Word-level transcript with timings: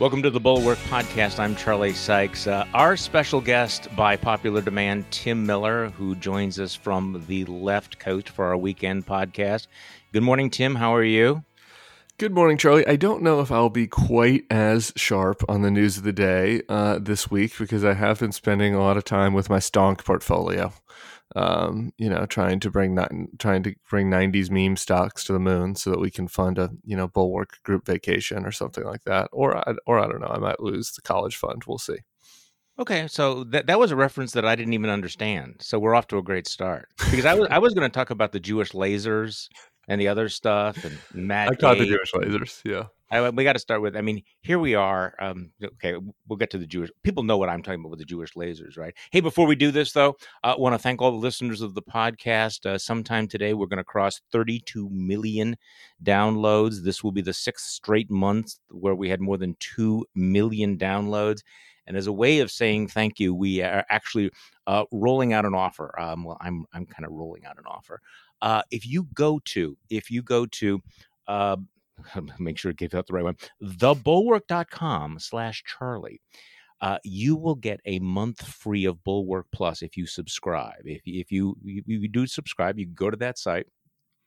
Welcome 0.00 0.24
to 0.24 0.30
the 0.30 0.40
Bulwark 0.40 0.78
Podcast. 0.90 1.38
I'm 1.38 1.54
Charlie 1.54 1.92
Sykes. 1.92 2.48
Uh, 2.48 2.66
our 2.74 2.96
special 2.96 3.40
guest, 3.40 3.94
by 3.94 4.16
popular 4.16 4.60
demand, 4.60 5.08
Tim 5.12 5.46
Miller, 5.46 5.90
who 5.90 6.16
joins 6.16 6.58
us 6.58 6.74
from 6.74 7.24
the 7.28 7.44
left 7.44 8.00
coast 8.00 8.28
for 8.28 8.46
our 8.46 8.56
weekend 8.56 9.06
podcast. 9.06 9.68
Good 10.12 10.24
morning, 10.24 10.50
Tim. 10.50 10.74
How 10.74 10.92
are 10.96 11.04
you? 11.04 11.44
Good 12.18 12.32
morning, 12.32 12.58
Charlie. 12.58 12.86
I 12.88 12.96
don't 12.96 13.22
know 13.22 13.40
if 13.40 13.52
I'll 13.52 13.70
be 13.70 13.86
quite 13.86 14.44
as 14.50 14.92
sharp 14.96 15.44
on 15.48 15.62
the 15.62 15.70
news 15.70 15.96
of 15.96 16.02
the 16.02 16.12
day 16.12 16.62
uh, 16.68 16.98
this 16.98 17.30
week 17.30 17.56
because 17.56 17.84
I 17.84 17.94
have 17.94 18.18
been 18.18 18.32
spending 18.32 18.74
a 18.74 18.80
lot 18.80 18.96
of 18.96 19.04
time 19.04 19.32
with 19.32 19.48
my 19.48 19.58
stonk 19.58 20.04
portfolio 20.04 20.72
um, 21.36 21.92
you 21.98 22.08
know, 22.08 22.26
trying 22.26 22.60
to 22.60 22.70
bring 22.70 22.96
trying 23.38 23.62
to 23.62 23.74
bring 23.88 24.10
'90s 24.10 24.50
meme 24.50 24.76
stocks 24.76 25.24
to 25.24 25.32
the 25.32 25.38
moon 25.40 25.74
so 25.74 25.90
that 25.90 26.00
we 26.00 26.10
can 26.10 26.28
fund 26.28 26.58
a 26.58 26.70
you 26.84 26.96
know 26.96 27.08
bulwark 27.08 27.62
group 27.62 27.86
vacation 27.86 28.44
or 28.44 28.52
something 28.52 28.84
like 28.84 29.04
that. 29.04 29.28
Or 29.32 29.56
I, 29.56 29.74
or 29.86 29.98
I 29.98 30.06
don't 30.06 30.20
know, 30.20 30.28
I 30.28 30.38
might 30.38 30.60
lose 30.60 30.92
the 30.92 31.02
college 31.02 31.36
fund. 31.36 31.64
We'll 31.66 31.78
see. 31.78 31.98
Okay, 32.78 33.06
so 33.06 33.44
that 33.44 33.66
that 33.66 33.78
was 33.78 33.90
a 33.90 33.96
reference 33.96 34.32
that 34.32 34.44
I 34.44 34.56
didn't 34.56 34.74
even 34.74 34.90
understand. 34.90 35.56
So 35.60 35.78
we're 35.78 35.94
off 35.94 36.08
to 36.08 36.18
a 36.18 36.22
great 36.22 36.48
start 36.48 36.88
because 37.10 37.24
I 37.24 37.34
was 37.34 37.48
I 37.50 37.58
was 37.58 37.74
going 37.74 37.88
to 37.88 37.94
talk 37.94 38.10
about 38.10 38.32
the 38.32 38.40
Jewish 38.40 38.72
lasers 38.72 39.48
and 39.88 40.00
the 40.00 40.08
other 40.08 40.28
stuff 40.28 40.84
and 40.84 40.98
Matt. 41.12 41.50
I 41.50 41.54
caught 41.54 41.78
the 41.78 41.86
Jewish 41.86 42.12
lasers. 42.12 42.60
Yeah. 42.64 42.84
I, 43.10 43.30
we 43.30 43.44
got 43.44 43.52
to 43.52 43.60
start 43.60 43.80
with. 43.80 43.96
I 43.96 44.00
mean, 44.00 44.22
here 44.40 44.58
we 44.58 44.74
are. 44.74 45.14
Um, 45.20 45.52
okay, 45.62 45.94
we'll 46.26 46.36
get 46.36 46.50
to 46.50 46.58
the 46.58 46.66
Jewish. 46.66 46.90
People 47.02 47.22
know 47.22 47.36
what 47.36 47.48
I'm 47.48 47.62
talking 47.62 47.80
about 47.80 47.90
with 47.90 48.00
the 48.00 48.04
Jewish 48.04 48.32
lasers, 48.32 48.76
right? 48.76 48.94
Hey, 49.12 49.20
before 49.20 49.46
we 49.46 49.54
do 49.54 49.70
this, 49.70 49.92
though, 49.92 50.16
I 50.42 50.52
uh, 50.52 50.56
want 50.58 50.74
to 50.74 50.78
thank 50.78 51.00
all 51.00 51.12
the 51.12 51.18
listeners 51.18 51.60
of 51.60 51.74
the 51.74 51.82
podcast. 51.82 52.66
Uh, 52.66 52.78
sometime 52.78 53.28
today, 53.28 53.54
we're 53.54 53.66
going 53.66 53.78
to 53.78 53.84
cross 53.84 54.20
32 54.32 54.88
million 54.90 55.56
downloads. 56.02 56.82
This 56.82 57.04
will 57.04 57.12
be 57.12 57.22
the 57.22 57.32
sixth 57.32 57.66
straight 57.66 58.10
month 58.10 58.56
where 58.68 58.94
we 58.94 59.10
had 59.10 59.20
more 59.20 59.38
than 59.38 59.56
two 59.60 60.04
million 60.14 60.76
downloads. 60.76 61.42
And 61.86 61.96
as 61.96 62.06
a 62.06 62.12
way 62.12 62.40
of 62.40 62.50
saying 62.50 62.88
thank 62.88 63.20
you, 63.20 63.34
we 63.34 63.60
are 63.62 63.84
actually 63.90 64.30
uh, 64.66 64.84
rolling 64.90 65.32
out 65.32 65.44
an 65.44 65.54
offer. 65.54 65.94
Um, 66.00 66.24
well, 66.24 66.38
I'm 66.40 66.64
I'm 66.72 66.86
kind 66.86 67.04
of 67.04 67.12
rolling 67.12 67.44
out 67.44 67.58
an 67.58 67.64
offer. 67.66 68.00
Uh, 68.44 68.62
if 68.70 68.86
you 68.86 69.08
go 69.14 69.40
to 69.46 69.76
if 69.88 70.10
you 70.10 70.22
go 70.22 70.46
to 70.46 70.80
uh, 71.26 71.56
make 72.38 72.58
sure 72.58 72.72
to 72.72 72.76
give 72.76 72.94
out 72.94 73.06
the 73.06 73.12
right 73.12 73.24
one, 73.24 73.36
thebulwark.com 73.62 75.18
slash 75.18 75.62
Charlie. 75.66 76.20
Uh, 76.80 76.98
you 77.02 77.34
will 77.34 77.54
get 77.54 77.80
a 77.86 77.98
month 78.00 78.46
free 78.46 78.84
of 78.84 79.02
Bulwark 79.04 79.46
Plus 79.52 79.80
if 79.80 79.96
you 79.96 80.06
subscribe. 80.06 80.82
If, 80.84 81.00
if 81.06 81.32
you, 81.32 81.56
you, 81.64 81.82
you 81.86 82.08
do 82.08 82.26
subscribe, 82.26 82.78
you 82.78 82.84
go 82.86 83.10
to 83.10 83.16
that 83.18 83.38
site 83.38 83.66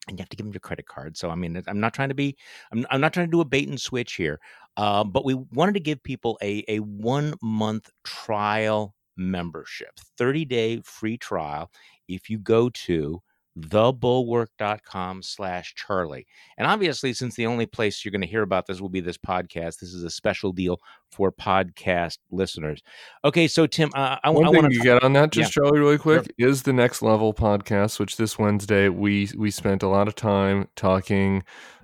and 0.07 0.17
you 0.17 0.23
have 0.23 0.29
to 0.29 0.37
give 0.37 0.45
them 0.45 0.53
your 0.53 0.61
credit 0.61 0.87
card. 0.87 1.17
So 1.17 1.29
I 1.29 1.35
mean, 1.35 1.61
I'm 1.67 1.79
not 1.79 1.93
trying 1.93 2.09
to 2.09 2.15
be, 2.15 2.35
I'm, 2.71 2.87
I'm 2.89 3.01
not 3.01 3.13
trying 3.13 3.27
to 3.27 3.31
do 3.31 3.41
a 3.41 3.45
bait 3.45 3.67
and 3.67 3.79
switch 3.79 4.13
here, 4.13 4.39
uh, 4.75 5.03
but 5.03 5.23
we 5.23 5.35
wanted 5.35 5.73
to 5.73 5.79
give 5.81 6.01
people 6.01 6.39
a 6.41 6.63
a 6.67 6.79
one 6.79 7.35
month 7.43 7.91
trial 8.03 8.95
membership, 9.17 9.91
30 10.17 10.45
day 10.45 10.81
free 10.83 11.17
trial. 11.17 11.69
If 12.07 12.29
you 12.29 12.39
go 12.39 12.69
to 12.69 13.21
thebulwark.com 13.59 15.23
slash 15.23 15.73
charlie 15.75 16.27
and 16.57 16.67
obviously 16.67 17.13
since 17.13 17.35
the 17.35 17.45
only 17.45 17.65
place 17.65 18.03
you're 18.03 18.11
going 18.11 18.21
to 18.21 18.27
hear 18.27 18.43
about 18.43 18.65
this 18.67 18.79
will 18.79 18.89
be 18.89 18.99
this 18.99 19.17
podcast 19.17 19.79
this 19.79 19.93
is 19.93 20.03
a 20.03 20.09
special 20.09 20.51
deal 20.51 20.77
for 21.11 21.31
podcast 21.31 22.17
listeners 22.31 22.81
okay 23.23 23.47
so 23.47 23.65
tim 23.65 23.89
uh, 23.95 24.17
I, 24.23 24.29
One 24.29 24.45
I 24.45 24.49
want 24.49 24.71
to 24.71 24.79
get 24.79 25.03
on 25.03 25.13
that 25.13 25.31
just 25.31 25.55
yeah. 25.55 25.63
charlie 25.63 25.79
really 25.79 25.97
quick 25.97 26.27
sure. 26.39 26.49
is 26.49 26.63
the 26.63 26.73
next 26.73 27.01
level 27.01 27.33
podcast 27.33 27.99
which 27.99 28.17
this 28.17 28.37
wednesday 28.37 28.89
we 28.89 29.29
we 29.37 29.51
spent 29.51 29.83
a 29.83 29.87
lot 29.87 30.07
of 30.07 30.15
time 30.15 30.67
talking 30.75 31.43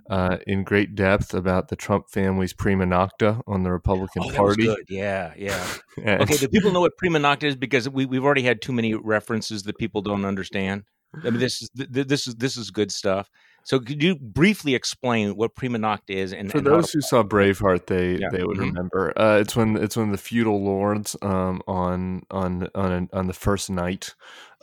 uh, 0.09 0.37
in 0.47 0.63
great 0.63 0.95
depth 0.95 1.33
about 1.33 1.69
the 1.69 1.75
Trump 1.75 2.09
family's 2.09 2.53
prima 2.53 2.85
nocte 2.85 3.41
on 3.47 3.63
the 3.63 3.71
Republican 3.71 4.23
oh, 4.25 4.31
Party. 4.33 4.73
Yeah, 4.89 5.33
yeah. 5.37 5.65
okay, 5.97 6.37
do 6.37 6.47
people 6.49 6.71
know 6.71 6.81
what 6.81 6.97
prima 6.97 7.19
nocte 7.19 7.43
is? 7.43 7.55
Because 7.55 7.87
we, 7.89 8.05
we've 8.05 8.23
already 8.23 8.43
had 8.43 8.61
too 8.61 8.73
many 8.73 8.93
references 8.93 9.63
that 9.63 9.77
people 9.77 10.01
don't 10.01 10.25
understand. 10.25 10.83
I 11.25 11.29
mean, 11.29 11.39
this 11.39 11.61
is 11.61 11.69
this 11.75 12.27
is 12.27 12.35
this 12.35 12.57
is 12.57 12.71
good 12.71 12.91
stuff. 12.91 13.29
So, 13.65 13.79
could 13.79 14.03
you 14.03 14.15
briefly 14.17 14.75
explain 14.75 15.35
what 15.37 15.55
prima 15.55 15.77
nocte 15.77 16.09
is? 16.09 16.33
And 16.33 16.51
for 16.51 16.57
and 16.57 16.67
those 16.67 16.91
who 16.91 16.99
saw 17.01 17.23
Braveheart, 17.23 17.87
they 17.87 18.17
Yeah. 18.17 18.27
they 18.31 18.43
would 18.43 18.57
Mhm. 18.57 18.67
remember. 18.67 19.13
Uh, 19.17 19.37
it's 19.39 19.55
when 19.55 19.77
it's 19.77 19.95
when 19.95 20.11
the 20.11 20.17
feudal 20.17 20.61
lords 20.61 21.15
um, 21.21 21.61
on 21.67 22.23
on 22.29 22.67
on 22.75 23.09
on 23.13 23.27
the 23.27 23.33
first 23.33 23.69
night 23.69 24.15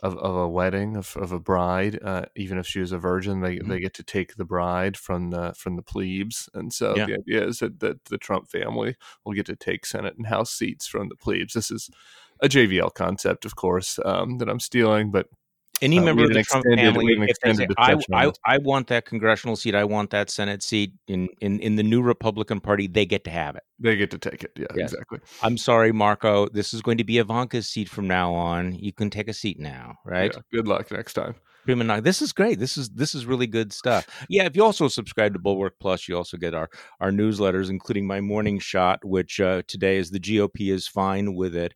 of, 0.03 0.17
of 0.17 0.35
a 0.35 0.47
wedding 0.49 0.97
of, 0.97 1.15
of 1.17 1.31
a 1.31 1.39
bride, 1.39 1.99
uh, 2.03 2.25
even 2.35 2.57
if 2.57 2.65
she 2.67 2.79
was 2.79 2.91
a 2.91 2.97
virgin, 2.97 3.41
they, 3.41 3.57
Mhm. 3.57 3.67
they 3.69 3.79
get 3.79 3.93
to 3.95 4.03
take 4.03 4.35
the 4.35 4.45
bride 4.45 4.97
from 4.97 5.29
the 5.31 5.53
from 5.57 5.75
the 5.77 5.83
plebes, 5.83 6.47
and 6.53 6.71
so 6.73 6.95
Yeah. 6.95 7.05
the 7.07 7.15
idea 7.15 7.47
is 7.47 7.59
that, 7.59 7.79
that 7.79 8.05
the 8.05 8.17
Trump 8.17 8.49
family 8.49 8.95
will 9.25 9.33
get 9.33 9.45
to 9.47 9.55
take 9.55 9.85
Senate 9.85 10.15
and 10.17 10.27
House 10.27 10.51
seats 10.51 10.87
from 10.87 11.09
the 11.09 11.15
plebes. 11.15 11.53
This 11.53 11.71
is 11.71 11.89
a 12.39 12.47
JVL 12.49 12.89
concept, 12.93 13.45
of 13.45 13.55
course, 13.55 13.99
um, 14.05 14.37
that 14.39 14.49
I'm 14.49 14.59
stealing, 14.59 15.11
but 15.11 15.27
any 15.81 15.99
uh, 15.99 16.03
member 16.03 16.23
of 16.23 16.29
the 16.33 16.43
Trump 16.43 16.65
extended- 16.65 16.93
family, 16.93 17.13
had 17.13 17.23
an 17.23 17.29
if 17.29 17.39
they 17.39 17.53
say, 17.53 17.67
I, 17.77 17.95
I. 18.13 18.31
I 18.45 18.57
want 18.59 18.87
that 18.87 19.05
congressional 19.05 19.55
seat, 19.55 19.75
I 19.75 19.83
want 19.83 20.09
that 20.11 20.29
Senate 20.29 20.63
seat 20.63 20.93
in, 21.07 21.29
in, 21.41 21.59
in 21.59 21.75
the 21.75 21.83
new 21.83 22.01
Republican 22.01 22.59
Party, 22.59 22.87
they 22.87 23.05
get 23.05 23.23
to 23.25 23.31
have 23.31 23.55
it. 23.55 23.63
they 23.79 23.95
get 23.95 24.11
to 24.11 24.17
take 24.17 24.43
it. 24.43 24.51
Yeah, 24.55 24.65
exactly. 24.75 25.19
I'm 25.41 25.57
sorry, 25.57 25.91
Marco. 25.91 26.47
This 26.49 26.73
is 26.73 26.81
going 26.81 26.97
to 26.97 27.03
be 27.03 27.17
Ivanka's 27.17 27.67
seat 27.67 27.89
from 27.89 28.07
now 28.07 28.33
on. 28.33 28.75
You 28.75 28.93
can 28.93 29.09
take 29.09 29.27
a 29.27 29.33
seat 29.33 29.59
now, 29.59 29.95
right? 30.05 30.31
Yeah, 30.33 30.41
good 30.51 30.67
luck 30.67 30.91
next 30.91 31.13
time. 31.13 31.35
Prima 31.65 32.01
This 32.01 32.21
is 32.21 32.33
great. 32.33 32.59
This 32.59 32.77
is 32.77 32.89
this 32.89 33.13
is 33.13 33.25
really 33.25 33.47
good 33.47 33.71
stuff. 33.71 34.07
Yeah, 34.29 34.45
if 34.45 34.55
you 34.55 34.63
also 34.63 34.87
subscribe 34.87 35.33
to 35.33 35.39
Bulwark 35.39 35.75
Plus, 35.79 36.07
you 36.07 36.17
also 36.17 36.37
get 36.37 36.55
our 36.55 36.69
our 36.99 37.11
newsletters, 37.11 37.69
including 37.69 38.07
my 38.07 38.19
morning 38.19 38.59
shot, 38.59 39.05
which 39.05 39.39
uh, 39.39 39.61
today 39.67 39.97
is 39.97 40.09
the 40.09 40.19
GOP 40.19 40.71
is 40.71 40.87
fine 40.87 41.35
with 41.35 41.55
it. 41.55 41.73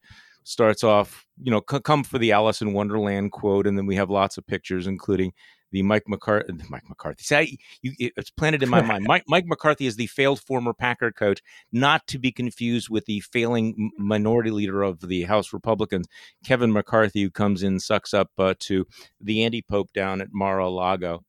Starts 0.48 0.84
off, 0.84 1.26
you 1.42 1.50
know, 1.50 1.60
come 1.60 2.04
for 2.04 2.20
the 2.20 2.32
Alice 2.32 2.62
in 2.62 2.74
Wonderland 2.74 3.32
quote, 3.32 3.66
and 3.66 3.76
then 3.76 3.88
we 3.88 3.96
have 3.96 4.12
lots 4.12 4.38
of 4.38 4.46
pictures, 4.46 4.86
including 4.86 5.34
the 5.72 5.82
Mike 5.82 6.04
McCarthy. 6.08 6.54
Mike 6.70 6.88
McCarthy. 6.88 7.24
See, 7.24 7.36
I, 7.36 7.58
you, 7.82 8.12
it's 8.16 8.30
planted 8.30 8.64
in 8.64 8.70
my 8.70 8.82
mind. 8.82 9.06
Mike, 9.08 9.24
Mike 9.28 9.46
McCarthy 9.46 9.88
is 9.88 9.96
the 9.96 10.08
failed 10.08 10.40
former 10.40 10.74
Packer 10.74 11.12
coach, 11.12 11.42
not 11.72 12.06
to 12.08 12.20
be 12.20 12.32
confused 12.32 12.90
with 12.90 13.06
the 13.06 13.20
failing 13.22 13.92
minority 13.98 14.52
leader 14.52 14.84
of 14.84 15.02
the 15.02 15.24
House 15.24 15.52
Republicans, 15.52 16.08
Kevin 16.46 16.72
McCarthy, 16.72 17.24
who 17.24 17.32
comes 17.32 17.64
in, 17.64 17.80
sucks 17.80 18.14
up 18.14 18.30
uh, 18.38 18.54
to 18.60 18.86
the 19.20 19.44
anti 19.44 19.62
pope 19.62 19.92
down 19.94 20.22
at 20.22 20.30
Mar-a-Lago, 20.32 21.24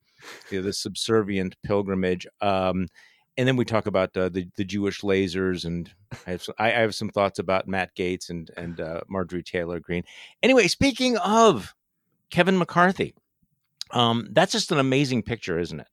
you 0.50 0.59
know, 0.59 0.66
the 0.66 0.72
subservient 0.72 1.56
pilgrimage. 1.65 2.26
Um, 2.41 2.87
and 3.37 3.47
then 3.47 3.57
we 3.57 3.65
talk 3.65 3.87
about 3.87 4.17
uh, 4.17 4.29
the 4.29 4.49
the 4.57 4.65
Jewish 4.65 5.03
lasers, 5.03 5.65
and 5.65 5.91
I 6.27 6.31
have 6.31 6.43
some, 6.43 6.55
I 6.59 6.69
I 6.69 6.81
have 6.81 6.95
some 6.95 7.11
thoughts 7.11 7.39
about 7.39 7.69
Matt 7.69 7.95
Gaetz 7.97 8.31
and 8.31 8.51
and 8.57 8.81
uh, 8.81 9.01
Marjorie 9.09 9.43
Taylor 9.43 9.81
Greene. 9.81 10.05
Anyway, 10.43 10.69
speaking 10.69 11.17
of 11.19 11.75
Kevin 12.31 12.59
McCarthy, 12.59 13.15
um, 13.91 14.29
that's 14.33 14.53
just 14.53 14.73
an 14.73 14.79
amazing 14.79 15.23
picture, 15.23 15.59
isn't 15.59 15.81
it? 15.81 15.89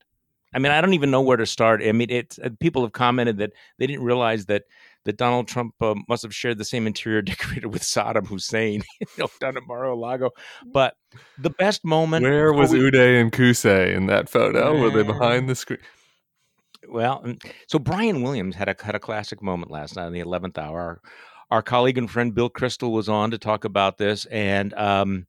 I 0.54 0.60
mean, 0.60 0.70
I 0.70 0.80
don't 0.80 0.94
even 0.94 1.10
know 1.10 1.20
where 1.20 1.36
to 1.36 1.46
start. 1.46 1.82
I 1.82 1.90
mean, 1.92 2.10
it 2.10 2.38
uh, 2.42 2.50
people 2.60 2.82
have 2.82 2.92
commented 2.92 3.38
that 3.38 3.52
they 3.78 3.86
didn't 3.86 4.04
realize 4.04 4.46
that 4.46 4.62
that 5.04 5.16
Donald 5.18 5.48
Trump 5.48 5.74
uh, 5.82 5.94
must 6.08 6.22
have 6.22 6.34
shared 6.34 6.58
the 6.58 6.64
same 6.64 6.86
interior 6.86 7.22
decorator 7.22 7.68
with 7.68 7.82
Saddam 7.82 8.26
Hussein, 8.26 8.82
you 9.00 9.06
know, 9.18 9.28
down 9.40 9.56
at 9.56 9.64
Mar-a-Lago. 9.66 10.30
But 10.64 10.94
the 11.38 11.50
best 11.50 11.84
moment 11.84 12.22
Where 12.22 12.52
was 12.52 12.72
we- 12.72 12.78
Uday 12.78 13.20
and 13.20 13.32
Qusay 13.32 13.94
in 13.94 14.06
that 14.06 14.28
photo? 14.28 14.80
Were 14.80 14.90
they 14.90 15.02
behind 15.02 15.48
the 15.48 15.54
screen? 15.54 15.80
Well, 16.88 17.24
so 17.66 17.78
Brian 17.78 18.22
Williams 18.22 18.56
had 18.56 18.68
a 18.68 18.76
had 18.82 18.94
a 18.94 19.00
classic 19.00 19.42
moment 19.42 19.70
last 19.70 19.96
night 19.96 20.06
in 20.06 20.12
the 20.12 20.20
eleventh 20.20 20.58
hour. 20.58 20.80
Our, 20.80 21.00
our 21.50 21.62
colleague 21.62 21.98
and 21.98 22.10
friend 22.10 22.34
Bill 22.34 22.50
Kristol 22.50 22.92
was 22.92 23.08
on 23.08 23.30
to 23.30 23.38
talk 23.38 23.64
about 23.64 23.98
this, 23.98 24.26
and 24.26 24.74
um, 24.74 25.26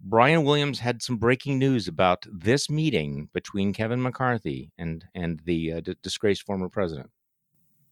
Brian 0.00 0.44
Williams 0.44 0.80
had 0.80 1.02
some 1.02 1.16
breaking 1.16 1.58
news 1.58 1.88
about 1.88 2.26
this 2.30 2.68
meeting 2.68 3.28
between 3.32 3.72
Kevin 3.72 4.02
McCarthy 4.02 4.72
and 4.78 5.04
and 5.14 5.40
the 5.44 5.72
uh, 5.74 5.80
d- 5.80 5.96
disgraced 6.02 6.42
former 6.42 6.68
president. 6.68 7.10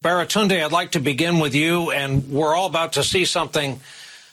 Baratunde, 0.03 0.65
I'd 0.65 0.73
like 0.73 0.93
to 0.93 1.01
begin 1.01 1.41
with 1.41 1.55
you, 1.55 1.91
and 1.91 2.31
we're 2.31 2.55
all 2.55 2.67
about 2.67 2.95
to 2.95 3.05
see 3.05 3.25
something 3.25 3.81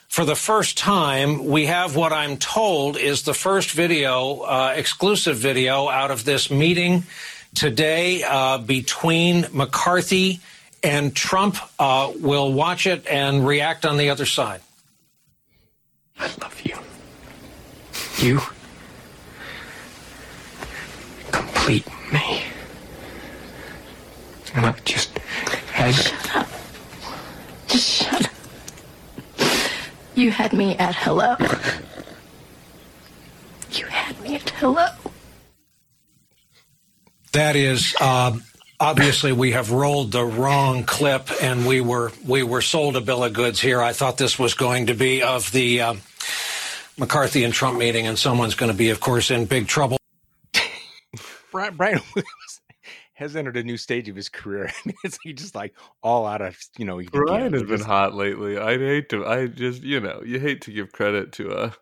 for 0.08 0.24
the 0.24 0.34
first 0.34 0.78
time. 0.78 1.44
We 1.44 1.66
have 1.66 1.94
what 1.94 2.12
I'm 2.12 2.38
told 2.38 2.96
is 2.96 3.22
the 3.22 3.34
first 3.34 3.72
video, 3.72 4.40
uh, 4.40 4.72
exclusive 4.74 5.36
video, 5.36 5.88
out 5.88 6.10
of 6.10 6.24
this 6.24 6.50
meeting 6.50 7.04
today 7.54 8.22
uh, 8.22 8.58
between 8.58 9.46
McCarthy 9.52 10.40
and 10.82 11.14
Trump. 11.14 11.56
Uh, 11.78 12.12
we'll 12.20 12.52
watch 12.52 12.86
it 12.86 13.06
and 13.06 13.46
react 13.46 13.84
on 13.84 13.96
the 13.96 14.10
other 14.10 14.26
side. 14.26 14.60
I 16.18 16.26
love 16.40 16.60
you. 16.64 16.76
You 18.18 18.40
complete 21.30 21.86
me. 22.12 22.42
And 24.54 24.66
I 24.66 24.72
just 24.84 25.16
had 25.18 25.94
Just 27.68 27.88
shut 27.88 28.24
up. 28.24 28.32
You 30.14 30.32
had 30.32 30.52
me 30.52 30.76
at 30.76 30.96
hello. 30.96 31.36
You 33.70 33.86
had 33.86 34.20
me 34.20 34.34
at 34.36 34.50
hello. 34.50 34.88
That 37.38 37.54
is 37.54 37.94
um, 38.00 38.42
obviously 38.80 39.30
we 39.30 39.52
have 39.52 39.70
rolled 39.70 40.10
the 40.10 40.24
wrong 40.24 40.82
clip 40.82 41.30
and 41.40 41.68
we 41.68 41.80
were 41.80 42.10
we 42.26 42.42
were 42.42 42.60
sold 42.60 42.96
a 42.96 43.00
bill 43.00 43.22
of 43.22 43.32
goods 43.32 43.60
here. 43.60 43.80
I 43.80 43.92
thought 43.92 44.18
this 44.18 44.40
was 44.40 44.54
going 44.54 44.86
to 44.86 44.94
be 44.94 45.22
of 45.22 45.52
the 45.52 45.82
um, 45.82 46.00
McCarthy 46.98 47.44
and 47.44 47.54
Trump 47.54 47.78
meeting, 47.78 48.08
and 48.08 48.18
someone's 48.18 48.56
going 48.56 48.72
to 48.72 48.76
be, 48.76 48.90
of 48.90 48.98
course, 48.98 49.30
in 49.30 49.44
big 49.44 49.68
trouble. 49.68 49.98
Brian, 51.52 51.76
Brian 51.76 52.00
has 53.14 53.36
entered 53.36 53.56
a 53.56 53.62
new 53.62 53.76
stage 53.76 54.08
of 54.08 54.16
his 54.16 54.28
career. 54.28 54.66
I 54.68 54.74
mean, 54.84 54.96
it's 55.04 55.20
he 55.22 55.32
just 55.32 55.54
like 55.54 55.76
all 56.02 56.26
out 56.26 56.42
of 56.42 56.58
you 56.76 56.86
know. 56.86 57.00
Brian 57.12 57.52
has 57.52 57.62
been 57.62 57.82
hot 57.82 58.14
lately. 58.14 58.58
I 58.58 58.76
hate 58.78 59.10
to. 59.10 59.24
I 59.24 59.46
just 59.46 59.84
you 59.84 60.00
know 60.00 60.22
you 60.26 60.40
hate 60.40 60.62
to 60.62 60.72
give 60.72 60.90
credit 60.90 61.30
to 61.34 61.52
a, 61.52 61.72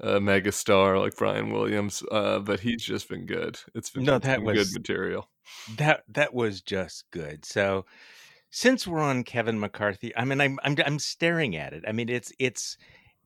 a 0.00 0.20
mega 0.20 0.52
star 0.52 0.98
like 0.98 1.16
Brian 1.16 1.50
Williams, 1.50 2.02
uh, 2.10 2.38
but 2.38 2.60
he's 2.60 2.82
just 2.82 3.08
been 3.08 3.26
good. 3.26 3.58
It's 3.74 3.90
been 3.90 4.04
no 4.04 4.18
that 4.18 4.42
was 4.42 4.70
good 4.70 4.80
material. 4.80 5.28
That 5.76 6.04
that 6.08 6.34
was 6.34 6.60
just 6.60 7.04
good. 7.10 7.44
So 7.44 7.84
since 8.50 8.86
we're 8.86 9.00
on 9.00 9.24
Kevin 9.24 9.58
McCarthy, 9.58 10.16
I 10.16 10.24
mean, 10.24 10.40
I'm 10.40 10.58
I'm 10.62 10.76
I'm 10.84 10.98
staring 10.98 11.56
at 11.56 11.72
it. 11.72 11.84
I 11.86 11.92
mean, 11.92 12.08
it's 12.08 12.32
it's 12.38 12.76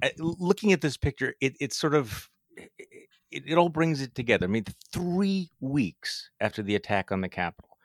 uh, 0.03 0.09
looking 0.19 0.73
at 0.73 0.81
this 0.81 0.97
picture. 0.97 1.35
It 1.41 1.57
it's 1.61 1.77
sort 1.77 1.95
of 1.95 2.31
it, 2.57 3.45
it 3.47 3.59
all 3.59 3.69
brings 3.69 4.01
it 4.01 4.15
together. 4.15 4.47
I 4.47 4.49
mean, 4.49 4.65
three 4.93 5.51
weeks 5.61 6.31
after 6.41 6.63
the 6.63 6.75
attack 6.75 7.13
on 7.13 7.21
the 7.21 7.29
Capitol, 7.29 7.77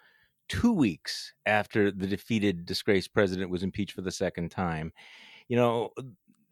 two 0.49 0.73
weeks 0.73 1.33
after 1.45 1.91
the 1.91 2.07
defeated, 2.07 2.65
disgraced 2.65 3.13
president 3.13 3.49
was 3.49 3.63
impeached 3.63 3.93
for 3.93 4.01
the 4.01 4.11
second 4.11 4.49
time, 4.49 4.93
you 5.47 5.55
know, 5.55 5.91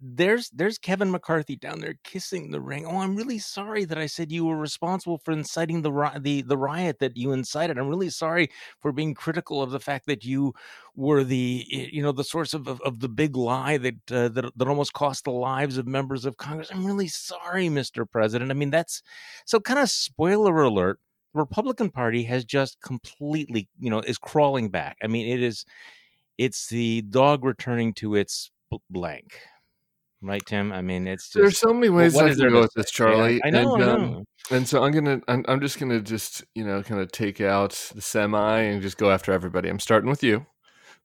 there's 0.01 0.50
there's 0.50 0.77
Kevin 0.77 1.09
McCarthy 1.09 1.56
down 1.56 1.80
there 1.80 1.95
kissing 2.03 2.51
the 2.51 2.59
ring. 2.59 2.86
Oh, 2.86 2.97
I'm 2.97 3.15
really 3.15 3.39
sorry 3.39 3.86
that 3.86 3.97
I 3.97 4.07
said 4.07 4.31
you 4.31 4.45
were 4.45 4.57
responsible 4.57 5.18
for 5.19 5.31
inciting 5.31 5.81
the 5.81 6.19
the 6.21 6.42
the 6.42 6.57
riot 6.57 7.00
that 7.00 7.15
you 7.15 7.31
incited. 7.31 7.77
I'm 7.77 7.88
really 7.88 8.09
sorry 8.09 8.50
for 8.81 8.92
being 8.92 9.13
critical 9.13 9.62
of 9.62 9.71
the 9.71 9.80
fact 9.80 10.06
that 10.07 10.25
you 10.25 10.53
were 10.95 11.24
the 11.24 11.65
you 11.69 12.03
know 12.03 12.12
the 12.12 12.25
source 12.25 12.53
of 12.53 12.68
of, 12.68 12.81
of 12.81 13.00
the 13.00 13.07
big 13.07 13.38
lie 13.38 13.77
that 13.77 14.12
uh, 14.12 14.27
that 14.30 14.51
that 14.56 14.68
almost 14.68 14.94
cost 14.94 15.24
the 15.24 15.31
lives 15.31 15.77
of 15.77 15.88
members 15.88 16.25
of 16.25 16.38
Congress. 16.38 16.69
I'm 16.71 16.86
really 16.86 17.07
sorry, 17.07 17.68
Mr. 17.69 18.09
President. 18.09 18.51
I 18.51 18.53
mean, 18.53 18.71
that's 18.71 19.01
so 19.45 19.59
kind 19.62 19.80
of 19.80 19.89
spoiler 19.89 20.62
alert. 20.62 21.00
The 21.33 21.39
Republican 21.39 21.89
Party 21.89 22.24
has 22.24 22.44
just 22.45 22.81
completely, 22.81 23.69
you 23.80 23.89
know, 23.89 24.00
is 24.00 24.18
crawling 24.18 24.69
back. 24.69 24.97
I 25.01 25.07
mean, 25.07 25.27
it 25.27 25.42
is 25.42 25.65
it's 26.38 26.68
the 26.68 27.01
dog 27.03 27.45
returning 27.45 27.94
to 27.95 28.15
its 28.15 28.51
blank 28.89 29.39
right, 30.25 30.45
Tim? 30.45 30.72
I 30.72 30.81
mean, 30.81 31.07
it's 31.07 31.30
just, 31.30 31.33
there's 31.33 31.60
so 31.60 31.74
many 31.74 31.89
ways 31.89 32.18
I 32.18 32.33
can 32.33 32.50
go 32.50 32.62
with 32.62 32.74
this, 32.75 32.92
Charlie. 32.92 33.36
Yeah, 33.36 33.42
I 33.45 33.50
know, 33.50 33.75
and, 33.75 33.83
I 33.83 33.88
um, 33.92 34.01
know. 34.01 34.25
and 34.51 34.68
so 34.68 34.83
I'm 34.83 34.92
gonna, 34.92 35.22
I'm, 35.27 35.45
I'm 35.48 35.62
just 35.62 35.80
gonna 35.80 36.01
just 36.01 36.44
you 36.56 36.66
know 36.66 36.83
kind 36.83 37.01
of 37.01 37.12
take 37.12 37.42
out 37.42 37.92
the 37.94 38.01
semi 38.01 38.60
and 38.60 38.81
just 38.81 38.98
go 38.98 39.12
after 39.12 39.31
everybody. 39.31 39.69
I'm 39.69 39.80
starting 39.80 40.10
with 40.10 40.24
you 40.24 40.45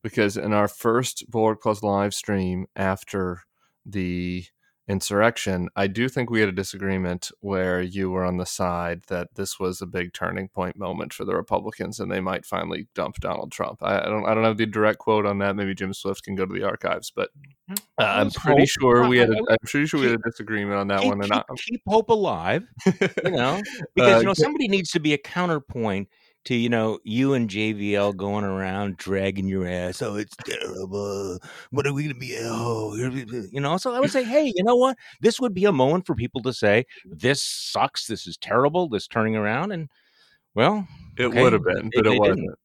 because 0.02 0.36
in 0.36 0.52
our 0.52 0.68
first 0.68 1.30
Board 1.30 1.60
Plus 1.60 1.82
live 1.82 2.14
stream 2.14 2.66
after 2.76 3.42
the 3.84 4.44
insurrection, 4.90 5.68
I 5.76 5.86
do 5.86 6.08
think 6.08 6.30
we 6.30 6.40
had 6.40 6.48
a 6.48 6.52
disagreement 6.52 7.30
where 7.38 7.80
you 7.80 8.10
were 8.10 8.24
on 8.24 8.38
the 8.38 8.44
side 8.44 9.02
that 9.06 9.28
this 9.36 9.58
was 9.60 9.80
a 9.80 9.86
big 9.86 10.12
turning 10.12 10.48
point 10.48 10.76
moment 10.76 11.12
for 11.12 11.24
the 11.24 11.36
Republicans 11.36 12.00
and 12.00 12.10
they 12.10 12.20
might 12.20 12.44
finally 12.44 12.88
dump 12.92 13.16
Donald 13.20 13.52
Trump. 13.52 13.82
I, 13.82 14.00
I 14.00 14.04
don't 14.06 14.26
I 14.26 14.34
don't 14.34 14.42
have 14.42 14.56
the 14.56 14.66
direct 14.66 14.98
quote 14.98 15.26
on 15.26 15.38
that. 15.38 15.54
Maybe 15.54 15.76
Jim 15.76 15.94
Swift 15.94 16.24
can 16.24 16.34
go 16.34 16.44
to 16.44 16.52
the 16.52 16.64
archives, 16.64 17.12
but 17.14 17.30
uh, 17.70 17.74
I'm 17.98 18.32
pretty 18.32 18.66
sure 18.66 19.06
we 19.06 19.18
had 19.18 19.30
a, 19.30 19.36
I'm 19.48 19.58
pretty 19.64 19.86
sure 19.86 20.00
we 20.00 20.06
had 20.06 20.16
a 20.16 20.30
disagreement 20.30 20.76
on 20.76 20.88
that 20.88 21.02
keep, 21.02 21.08
one. 21.08 21.22
And 21.22 21.30
keep, 21.30 21.44
I, 21.48 21.54
keep 21.56 21.82
hope 21.86 22.08
alive, 22.08 22.64
you 23.24 23.30
know, 23.30 23.62
because 23.94 24.16
Uh, 24.16 24.18
you 24.18 24.24
know 24.24 24.34
somebody 24.34 24.66
needs 24.66 24.90
to 24.90 24.98
be 24.98 25.12
a 25.12 25.18
counterpoint 25.18 26.08
to 26.44 26.54
you 26.54 26.68
know 26.68 26.98
you 27.04 27.34
and 27.34 27.48
JVL 27.48 28.16
going 28.16 28.44
around 28.44 28.96
dragging 28.96 29.48
your 29.48 29.66
ass. 29.66 30.02
Oh, 30.02 30.16
it's 30.16 30.36
terrible. 30.36 31.38
What 31.70 31.86
are 31.86 31.92
we 31.92 32.04
gonna 32.04 32.14
be? 32.14 32.36
Oh, 32.40 32.94
you 32.94 33.60
know. 33.60 33.76
So 33.76 33.94
I 33.94 34.00
would 34.00 34.10
say, 34.10 34.24
hey, 34.24 34.52
you 34.54 34.64
know 34.64 34.76
what? 34.76 34.96
This 35.20 35.40
would 35.40 35.54
be 35.54 35.66
a 35.66 35.72
moment 35.72 36.06
for 36.06 36.14
people 36.14 36.42
to 36.42 36.52
say, 36.52 36.86
this 37.04 37.42
sucks. 37.42 38.06
This 38.06 38.26
is 38.26 38.36
terrible. 38.36 38.88
This 38.88 39.06
turning 39.06 39.36
around, 39.36 39.72
and 39.72 39.88
well, 40.54 40.86
it 41.16 41.24
okay, 41.24 41.42
would 41.42 41.52
have 41.52 41.64
been, 41.64 41.90
but 41.94 42.06
it 42.06 42.10
didn't. 42.10 42.18
wasn't. 42.18 42.58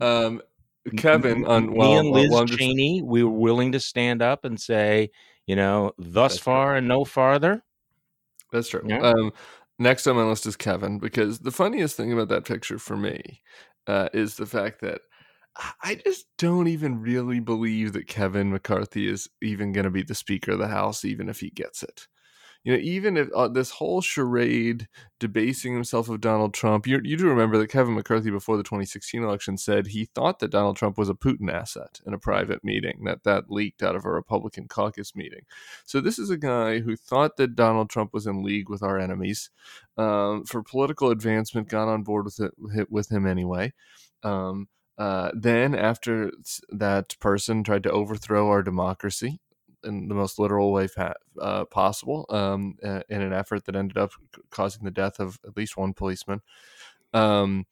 Um, 0.00 0.42
Kevin 0.96 1.44
on 1.44 1.72
me 1.72 1.96
and 1.96 2.10
Liz 2.10 2.30
well, 2.30 2.44
just- 2.44 2.58
Cheney, 2.58 3.02
we 3.02 3.22
were 3.22 3.30
willing 3.30 3.72
to 3.72 3.80
stand 3.80 4.22
up 4.22 4.44
and 4.44 4.58
say, 4.58 5.10
you 5.46 5.56
know, 5.56 5.92
thus 5.98 6.32
That's 6.32 6.42
far 6.42 6.76
and 6.76 6.88
no 6.88 7.04
farther. 7.04 7.62
That's 8.52 8.68
true. 8.68 8.82
Yeah. 8.86 9.00
Um, 9.00 9.32
next 9.78 10.06
on 10.06 10.16
my 10.16 10.24
list 10.24 10.46
is 10.46 10.56
Kevin 10.56 10.98
because 10.98 11.40
the 11.40 11.50
funniest 11.50 11.96
thing 11.96 12.12
about 12.12 12.28
that 12.28 12.44
picture 12.44 12.78
for 12.78 12.96
me 12.96 13.42
uh, 13.86 14.08
is 14.12 14.36
the 14.36 14.46
fact 14.46 14.80
that 14.82 15.00
I- 15.82 15.96
just 16.04 16.26
don't 16.38 16.68
even 16.68 17.00
really 17.00 17.40
believe 17.40 17.92
that 17.94 18.06
Kevin 18.06 18.50
McCarthy 18.52 19.08
is 19.08 19.28
even 19.42 19.72
going 19.72 19.84
to 19.84 19.90
be 19.90 20.02
the 20.02 20.14
Speaker 20.14 20.52
of 20.52 20.58
the 20.60 20.68
House, 20.68 21.04
even 21.04 21.28
if 21.28 21.40
he 21.40 21.50
gets 21.50 21.82
it. 21.82 22.06
You 22.68 22.74
know, 22.74 22.80
even 22.82 23.16
if 23.16 23.30
uh, 23.34 23.48
this 23.48 23.70
whole 23.70 24.02
charade 24.02 24.88
debasing 25.18 25.72
himself 25.72 26.10
of 26.10 26.20
Donald 26.20 26.52
Trump, 26.52 26.86
you, 26.86 27.00
you 27.02 27.16
do 27.16 27.26
remember 27.26 27.56
that 27.56 27.68
Kevin 27.68 27.94
McCarthy 27.94 28.30
before 28.30 28.58
the 28.58 28.62
2016 28.62 29.22
election 29.22 29.56
said 29.56 29.86
he 29.86 30.04
thought 30.04 30.38
that 30.40 30.50
Donald 30.50 30.76
Trump 30.76 30.98
was 30.98 31.08
a 31.08 31.14
Putin 31.14 31.50
asset 31.50 31.98
in 32.06 32.12
a 32.12 32.18
private 32.18 32.62
meeting 32.62 33.04
that 33.04 33.24
that 33.24 33.50
leaked 33.50 33.82
out 33.82 33.96
of 33.96 34.04
a 34.04 34.10
Republican 34.10 34.68
caucus 34.68 35.16
meeting. 35.16 35.46
So 35.86 36.02
this 36.02 36.18
is 36.18 36.28
a 36.28 36.36
guy 36.36 36.80
who 36.80 36.94
thought 36.94 37.38
that 37.38 37.56
Donald 37.56 37.88
Trump 37.88 38.12
was 38.12 38.26
in 38.26 38.42
league 38.42 38.68
with 38.68 38.82
our 38.82 38.98
enemies 38.98 39.48
um, 39.96 40.44
for 40.44 40.62
political 40.62 41.10
advancement. 41.10 41.70
Got 41.70 41.88
on 41.88 42.02
board 42.02 42.26
with 42.26 42.38
it 42.38 42.90
with 42.90 43.10
him 43.10 43.26
anyway. 43.26 43.72
Um, 44.22 44.68
uh, 44.98 45.30
then, 45.32 45.74
after 45.74 46.32
that 46.68 47.16
person 47.18 47.64
tried 47.64 47.84
to 47.84 47.90
overthrow 47.90 48.48
our 48.48 48.62
democracy 48.62 49.40
in 49.84 50.08
the 50.08 50.14
most 50.14 50.38
literal 50.38 50.72
way 50.72 50.88
uh, 51.40 51.64
possible, 51.66 52.26
um, 52.30 52.76
in 52.82 53.22
an 53.22 53.32
effort 53.32 53.64
that 53.64 53.76
ended 53.76 53.96
up 53.96 54.12
causing 54.50 54.84
the 54.84 54.90
death 54.90 55.20
of 55.20 55.38
at 55.46 55.56
least 55.56 55.76
one 55.76 55.92
policeman, 55.92 56.40
um, 57.14 57.66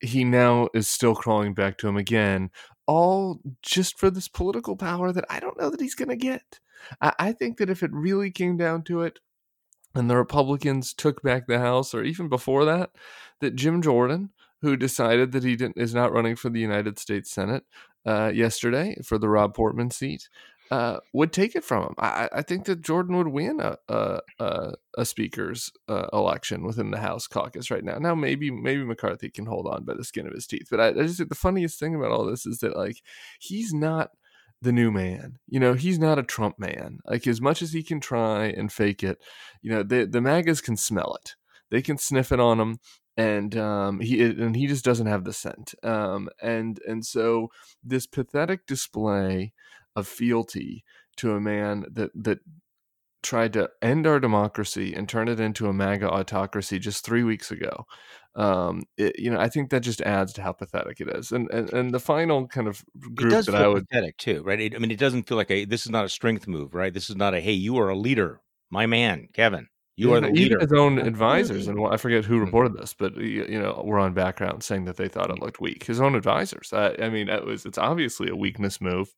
he 0.00 0.24
now 0.24 0.68
is 0.74 0.88
still 0.88 1.14
crawling 1.14 1.54
back 1.54 1.76
to 1.78 1.88
him 1.88 1.96
again, 1.96 2.50
all 2.86 3.40
just 3.62 3.98
for 3.98 4.10
this 4.10 4.28
political 4.28 4.76
power 4.76 5.12
that 5.12 5.26
I 5.28 5.40
don't 5.40 5.58
know 5.58 5.70
that 5.70 5.80
he's 5.80 5.94
going 5.94 6.08
to 6.08 6.16
get. 6.16 6.60
I, 7.00 7.12
I 7.18 7.32
think 7.32 7.58
that 7.58 7.70
if 7.70 7.82
it 7.82 7.92
really 7.92 8.30
came 8.30 8.56
down 8.56 8.82
to 8.84 9.02
it, 9.02 9.18
and 9.94 10.08
the 10.08 10.16
Republicans 10.16 10.94
took 10.94 11.22
back 11.22 11.46
the 11.46 11.58
House, 11.58 11.94
or 11.94 12.02
even 12.04 12.28
before 12.28 12.64
that, 12.64 12.90
that 13.40 13.56
Jim 13.56 13.82
Jordan, 13.82 14.30
who 14.62 14.76
decided 14.76 15.32
that 15.32 15.42
he 15.42 15.56
didn't, 15.56 15.78
is 15.78 15.94
not 15.94 16.12
running 16.12 16.36
for 16.36 16.48
the 16.48 16.60
United 16.60 16.98
States 16.98 17.30
Senate 17.30 17.64
uh, 18.06 18.30
yesterday 18.32 18.96
for 19.04 19.18
the 19.18 19.28
Rob 19.28 19.54
Portman 19.54 19.90
seat, 19.90 20.28
uh, 20.70 21.00
would 21.12 21.32
take 21.32 21.56
it 21.56 21.64
from 21.64 21.82
him. 21.84 21.94
I, 21.98 22.28
I 22.32 22.42
think 22.42 22.66
that 22.66 22.80
Jordan 22.80 23.16
would 23.16 23.28
win 23.28 23.60
a 23.60 23.76
a, 23.88 24.74
a, 24.96 25.04
speaker's 25.04 25.72
uh, 25.88 26.06
election 26.12 26.64
within 26.64 26.92
the 26.92 26.98
House 26.98 27.26
caucus 27.26 27.70
right 27.70 27.82
now. 27.82 27.98
Now 27.98 28.14
maybe 28.14 28.50
maybe 28.50 28.84
McCarthy 28.84 29.30
can 29.30 29.46
hold 29.46 29.66
on 29.66 29.84
by 29.84 29.94
the 29.94 30.04
skin 30.04 30.26
of 30.26 30.32
his 30.32 30.46
teeth, 30.46 30.68
but 30.70 30.80
I, 30.80 30.88
I 30.88 30.92
just 31.02 31.18
think 31.18 31.28
the 31.28 31.34
funniest 31.34 31.80
thing 31.80 31.94
about 31.94 32.12
all 32.12 32.24
this 32.24 32.46
is 32.46 32.58
that 32.58 32.76
like 32.76 33.02
he's 33.40 33.72
not 33.72 34.10
the 34.62 34.72
new 34.72 34.92
man. 34.92 35.38
You 35.48 35.58
know, 35.58 35.74
he's 35.74 35.98
not 35.98 36.18
a 36.18 36.22
Trump 36.22 36.58
man. 36.58 36.98
Like 37.04 37.26
as 37.26 37.40
much 37.40 37.62
as 37.62 37.72
he 37.72 37.82
can 37.82 37.98
try 37.98 38.46
and 38.46 38.72
fake 38.72 39.02
it, 39.02 39.18
you 39.62 39.70
know, 39.70 39.82
the 39.82 40.06
the 40.06 40.20
MAGAs 40.20 40.60
can 40.60 40.76
smell 40.76 41.18
it. 41.20 41.34
They 41.70 41.82
can 41.82 41.98
sniff 41.98 42.30
it 42.30 42.40
on 42.40 42.60
him, 42.60 42.78
and 43.16 43.56
um, 43.56 44.00
he 44.00 44.22
and 44.22 44.54
he 44.54 44.68
just 44.68 44.84
doesn't 44.84 45.06
have 45.06 45.24
the 45.24 45.32
scent. 45.32 45.74
Um, 45.82 46.28
and 46.40 46.80
and 46.86 47.04
so 47.04 47.48
this 47.82 48.06
pathetic 48.06 48.66
display 48.66 49.52
of 49.96 50.06
fealty 50.08 50.84
to 51.16 51.32
a 51.34 51.40
man 51.40 51.86
that 51.92 52.10
that 52.14 52.40
tried 53.22 53.52
to 53.52 53.68
end 53.82 54.06
our 54.06 54.18
democracy 54.20 54.94
and 54.94 55.08
turn 55.08 55.28
it 55.28 55.40
into 55.40 55.66
a 55.68 55.72
MAGA 55.72 56.08
autocracy 56.10 56.78
just 56.78 57.04
three 57.04 57.22
weeks 57.22 57.50
ago. 57.50 57.84
Um, 58.34 58.84
it, 58.96 59.18
you 59.18 59.30
know, 59.30 59.38
I 59.40 59.48
think 59.48 59.70
that 59.70 59.80
just 59.80 60.00
adds 60.02 60.32
to 60.34 60.42
how 60.42 60.52
pathetic 60.52 61.00
it 61.00 61.08
is. 61.08 61.32
And 61.32 61.50
and, 61.50 61.72
and 61.72 61.94
the 61.94 62.00
final 62.00 62.48
kind 62.48 62.68
of 62.68 62.84
It 63.18 63.28
group 63.28 63.28
does 63.28 63.48
that 63.48 63.54
I 63.54 63.68
would 63.68 63.86
pathetic 63.90 64.16
too, 64.16 64.42
right? 64.42 64.60
It, 64.60 64.74
I 64.74 64.78
mean, 64.78 64.90
it 64.90 64.98
doesn't 64.98 65.24
feel 65.24 65.36
like 65.36 65.50
a. 65.50 65.64
This 65.64 65.84
is 65.86 65.90
not 65.90 66.04
a 66.04 66.08
strength 66.08 66.48
move, 66.48 66.74
right? 66.74 66.92
This 66.92 67.10
is 67.10 67.16
not 67.16 67.34
a. 67.34 67.40
Hey, 67.40 67.52
you 67.52 67.76
are 67.78 67.88
a 67.88 67.96
leader, 67.96 68.40
my 68.70 68.86
man, 68.86 69.28
Kevin. 69.32 69.68
You 69.96 70.12
are 70.12 70.20
the 70.20 70.28
even 70.34 70.52
leader. 70.52 70.58
his 70.58 70.72
own 70.72 70.98
advisors, 70.98 71.68
and 71.68 71.78
I 71.86 71.96
forget 71.98 72.24
who 72.24 72.38
Mhm. 72.38 72.40
reported 72.40 72.74
this, 72.74 72.94
but 72.94 73.16
you 73.16 73.44
you 73.48 73.60
know, 73.60 73.82
were 73.84 73.98
on 73.98 74.14
background 74.14 74.62
saying 74.62 74.86
that 74.86 74.96
they 74.96 75.08
thought 75.08 75.30
it 75.30 75.40
looked 75.40 75.60
weak. 75.60 75.84
His 75.84 76.00
own 76.00 76.14
advisors. 76.14 76.72
I, 76.72 76.94
I 77.00 77.10
mean, 77.10 77.28
it 77.28 77.44
was 77.44 77.66
it's 77.66 77.78
obviously 77.78 78.28
a 78.30 78.36
weakness 78.36 78.80
move 78.80 79.14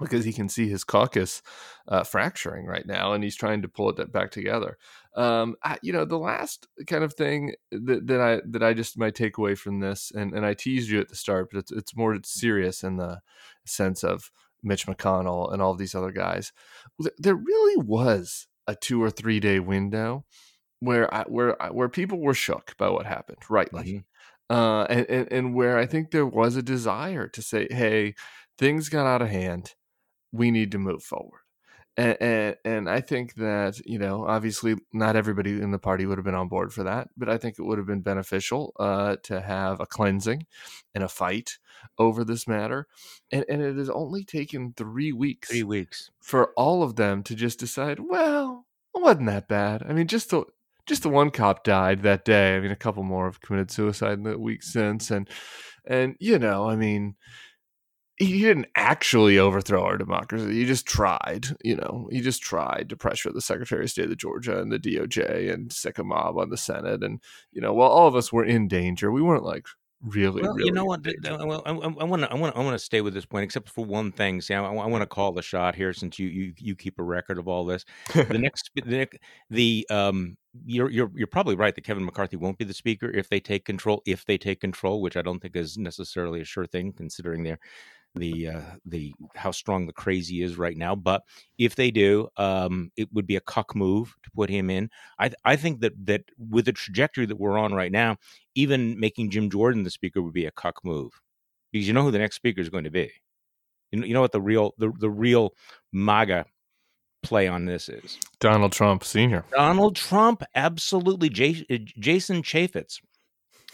because 0.00 0.24
he 0.24 0.32
can 0.32 0.48
see 0.48 0.68
his 0.68 0.84
caucus 0.84 1.42
uh, 1.88 2.02
fracturing 2.02 2.66
right 2.66 2.86
now, 2.86 3.12
and 3.12 3.22
he's 3.22 3.36
trying 3.36 3.62
to 3.62 3.68
pull 3.68 3.90
it 3.90 4.12
back 4.12 4.30
together. 4.30 4.78
Um, 5.16 5.56
I, 5.62 5.78
you 5.82 5.92
know, 5.92 6.04
the 6.04 6.18
last 6.18 6.66
kind 6.86 7.04
of 7.04 7.14
thing 7.14 7.54
that, 7.70 8.06
that 8.06 8.20
I 8.20 8.40
that 8.48 8.62
I 8.62 8.72
just 8.72 8.96
might 8.98 9.14
take 9.14 9.36
away 9.38 9.54
from 9.54 9.80
this, 9.80 10.10
and, 10.14 10.32
and 10.32 10.46
I 10.46 10.54
teased 10.54 10.88
you 10.90 11.00
at 11.00 11.08
the 11.08 11.16
start, 11.16 11.50
but 11.52 11.58
it's 11.58 11.72
it's 11.72 11.96
more 11.96 12.18
serious 12.24 12.82
in 12.82 12.96
the 12.96 13.20
sense 13.66 14.02
of 14.02 14.30
Mitch 14.62 14.86
McConnell 14.86 15.52
and 15.52 15.60
all 15.60 15.74
these 15.74 15.94
other 15.94 16.12
guys. 16.12 16.52
There 17.18 17.34
really 17.34 17.76
was 17.84 18.46
a 18.66 18.74
two 18.74 19.02
or 19.02 19.10
three 19.10 19.40
day 19.40 19.58
window 19.60 20.24
where 20.80 21.12
I, 21.12 21.24
where 21.24 21.56
where 21.70 21.88
people 21.88 22.18
were 22.18 22.34
shook 22.34 22.76
by 22.78 22.88
what 22.88 23.06
happened, 23.06 23.38
rightly. 23.50 24.04
Mhm. 24.50 24.54
uh, 24.56 24.84
and, 24.88 25.06
and 25.10 25.32
and 25.32 25.54
where 25.54 25.78
I 25.78 25.86
think 25.86 26.10
there 26.10 26.26
was 26.26 26.56
a 26.56 26.62
desire 26.62 27.28
to 27.28 27.42
say, 27.42 27.66
"Hey, 27.70 28.14
things 28.58 28.88
got 28.88 29.06
out 29.06 29.22
of 29.22 29.28
hand. 29.28 29.74
We 30.32 30.50
need 30.50 30.72
to 30.72 30.78
move 30.78 31.02
forward." 31.02 31.40
And, 31.98 32.16
and, 32.22 32.56
and 32.64 32.90
I 32.90 33.02
think 33.02 33.34
that 33.34 33.78
you 33.84 33.98
know, 33.98 34.26
obviously, 34.26 34.76
not 34.94 35.14
everybody 35.14 35.60
in 35.60 35.72
the 35.72 35.78
party 35.78 36.06
would 36.06 36.16
have 36.16 36.24
been 36.24 36.34
on 36.34 36.48
board 36.48 36.72
for 36.72 36.84
that, 36.84 37.08
but 37.18 37.28
I 37.28 37.36
think 37.36 37.58
it 37.58 37.62
would 37.64 37.76
have 37.78 37.86
been 37.86 38.00
beneficial 38.00 38.72
uh, 38.80 39.16
to 39.24 39.40
have 39.42 39.78
a 39.80 39.86
cleansing 39.86 40.46
and 40.94 41.04
a 41.04 41.08
fight 41.08 41.58
over 41.98 42.24
this 42.24 42.48
matter. 42.48 42.86
And 43.30 43.44
and 43.48 43.60
it 43.60 43.76
has 43.76 43.90
only 43.90 44.24
taken 44.24 44.72
three 44.74 45.12
weeks, 45.12 45.50
Three 45.50 45.62
weeks. 45.64 46.10
for 46.20 46.52
all 46.56 46.82
of 46.82 46.96
them 46.96 47.22
to 47.24 47.34
just 47.34 47.58
decide, 47.60 47.98
well, 48.00 48.66
it 48.94 49.02
wasn't 49.02 49.26
that 49.26 49.48
bad. 49.48 49.82
I 49.86 49.92
mean, 49.92 50.06
just 50.06 50.30
the 50.30 50.44
just 50.86 51.02
the 51.02 51.08
one 51.10 51.30
cop 51.30 51.62
died 51.62 52.02
that 52.02 52.24
day. 52.24 52.56
I 52.56 52.60
mean, 52.60 52.70
a 52.72 52.76
couple 52.76 53.02
more 53.02 53.26
have 53.26 53.40
committed 53.42 53.70
suicide 53.70 54.14
in 54.14 54.22
the 54.24 54.38
week 54.38 54.62
since, 54.62 55.10
and 55.10 55.28
and 55.86 56.16
you 56.20 56.38
know, 56.38 56.68
I 56.68 56.76
mean, 56.76 57.16
he 58.24 58.40
didn't 58.40 58.66
actually 58.76 59.38
overthrow 59.38 59.82
our 59.84 59.98
democracy. 59.98 60.52
He 60.54 60.64
just 60.64 60.86
tried, 60.86 61.46
you 61.62 61.76
know, 61.76 62.08
he 62.10 62.20
just 62.20 62.42
tried 62.42 62.88
to 62.88 62.96
pressure 62.96 63.32
the 63.32 63.40
Secretary 63.40 63.84
of 63.84 63.90
State 63.90 64.10
of 64.10 64.16
Georgia 64.16 64.60
and 64.60 64.70
the 64.70 64.78
DOJ 64.78 65.52
and 65.52 65.72
sick 65.72 65.98
a 65.98 66.04
mob 66.04 66.38
on 66.38 66.50
the 66.50 66.56
Senate. 66.56 67.02
And, 67.02 67.20
you 67.52 67.60
know, 67.60 67.72
while 67.72 67.90
all 67.90 68.08
of 68.08 68.16
us 68.16 68.32
were 68.32 68.44
in 68.44 68.68
danger, 68.68 69.10
we 69.10 69.22
weren't 69.22 69.44
like 69.44 69.66
really, 70.04 70.42
Well, 70.42 70.54
really. 70.54 70.66
you 70.66 70.72
know 70.72 70.84
what? 70.84 71.02
danger. 71.02 71.36
I 71.38 71.44
want 71.44 71.64
to. 71.64 71.70
I 71.70 72.04
want 72.04 72.22
to. 72.22 72.30
I 72.30 72.60
want 72.60 72.74
to 72.74 72.78
stay 72.78 73.00
with 73.00 73.14
this 73.14 73.26
point, 73.26 73.44
except 73.44 73.68
for 73.68 73.84
one 73.84 74.12
thing. 74.12 74.40
See, 74.40 74.54
I, 74.54 74.60
want 74.70 75.02
to 75.02 75.06
call 75.06 75.32
the 75.32 75.42
shot 75.42 75.74
here, 75.74 75.92
since 75.92 76.18
you 76.18 76.28
you 76.28 76.52
you 76.58 76.76
keep 76.76 76.98
a 76.98 77.02
record 77.02 77.38
of 77.38 77.48
all 77.48 77.64
this. 77.64 77.84
The 78.12 78.24
next, 78.38 78.70
the 78.74 79.08
the 79.50 79.86
um, 79.90 80.36
you're 80.64 80.90
you're 80.90 81.10
you're 81.14 81.26
probably 81.26 81.54
right 81.54 81.74
that 81.74 81.84
Kevin 81.84 82.04
McCarthy 82.04 82.36
won't 82.36 82.58
be 82.58 82.64
the 82.64 82.74
speaker 82.74 83.10
if 83.10 83.28
they 83.28 83.40
take 83.40 83.64
control. 83.64 84.02
If 84.06 84.24
they 84.24 84.38
take 84.38 84.60
control, 84.60 85.00
which 85.00 85.16
I 85.16 85.22
don't 85.22 85.40
think 85.40 85.56
is 85.56 85.78
necessarily 85.78 86.40
a 86.40 86.44
sure 86.44 86.66
thing, 86.66 86.92
considering 86.92 87.44
their 87.44 87.58
the 88.14 88.48
uh, 88.48 88.60
the 88.84 89.14
how 89.34 89.50
strong 89.50 89.86
the 89.86 89.92
crazy 89.92 90.42
is 90.42 90.56
right 90.58 90.76
now. 90.76 90.94
But 90.94 91.22
if 91.58 91.74
they 91.74 91.90
do, 91.90 92.28
um, 92.36 92.90
it 92.96 93.08
would 93.12 93.26
be 93.26 93.36
a 93.36 93.40
cuck 93.40 93.74
move 93.74 94.14
to 94.22 94.30
put 94.30 94.50
him 94.50 94.70
in. 94.70 94.90
I 95.18 95.28
th- 95.28 95.40
I 95.44 95.56
think 95.56 95.80
that 95.80 95.92
that 96.06 96.22
with 96.38 96.66
the 96.66 96.72
trajectory 96.72 97.26
that 97.26 97.38
we're 97.40 97.58
on 97.58 97.72
right 97.72 97.92
now, 97.92 98.16
even 98.54 98.98
making 98.98 99.30
Jim 99.30 99.50
Jordan 99.50 99.82
the 99.82 99.90
speaker 99.90 100.22
would 100.22 100.34
be 100.34 100.46
a 100.46 100.50
cuck 100.50 100.76
move 100.84 101.12
because 101.72 101.86
you 101.86 101.94
know 101.94 102.02
who 102.02 102.10
the 102.10 102.18
next 102.18 102.36
speaker 102.36 102.60
is 102.60 102.68
going 102.68 102.84
to 102.84 102.90
be. 102.90 103.10
You 103.90 104.00
know, 104.00 104.06
you 104.06 104.14
know 104.14 104.20
what 104.20 104.32
the 104.32 104.40
real 104.40 104.74
the, 104.78 104.92
the 104.98 105.10
real 105.10 105.54
MAGA 105.92 106.46
play 107.22 107.48
on 107.48 107.64
this 107.64 107.88
is. 107.88 108.18
Donald 108.40 108.72
Trump 108.72 109.04
Sr. 109.04 109.44
Donald 109.52 109.96
Trump, 109.96 110.42
absolutely. 110.54 111.28
J- 111.28 111.64
uh, 111.70 111.78
Jason 111.98 112.42
Chaffetz. 112.42 112.98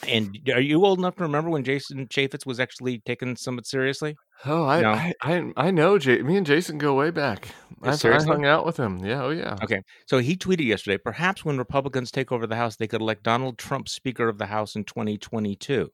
And 0.07 0.39
are 0.55 0.61
you 0.61 0.85
old 0.85 0.99
enough 0.99 1.17
to 1.17 1.25
remember 1.25 1.51
when 1.51 1.65
Jason 1.65 2.07
Chaffetz 2.07 2.47
was 2.47 2.61
actually 2.61 3.01
taken 3.01 3.35
somewhat 3.35 3.67
seriously? 3.67 4.17
Oh, 4.45 4.65
I, 4.65 4.81
No. 4.81 4.93
I, 4.93 5.15
I, 5.23 5.53
I 5.57 5.71
know. 5.71 5.99
J- 5.99 6.23
me 6.23 6.37
and 6.37 6.47
Jason 6.47 6.79
go 6.79 6.95
way 6.95 7.11
back. 7.11 7.49
Uh, 7.83 7.97
I, 8.05 8.09
I 8.09 8.23
hung 8.23 8.45
out 8.45 8.65
with 8.65 8.77
him. 8.77 9.05
Yeah. 9.05 9.25
Oh, 9.25 9.31
yeah. 9.31 9.57
Okay. 9.63 9.83
So 10.07 10.19
he 10.19 10.37
tweeted 10.37 10.67
yesterday 10.67 10.99
perhaps 10.99 11.45
when 11.45 11.59
Republicans 11.59 12.13
take 12.13 12.31
over 12.31 12.47
the 12.47 12.57
House, 12.57 12.77
they 12.77 12.87
could 12.87 13.01
elect 13.01 13.25
Donald 13.25 13.59
Trump 13.59 13.89
Speaker 13.89 14.29
of 14.29 14.39
the 14.39 14.47
House 14.47 14.77
in 14.77 14.85
2022. 14.85 15.91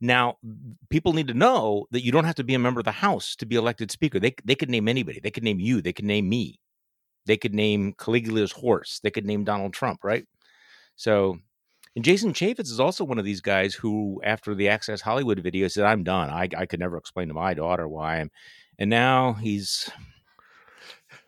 Now, 0.00 0.36
people 0.88 1.12
need 1.12 1.28
to 1.28 1.34
know 1.34 1.86
that 1.90 2.04
you 2.04 2.12
don't 2.12 2.24
have 2.24 2.36
to 2.36 2.44
be 2.44 2.54
a 2.54 2.58
member 2.58 2.80
of 2.80 2.84
the 2.84 2.92
House 2.92 3.36
to 3.36 3.46
be 3.46 3.56
elected 3.56 3.90
Speaker. 3.90 4.18
They, 4.18 4.34
they 4.44 4.54
could 4.54 4.70
name 4.70 4.88
anybody. 4.88 5.20
They 5.20 5.30
could 5.30 5.44
name 5.44 5.60
you. 5.60 5.80
They 5.80 5.92
could 5.92 6.04
name 6.04 6.28
me. 6.28 6.58
They 7.26 7.36
could 7.36 7.54
name 7.54 7.94
Caligula's 7.94 8.52
horse. 8.52 9.00
They 9.02 9.10
could 9.10 9.26
name 9.26 9.44
Donald 9.44 9.74
Trump, 9.74 10.02
right? 10.02 10.24
So, 10.96 11.38
and 11.98 12.04
Jason 12.04 12.32
Chaffetz 12.32 12.70
is 12.70 12.78
also 12.78 13.02
one 13.02 13.18
of 13.18 13.24
these 13.24 13.40
guys 13.40 13.74
who, 13.74 14.20
after 14.22 14.54
the 14.54 14.68
Access 14.68 15.00
Hollywood 15.00 15.40
video, 15.40 15.66
said, 15.66 15.82
I'm 15.82 16.04
done. 16.04 16.30
I, 16.30 16.48
I 16.56 16.64
could 16.64 16.78
never 16.78 16.96
explain 16.96 17.26
to 17.26 17.34
my 17.34 17.54
daughter 17.54 17.88
why 17.88 18.20
I'm. 18.20 18.30
And 18.78 18.88
now 18.88 19.32
he's 19.32 19.90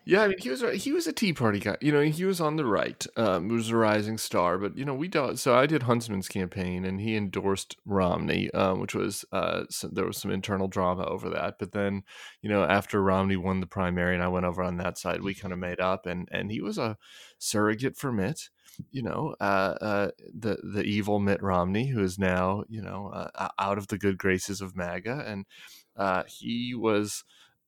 Yeah, 0.05 0.23
I 0.23 0.29
mean, 0.29 0.37
he 0.39 0.49
was 0.49 0.63
he 0.81 0.93
was 0.93 1.07
a 1.07 1.11
Tea 1.11 1.33
Party 1.33 1.59
guy. 1.59 1.75
You 1.81 1.91
know, 1.91 1.99
he 1.99 2.23
was 2.23 2.39
on 2.39 2.55
the 2.55 2.65
right. 2.65 3.05
Um, 3.17 3.49
he 3.49 3.55
was 3.57 3.69
a 3.69 3.75
rising 3.75 4.17
star, 4.17 4.57
but 4.57 4.77
you 4.77 4.85
know, 4.85 4.93
we 4.93 5.09
don't. 5.09 5.37
So 5.37 5.55
I 5.55 5.65
did 5.65 5.83
Huntsman's 5.83 6.29
campaign, 6.29 6.85
and 6.85 7.01
he 7.01 7.17
endorsed 7.17 7.75
Romney, 7.85 8.49
um, 8.51 8.79
which 8.79 8.95
was 8.95 9.25
uh, 9.33 9.65
so 9.69 9.89
there 9.89 10.05
was 10.05 10.19
some 10.19 10.31
internal 10.31 10.69
drama 10.69 11.03
over 11.03 11.29
that. 11.31 11.55
But 11.59 11.73
then, 11.73 12.03
you 12.41 12.49
know, 12.49 12.63
after 12.63 13.03
Romney 13.03 13.35
won 13.35 13.59
the 13.59 13.67
primary, 13.67 14.15
and 14.15 14.23
I 14.23 14.29
went 14.29 14.45
over 14.45 14.63
on 14.63 14.77
that 14.77 14.97
side, 14.97 15.21
we 15.21 15.33
kind 15.33 15.51
of 15.51 15.59
made 15.59 15.81
up, 15.81 16.05
and 16.05 16.29
and 16.31 16.49
he 16.49 16.61
was 16.61 16.77
a 16.77 16.97
surrogate 17.39 17.97
for 17.97 18.13
Mitt. 18.13 18.49
You 18.91 19.03
know, 19.03 19.35
uh, 19.39 19.75
uh, 19.81 20.11
the 20.33 20.57
the 20.63 20.83
evil 20.83 21.19
Mitt 21.19 21.41
Romney, 21.41 21.87
who 21.87 22.03
is 22.03 22.17
now 22.17 22.63
you 22.69 22.81
know 22.81 23.07
uh, 23.13 23.49
out 23.59 23.77
of 23.77 23.87
the 23.87 23.97
good 23.97 24.17
graces 24.17 24.61
of 24.61 24.75
MAGA, 24.75 25.23
and 25.27 25.45
uh, 25.95 26.23
he 26.27 26.73
was 26.75 27.23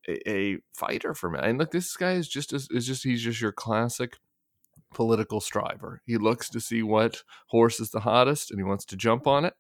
a, 0.08 0.30
a 0.30 0.58
fighter 0.74 1.14
for 1.14 1.30
me. 1.30 1.40
And 1.42 1.58
look, 1.58 1.72
this 1.72 1.96
guy 1.96 2.14
is 2.14 2.28
just 2.28 2.54
is 2.54 2.88
just 2.88 3.04
he's 3.04 3.22
just 3.22 3.42
your 3.42 3.52
classic 3.52 4.18
political 4.94 5.42
striver. 5.42 6.02
He 6.06 6.18
looks 6.18 6.50
to 6.50 6.60
see 6.60 6.84
what 6.84 7.24
horse 7.48 7.80
is 7.80 7.90
the 7.90 8.02
hottest, 8.02 8.52
and 8.52 8.60
he 8.60 8.64
wants 8.64 8.86
to 8.86 8.96
jump 8.96 9.28
on 9.28 9.46
it. 9.46 9.56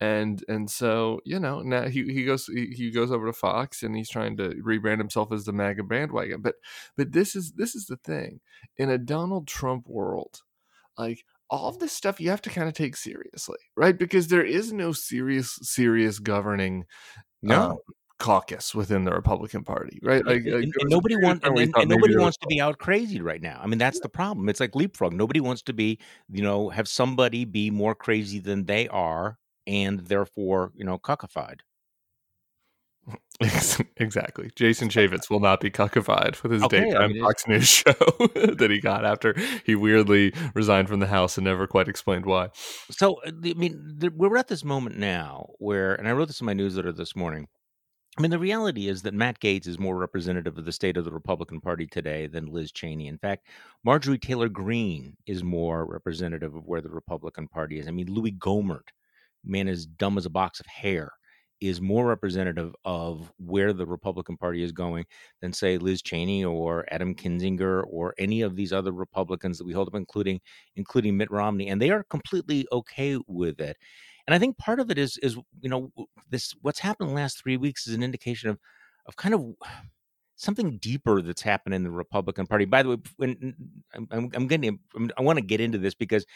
And 0.00 0.44
and 0.48 0.70
so 0.70 1.20
you 1.24 1.38
know 1.38 1.62
now 1.62 1.88
he, 1.88 2.04
he 2.04 2.24
goes 2.24 2.46
he, 2.46 2.66
he 2.76 2.90
goes 2.90 3.10
over 3.10 3.26
to 3.26 3.32
Fox 3.32 3.82
and 3.82 3.96
he's 3.96 4.10
trying 4.10 4.36
to 4.38 4.50
rebrand 4.66 4.98
himself 4.98 5.32
as 5.32 5.44
the 5.44 5.52
MAGA 5.52 5.84
bandwagon. 5.84 6.42
But 6.42 6.56
but 6.96 7.12
this 7.12 7.34
is 7.34 7.52
this 7.52 7.74
is 7.74 7.86
the 7.86 7.96
thing 7.96 8.40
in 8.76 8.90
a 8.90 8.98
Donald 8.98 9.46
Trump 9.46 9.88
world, 9.88 10.42
like 10.98 11.24
all 11.50 11.68
of 11.68 11.78
this 11.78 11.92
stuff 11.92 12.20
you 12.20 12.30
have 12.30 12.42
to 12.42 12.50
kind 12.50 12.68
of 12.68 12.74
take 12.74 12.96
seriously, 12.96 13.58
right? 13.76 13.98
Because 13.98 14.28
there 14.28 14.44
is 14.44 14.72
no 14.72 14.92
serious 14.92 15.58
serious 15.62 16.18
governing 16.18 16.84
no. 17.42 17.62
um, 17.62 17.78
caucus 18.18 18.74
within 18.74 19.04
the 19.04 19.12
Republican 19.12 19.64
Party, 19.64 19.98
right? 20.02 20.24
Like, 20.24 20.44
and, 20.44 20.52
like, 20.52 20.62
and 20.62 20.72
there 20.72 20.84
was 20.84 20.92
a 20.92 20.94
nobody 20.94 21.16
wants 21.16 21.44
and, 21.44 21.58
and- 21.58 21.88
nobody 21.90 22.16
wants 22.16 22.36
to 22.38 22.46
be 22.46 22.60
out 22.60 22.78
crazy 22.78 23.20
right 23.20 23.42
now. 23.42 23.60
I 23.62 23.66
mean, 23.66 23.78
that's 23.78 24.00
the 24.00 24.08
problem. 24.08 24.48
It's 24.48 24.60
like 24.60 24.74
leapfrog. 24.74 25.12
Nobody 25.12 25.40
wants 25.40 25.62
to 25.62 25.72
be, 25.72 25.98
you 26.30 26.42
know, 26.42 26.68
have 26.68 26.88
somebody 26.88 27.44
be 27.44 27.70
more 27.70 27.94
crazy 27.94 28.38
than 28.38 28.64
they 28.64 28.88
are, 28.88 29.38
and 29.66 30.00
therefore, 30.00 30.72
you 30.74 30.84
know, 30.84 30.98
cuckified. 30.98 31.60
Exactly. 33.96 34.50
Jason 34.54 34.88
Chaffetz 34.88 35.28
will 35.28 35.40
not 35.40 35.60
be 35.60 35.70
cuckified 35.70 36.42
with 36.42 36.52
his 36.52 36.62
Okay, 36.62 36.78
I 36.78 36.84
daytime 36.84 37.12
mean, 37.12 37.22
Fox 37.22 37.46
News 37.46 37.68
show 37.68 37.92
that 37.92 38.68
he 38.70 38.80
got 38.80 39.04
after 39.04 39.34
he 39.64 39.74
weirdly 39.74 40.32
resigned 40.54 40.88
from 40.88 41.00
the 41.00 41.06
House 41.06 41.36
and 41.36 41.44
never 41.44 41.66
quite 41.66 41.88
explained 41.88 42.26
why. 42.26 42.50
So, 42.90 43.20
uh, 43.26 43.32
I 43.44 43.54
mean, 43.54 43.98
we're 44.14 44.36
at 44.36 44.48
this 44.48 44.64
moment 44.64 44.98
now 44.98 45.50
where, 45.58 45.94
and 45.94 46.08
I 46.08 46.12
wrote 46.12 46.28
this 46.28 46.40
in 46.40 46.46
my 46.46 46.52
newsletter 46.52 46.92
this 46.92 47.16
morning. 47.16 47.48
I 48.18 48.20
mean, 48.20 48.30
the 48.30 48.38
reality 48.38 48.88
is 48.88 49.02
that 49.02 49.14
Matt 49.14 49.40
Gaetz 49.40 49.66
is 49.66 49.78
more 49.78 49.96
representative 49.96 50.58
of 50.58 50.66
the 50.66 50.72
state 50.72 50.98
of 50.98 51.06
the 51.06 51.12
Republican 51.12 51.62
Party 51.62 51.86
today 51.86 52.26
than 52.26 52.52
Liz 52.52 52.70
Cheney. 52.70 53.06
In 53.06 53.16
fact, 53.16 53.46
Marjorie 53.84 54.18
Taylor 54.18 54.50
Greene 54.50 55.16
is 55.26 55.42
more 55.42 55.86
representative 55.86 56.54
of 56.54 56.66
where 56.66 56.82
the 56.82 56.90
Republican 56.90 57.48
Party 57.48 57.78
is. 57.78 57.88
I 57.88 57.90
mean, 57.90 58.12
Louis 58.12 58.32
Gohmert, 58.32 58.88
man 59.42 59.66
as 59.66 59.86
dumb 59.86 60.18
as 60.18 60.26
a 60.26 60.30
box 60.30 60.60
of 60.60 60.66
hair, 60.66 61.12
is 61.62 61.80
more 61.80 62.06
representative 62.06 62.74
of 62.84 63.32
where 63.38 63.72
the 63.72 63.86
Republican 63.86 64.36
Party 64.36 64.62
is 64.62 64.72
going 64.72 65.04
than, 65.40 65.52
say, 65.52 65.78
Liz 65.78 66.02
Cheney 66.02 66.44
or 66.44 66.84
Adam 66.90 67.14
Kinzinger 67.14 67.84
or 67.88 68.14
any 68.18 68.42
of 68.42 68.56
these 68.56 68.72
other 68.72 68.92
Republicans 68.92 69.58
that 69.58 69.66
we 69.66 69.72
hold 69.72 69.88
up, 69.88 69.94
including 69.94 70.40
including 70.76 71.16
Mitt 71.16 71.30
Romney, 71.30 71.68
and 71.68 71.80
they 71.80 71.90
are 71.90 72.04
completely 72.04 72.66
okay 72.72 73.18
with 73.26 73.60
it. 73.60 73.76
And 74.26 74.34
I 74.34 74.38
think 74.38 74.58
part 74.58 74.80
of 74.80 74.90
it 74.90 74.98
is 74.98 75.18
is 75.18 75.36
you 75.60 75.68
know 75.68 75.92
this 76.30 76.54
what's 76.62 76.80
happened 76.80 77.10
in 77.10 77.14
the 77.14 77.20
last 77.20 77.42
three 77.42 77.56
weeks 77.56 77.86
is 77.86 77.94
an 77.94 78.02
indication 78.02 78.50
of 78.50 78.58
of 79.06 79.16
kind 79.16 79.34
of 79.34 79.54
something 80.36 80.78
deeper 80.78 81.22
that's 81.22 81.42
happened 81.42 81.74
in 81.74 81.84
the 81.84 81.90
Republican 81.90 82.46
Party. 82.46 82.64
By 82.64 82.82
the 82.82 82.88
way, 82.88 82.96
when 83.16 83.54
I'm, 84.10 84.28
I'm, 84.34 84.48
getting 84.48 84.80
I 85.16 85.22
want 85.22 85.38
to 85.38 85.44
get 85.44 85.60
into 85.60 85.78
this 85.78 85.94
because 85.94 86.26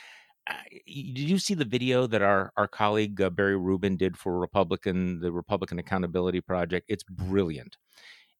did 0.87 1.19
you 1.19 1.39
see 1.39 1.55
the 1.55 1.65
video 1.65 2.07
that 2.07 2.23
our 2.23 2.53
our 2.57 2.69
colleague 2.69 3.21
uh, 3.21 3.31
Barry 3.31 3.57
Rubin 3.57 3.97
did 3.97 4.17
for 4.17 4.39
Republican 4.39 5.21
the 5.21 5.33
Republican 5.33 5.79
Accountability 5.79 6.41
Project? 6.41 6.87
It's 6.89 7.05
brilliant, 7.05 7.77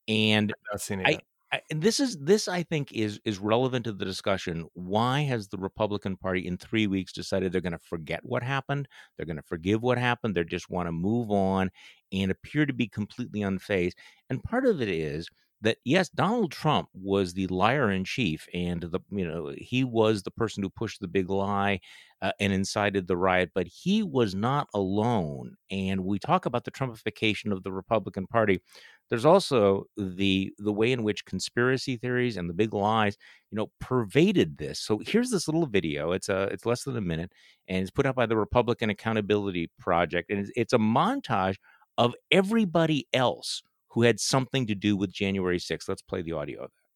and 0.09 0.55
Not 0.73 0.81
seen 0.81 1.01
it 1.01 1.07
I- 1.09 1.21
I, 1.53 1.61
and 1.71 1.81
this 1.81 2.01
is 2.01 2.19
this 2.19 2.49
I 2.49 2.65
think 2.65 2.93
is 2.93 3.21
is 3.25 3.39
relevant 3.39 3.85
to 3.85 3.93
the 3.93 4.05
discussion. 4.05 4.67
Why 4.75 5.21
has 5.21 5.47
the 5.49 5.59
Republican 5.59 6.17
Party 6.17 6.45
in 6.47 6.57
three 6.59 6.89
weeks 6.89 7.13
decided 7.13 7.53
they're 7.53 7.61
going 7.61 7.73
to 7.73 7.79
forget 7.79 8.21
what 8.25 8.43
happened? 8.43 8.89
They're 9.17 9.27
going 9.27 9.37
to 9.37 9.43
forgive 9.45 9.81
what 9.83 9.97
happened. 9.97 10.35
They 10.35 10.43
just 10.45 10.71
want 10.71 10.89
to 10.89 10.93
move 10.93 11.31
on 11.31 11.71
and 12.13 12.33
appear 12.33 12.67
to 12.67 12.73
be 12.73 12.89
completely 12.89 13.41
unfazed. 13.41 13.93
And 14.29 14.43
part 14.43 14.67
of 14.67 14.81
it 14.83 14.89
is 14.89 15.29
that 15.63 15.79
yes, 15.85 16.09
Donald 16.11 16.53
Trump 16.53 16.89
was 16.95 17.33
the 17.33 17.47
liar 17.49 17.91
in 17.91 18.05
chief, 18.05 18.47
and 18.53 18.83
the 18.83 19.01
you 19.11 19.27
know 19.27 19.55
he 19.57 19.85
was 19.85 20.23
the 20.23 20.31
person 20.31 20.63
who 20.63 20.71
pushed 20.71 21.01
the 21.01 21.09
big 21.09 21.31
lie 21.31 21.81
uh, 22.23 22.33
and 22.41 22.53
incited 22.53 23.07
the 23.07 23.17
riot, 23.17 23.51
but 23.55 23.67
he 23.67 24.03
was 24.03 24.35
not 24.35 24.69
alone. 24.75 25.57
And 25.71 26.05
we 26.05 26.19
talk 26.19 26.47
about 26.47 26.65
the 26.65 26.71
Trumpification 26.71 27.53
of 27.53 27.63
the 27.63 27.73
Republican 27.73 28.27
Party. 28.27 28.61
There's 29.09 29.25
also 29.25 29.85
the 29.97 30.53
the 30.59 30.73
way 30.73 30.93
in 30.93 31.03
which 31.05 31.25
conspiracy 31.25 31.97
theories 31.97 32.37
and 32.37 32.51
the 32.51 32.55
big 32.55 32.75
lies, 32.75 33.17
you 33.51 33.57
know, 33.57 33.71
pervaded 33.81 34.59
this. 34.59 34.81
So 34.81 35.01
here's 35.07 35.31
this 35.31 35.49
little 35.49 35.67
video. 35.67 36.13
It's 36.13 36.29
a 36.29 36.45
it's 36.45 36.67
less 36.67 36.85
than 36.85 36.97
a 36.97 37.01
minute, 37.01 37.33
and 37.69 37.83
it's 37.83 37.91
put 37.91 38.07
out 38.07 38.17
by 38.17 38.27
the 38.27 38.37
Republican 38.37 38.91
Accountability 38.91 39.71
Project, 39.79 40.31
and 40.31 40.41
it's, 40.41 40.51
it's 40.57 40.73
a 40.73 40.79
montage 40.79 41.57
of 41.99 42.15
everybody 42.31 43.07
else 43.15 43.63
who 43.91 44.03
had 44.03 44.21
something 44.21 44.67
to 44.67 44.75
do 44.75 44.97
with 44.97 45.13
January 45.13 45.59
6th. 45.59 45.89
Let's 45.89 46.03
play 46.03 46.23
the 46.23 46.33
audio 46.33 46.65
of 46.65 46.71
that. 46.71 46.87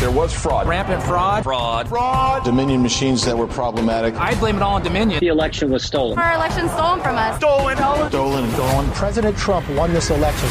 There 0.00 0.10
was 0.10 0.34
fraud. 0.34 0.66
Rampant 0.66 1.02
fraud. 1.02 1.44
Fraud. 1.44 1.88
Fraud. 1.88 2.44
Dominion 2.44 2.82
machines 2.82 3.24
that 3.24 3.38
were 3.38 3.46
problematic. 3.46 4.14
I 4.16 4.34
blame 4.38 4.56
it 4.56 4.62
all 4.62 4.74
on 4.74 4.82
Dominion. 4.82 5.20
The 5.20 5.28
election 5.28 5.70
was 5.70 5.82
stolen. 5.82 6.18
Our 6.18 6.34
election 6.34 6.68
stolen 6.68 7.00
from 7.00 7.16
us. 7.16 7.38
Stolen. 7.38 7.76
Stolen. 7.78 8.08
Stolen. 8.10 8.50
Stolen. 8.50 8.90
President 8.90 9.38
Trump 9.38 9.66
won 9.70 9.94
this 9.94 10.10
election. 10.10 10.48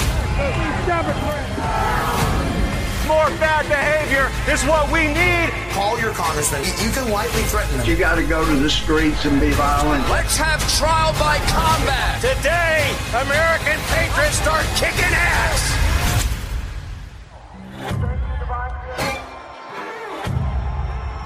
More 3.23 3.39
bad 3.39 3.63
behavior 3.69 4.27
is 4.51 4.65
what 4.65 4.91
we 4.91 5.07
need. 5.07 5.47
Call 5.71 5.97
your 5.97 6.11
congressman. 6.11 6.59
You 6.83 6.91
can 6.91 7.09
lightly 7.09 7.41
threaten 7.43 7.77
them. 7.77 7.87
You 7.87 7.95
got 7.95 8.15
to 8.15 8.23
go 8.27 8.45
to 8.45 8.55
the 8.57 8.69
streets 8.69 9.23
and 9.23 9.39
be 9.39 9.51
violent. 9.51 10.03
Let's 10.09 10.35
have 10.35 10.59
trial 10.77 11.13
by 11.13 11.37
combat. 11.47 12.19
Today, 12.19 12.91
American 13.15 13.79
patriots 13.95 14.35
start 14.43 14.65
kicking 14.75 15.07
ass. 15.15 15.71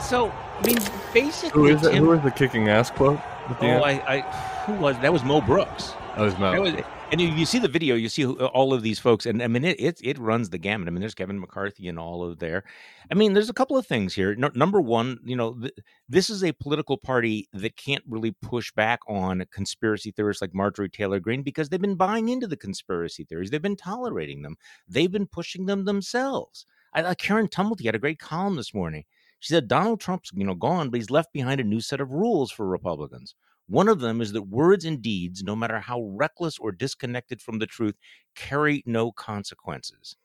So, 0.07 0.29
I 0.29 0.67
mean, 0.67 0.77
basically, 1.15 1.49
Who 1.49 1.65
is, 1.65 1.83
it, 1.83 1.93
Tim- 1.93 2.03
who 2.03 2.11
is 2.11 2.21
the 2.21 2.29
kicking 2.29 2.69
ass 2.69 2.91
quote? 2.91 3.19
oh. 3.59 3.65
I, 3.65 4.17
I, 4.17 4.21
who 4.67 4.73
was 4.73 4.99
that? 4.99 5.11
Was 5.11 5.23
Mo 5.23 5.41
Brooks? 5.41 5.93
That 6.15 6.21
was 6.21 6.37
Mo. 6.37 6.51
That 6.51 6.61
was, 6.61 6.73
and 7.11 7.21
you, 7.21 7.29
you 7.29 7.45
see 7.45 7.59
the 7.59 7.69
video, 7.69 7.95
you 7.95 8.09
see 8.09 8.25
all 8.25 8.73
of 8.73 8.81
these 8.81 8.99
folks, 8.99 9.25
and 9.25 9.41
I 9.41 9.47
mean, 9.47 9.63
it, 9.63 9.79
it 9.79 9.99
it 10.03 10.17
runs 10.19 10.49
the 10.49 10.57
gamut. 10.57 10.87
I 10.87 10.91
mean, 10.91 10.99
there's 10.99 11.15
Kevin 11.15 11.39
McCarthy 11.39 11.87
and 11.87 11.97
all 11.97 12.23
of 12.23 12.39
there. 12.39 12.65
I 13.09 13.15
mean, 13.15 13.33
there's 13.33 13.49
a 13.49 13.53
couple 13.53 13.77
of 13.77 13.87
things 13.87 14.13
here. 14.13 14.35
No, 14.35 14.49
number 14.55 14.81
one, 14.81 15.19
you 15.23 15.35
know, 15.35 15.53
th- 15.53 15.73
this 16.09 16.29
is 16.29 16.43
a 16.43 16.51
political 16.51 16.97
party 16.97 17.47
that 17.53 17.77
can't 17.77 18.03
really 18.07 18.31
push 18.41 18.73
back 18.73 18.99
on 19.07 19.45
conspiracy 19.51 20.11
theorists 20.11 20.41
like 20.41 20.53
Marjorie 20.53 20.89
Taylor 20.89 21.19
Greene 21.21 21.43
because 21.43 21.69
they've 21.69 21.79
been 21.79 21.95
buying 21.95 22.27
into 22.27 22.47
the 22.47 22.57
conspiracy 22.57 23.23
theories. 23.23 23.51
They've 23.51 23.61
been 23.61 23.77
tolerating 23.77 24.41
them. 24.41 24.57
They've 24.87 25.11
been 25.11 25.27
pushing 25.27 25.65
them 25.65 25.85
themselves. 25.85 26.65
I, 26.93 27.03
uh, 27.03 27.13
Karen 27.15 27.47
Tumulty 27.47 27.85
had 27.85 27.95
a 27.95 27.99
great 27.99 28.19
column 28.19 28.57
this 28.57 28.73
morning. 28.73 29.05
She 29.39 29.53
said 29.53 29.69
Donald 29.69 30.01
Trump's 30.01 30.31
you 30.33 30.43
know 30.43 30.55
gone, 30.55 30.89
but 30.89 30.99
he's 30.99 31.11
left 31.11 31.31
behind 31.31 31.61
a 31.61 31.63
new 31.63 31.79
set 31.79 32.01
of 32.01 32.11
rules 32.11 32.51
for 32.51 32.67
Republicans. 32.67 33.33
One 33.67 33.89
of 33.89 33.99
them 33.99 34.21
is 34.21 34.31
that 34.33 34.43
words 34.43 34.85
and 34.85 35.01
deeds, 35.01 35.43
no 35.43 35.55
matter 35.55 35.79
how 35.79 36.01
reckless 36.03 36.57
or 36.57 36.71
disconnected 36.71 37.41
from 37.41 37.59
the 37.59 37.67
truth, 37.67 37.95
carry 38.35 38.83
no 38.85 39.11
consequences. 39.11 40.15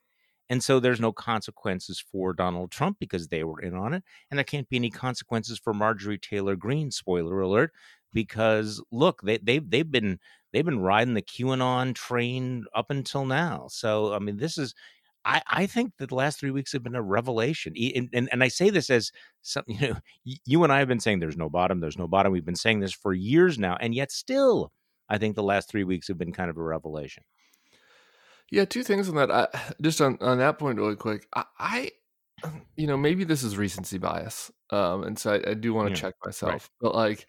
And 0.48 0.62
so 0.62 0.80
there's 0.80 1.00
no 1.00 1.12
consequences 1.12 1.98
for 2.00 2.32
Donald 2.34 2.70
Trump 2.70 2.98
because 3.00 3.28
they 3.28 3.42
were 3.44 3.60
in 3.60 3.74
on 3.74 3.94
it. 3.94 4.04
And 4.30 4.38
there 4.38 4.44
can't 4.44 4.68
be 4.68 4.76
any 4.76 4.90
consequences 4.90 5.58
for 5.58 5.72
Marjorie 5.72 6.18
Taylor 6.18 6.56
Greene, 6.56 6.90
spoiler 6.90 7.40
alert, 7.40 7.72
because 8.12 8.82
look, 8.90 9.22
they, 9.22 9.38
they've 9.38 9.68
they've 9.68 9.90
been 9.90 10.18
they've 10.52 10.64
been 10.64 10.80
riding 10.80 11.14
the 11.14 11.22
QAnon 11.22 11.94
train 11.94 12.66
up 12.74 12.90
until 12.90 13.24
now. 13.24 13.66
So 13.70 14.12
I 14.12 14.18
mean, 14.18 14.36
this 14.36 14.58
is 14.58 14.74
I, 15.24 15.42
I 15.46 15.66
think 15.66 15.92
that 15.98 16.08
the 16.08 16.14
last 16.14 16.40
three 16.40 16.50
weeks 16.50 16.72
have 16.72 16.82
been 16.82 16.94
a 16.94 17.02
revelation. 17.02 17.74
And, 17.76 18.08
and, 18.12 18.28
and 18.32 18.42
I 18.42 18.48
say 18.48 18.70
this 18.70 18.90
as 18.90 19.12
something, 19.42 19.76
you 19.80 19.88
know, 19.90 19.96
you 20.24 20.64
and 20.64 20.72
I 20.72 20.78
have 20.78 20.88
been 20.88 21.00
saying 21.00 21.20
there's 21.20 21.36
no 21.36 21.48
bottom, 21.48 21.80
there's 21.80 21.98
no 21.98 22.08
bottom. 22.08 22.32
We've 22.32 22.44
been 22.44 22.56
saying 22.56 22.80
this 22.80 22.92
for 22.92 23.12
years 23.12 23.58
now. 23.58 23.76
And 23.80 23.94
yet 23.94 24.10
still, 24.10 24.72
I 25.08 25.18
think 25.18 25.36
the 25.36 25.42
last 25.42 25.68
three 25.68 25.84
weeks 25.84 26.08
have 26.08 26.18
been 26.18 26.32
kind 26.32 26.50
of 26.50 26.56
a 26.56 26.62
revelation. 26.62 27.24
Yeah, 28.50 28.66
two 28.66 28.82
things 28.82 29.08
on 29.08 29.14
that. 29.16 29.30
I, 29.30 29.48
just 29.82 30.00
on, 30.00 30.18
on 30.20 30.38
that 30.38 30.58
point, 30.58 30.78
really 30.78 30.96
quick. 30.96 31.26
I, 31.34 31.44
I, 31.58 31.90
you 32.76 32.86
know, 32.86 32.96
maybe 32.96 33.24
this 33.24 33.42
is 33.42 33.56
recency 33.56 33.98
bias, 33.98 34.50
um, 34.70 35.04
and 35.04 35.18
so 35.18 35.32
I, 35.34 35.50
I 35.50 35.54
do 35.54 35.72
want 35.72 35.94
to 35.94 35.94
Yeah, 35.94 36.00
check 36.00 36.14
myself. 36.24 36.70
But 36.80 36.94
like, 36.94 37.26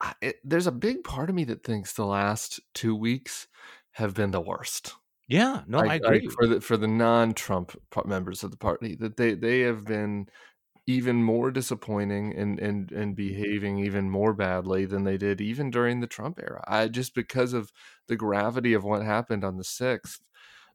I, 0.00 0.14
it, 0.20 0.36
there's 0.44 0.66
a 0.66 0.72
big 0.72 1.04
part 1.04 1.28
of 1.28 1.34
me 1.34 1.44
that 1.44 1.64
thinks 1.64 1.92
the 1.92 2.04
last 2.04 2.60
two 2.74 2.94
weeks 2.94 3.46
have 3.92 4.14
been 4.14 4.30
the 4.30 4.40
worst. 4.40 4.94
Yeah, 5.28 5.64
no, 5.66 5.80
I 5.80 5.82
Like- 5.84 6.02
agree. 6.02 6.20
like 6.22 6.30
for 6.30 6.46
the 6.46 6.60
for 6.60 6.76
the 6.76 6.88
non-Trump 6.88 7.76
members 8.06 8.42
of 8.44 8.50
the 8.50 8.56
party 8.56 8.94
that 8.96 9.16
they 9.16 9.34
they 9.34 9.60
have 9.60 9.84
been 9.84 10.28
even 10.86 11.22
more 11.24 11.50
disappointing 11.52 12.34
and 12.36 12.58
and 12.60 12.92
and 12.92 13.16
behaving 13.16 13.78
even 13.80 14.10
more 14.10 14.34
badly 14.34 14.86
than 14.86 15.04
they 15.04 15.18
did 15.18 15.40
even 15.40 15.70
during 15.70 16.00
the 16.00 16.06
Trump 16.08 16.38
era. 16.40 16.64
I 16.68 16.88
just 16.88 17.14
because 17.14 17.52
of 17.54 17.72
the 18.08 18.16
gravity 18.16 18.74
of 18.74 18.84
what 18.84 19.02
happened 19.04 19.44
on 19.44 19.58
the 19.58 19.64
sixth. 19.64 20.20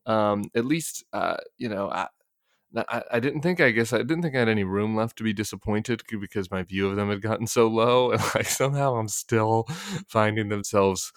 Um, 0.07 0.43
at 0.55 0.65
least 0.65 1.03
uh, 1.13 1.37
you 1.57 1.69
know 1.69 1.89
I, 1.91 2.07
I 2.75 3.03
I 3.11 3.19
didn't 3.19 3.41
think 3.41 3.61
I 3.61 3.71
guess 3.71 3.93
I 3.93 3.99
didn't 3.99 4.21
think 4.21 4.35
I 4.35 4.39
had 4.39 4.49
any 4.49 4.63
room 4.63 4.95
left 4.95 5.17
to 5.17 5.23
be 5.23 5.33
disappointed 5.33 6.03
because 6.19 6.49
my 6.49 6.63
view 6.63 6.89
of 6.89 6.95
them 6.95 7.09
had 7.09 7.21
gotten 7.21 7.47
so 7.47 7.67
low 7.67 8.11
and 8.11 8.21
like 8.35 8.45
somehow 8.45 8.95
I'm 8.95 9.07
still 9.07 9.65
finding 10.07 10.49
themselves 10.49 11.13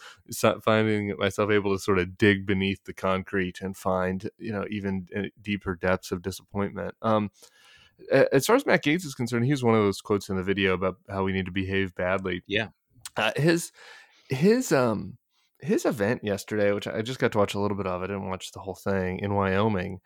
finding 0.62 1.16
myself 1.18 1.50
able 1.50 1.74
to 1.74 1.82
sort 1.82 1.98
of 1.98 2.18
dig 2.18 2.46
beneath 2.46 2.84
the 2.84 2.94
concrete 2.94 3.60
and 3.60 3.76
find 3.76 4.30
you 4.38 4.52
know 4.52 4.66
even 4.70 5.06
deeper 5.40 5.74
depths 5.74 6.12
of 6.12 6.22
disappointment. 6.22 6.94
Um, 7.02 7.30
as 8.10 8.46
far 8.46 8.56
as 8.56 8.66
Matt 8.66 8.84
Gaetz 8.84 9.06
is 9.06 9.14
concerned, 9.14 9.46
he 9.46 9.52
was 9.52 9.64
one 9.64 9.74
of 9.74 9.82
those 9.82 10.02
quotes 10.02 10.28
in 10.28 10.36
the 10.36 10.42
video 10.42 10.74
about 10.74 10.98
how 11.08 11.24
we 11.24 11.32
need 11.32 11.46
to 11.46 11.52
behave 11.52 11.94
badly. 11.94 12.42
Yeah. 12.46 12.68
Uh, 13.16 13.32
his 13.36 13.72
his 14.28 14.72
um 14.72 15.16
his 15.60 15.84
event 15.86 16.22
yesterday, 16.22 16.72
which 16.72 16.86
I 16.86 17.02
just 17.02 17.18
got 17.18 17.32
to 17.32 17.38
watch 17.38 17.54
a 17.54 17.58
little 17.58 17.76
bit 17.76 17.86
of, 17.86 18.02
I 18.02 18.06
didn't 18.06 18.28
watch 18.28 18.52
the 18.52 18.60
whole 18.60 18.74
thing 18.74 19.20
in 19.20 19.34
Wyoming. 19.34 20.00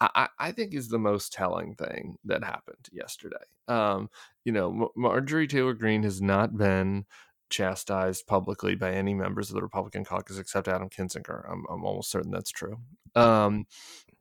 I, 0.00 0.28
I 0.38 0.52
think 0.52 0.74
is 0.74 0.88
the 0.88 0.98
most 0.98 1.32
telling 1.32 1.74
thing 1.74 2.16
that 2.24 2.44
happened 2.44 2.88
yesterday. 2.92 3.36
Um, 3.68 4.10
you 4.44 4.52
know, 4.52 4.72
Mar- 4.72 4.90
Marjorie 4.96 5.46
Taylor 5.46 5.74
Greene 5.74 6.02
has 6.02 6.20
not 6.20 6.56
been 6.56 7.04
chastised 7.48 8.26
publicly 8.26 8.74
by 8.74 8.92
any 8.92 9.14
members 9.14 9.48
of 9.48 9.54
the 9.54 9.62
Republican 9.62 10.04
caucus 10.04 10.38
except 10.38 10.68
Adam 10.68 10.88
Kinzinger. 10.88 11.50
I'm, 11.50 11.64
I'm 11.70 11.84
almost 11.84 12.10
certain 12.10 12.32
that's 12.32 12.50
true. 12.50 12.76
Um, 13.14 13.66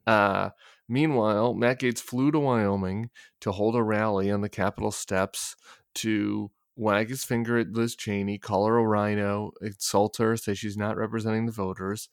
uh, 0.05 0.51
meanwhile, 0.87 1.55
Matt 1.55 1.79
Gaetz 1.79 1.99
flew 1.99 2.31
to 2.31 2.39
Wyoming 2.39 3.09
to 3.41 3.51
hold 3.51 3.75
a 3.75 3.83
rally 3.83 4.29
on 4.31 4.41
the 4.41 4.49
Capitol 4.49 4.91
steps 4.91 5.55
to 5.95 6.51
wag 6.75 7.09
his 7.09 7.23
finger 7.23 7.57
at 7.57 7.71
Liz 7.71 7.95
Cheney, 7.95 8.37
call 8.37 8.65
her 8.67 8.77
a 8.77 8.83
rhino, 8.83 9.51
insult 9.61 10.17
her, 10.17 10.35
say 10.37 10.53
she's 10.53 10.77
not 10.77 10.97
representing 10.97 11.45
the 11.45 11.51
voters, 11.51 12.09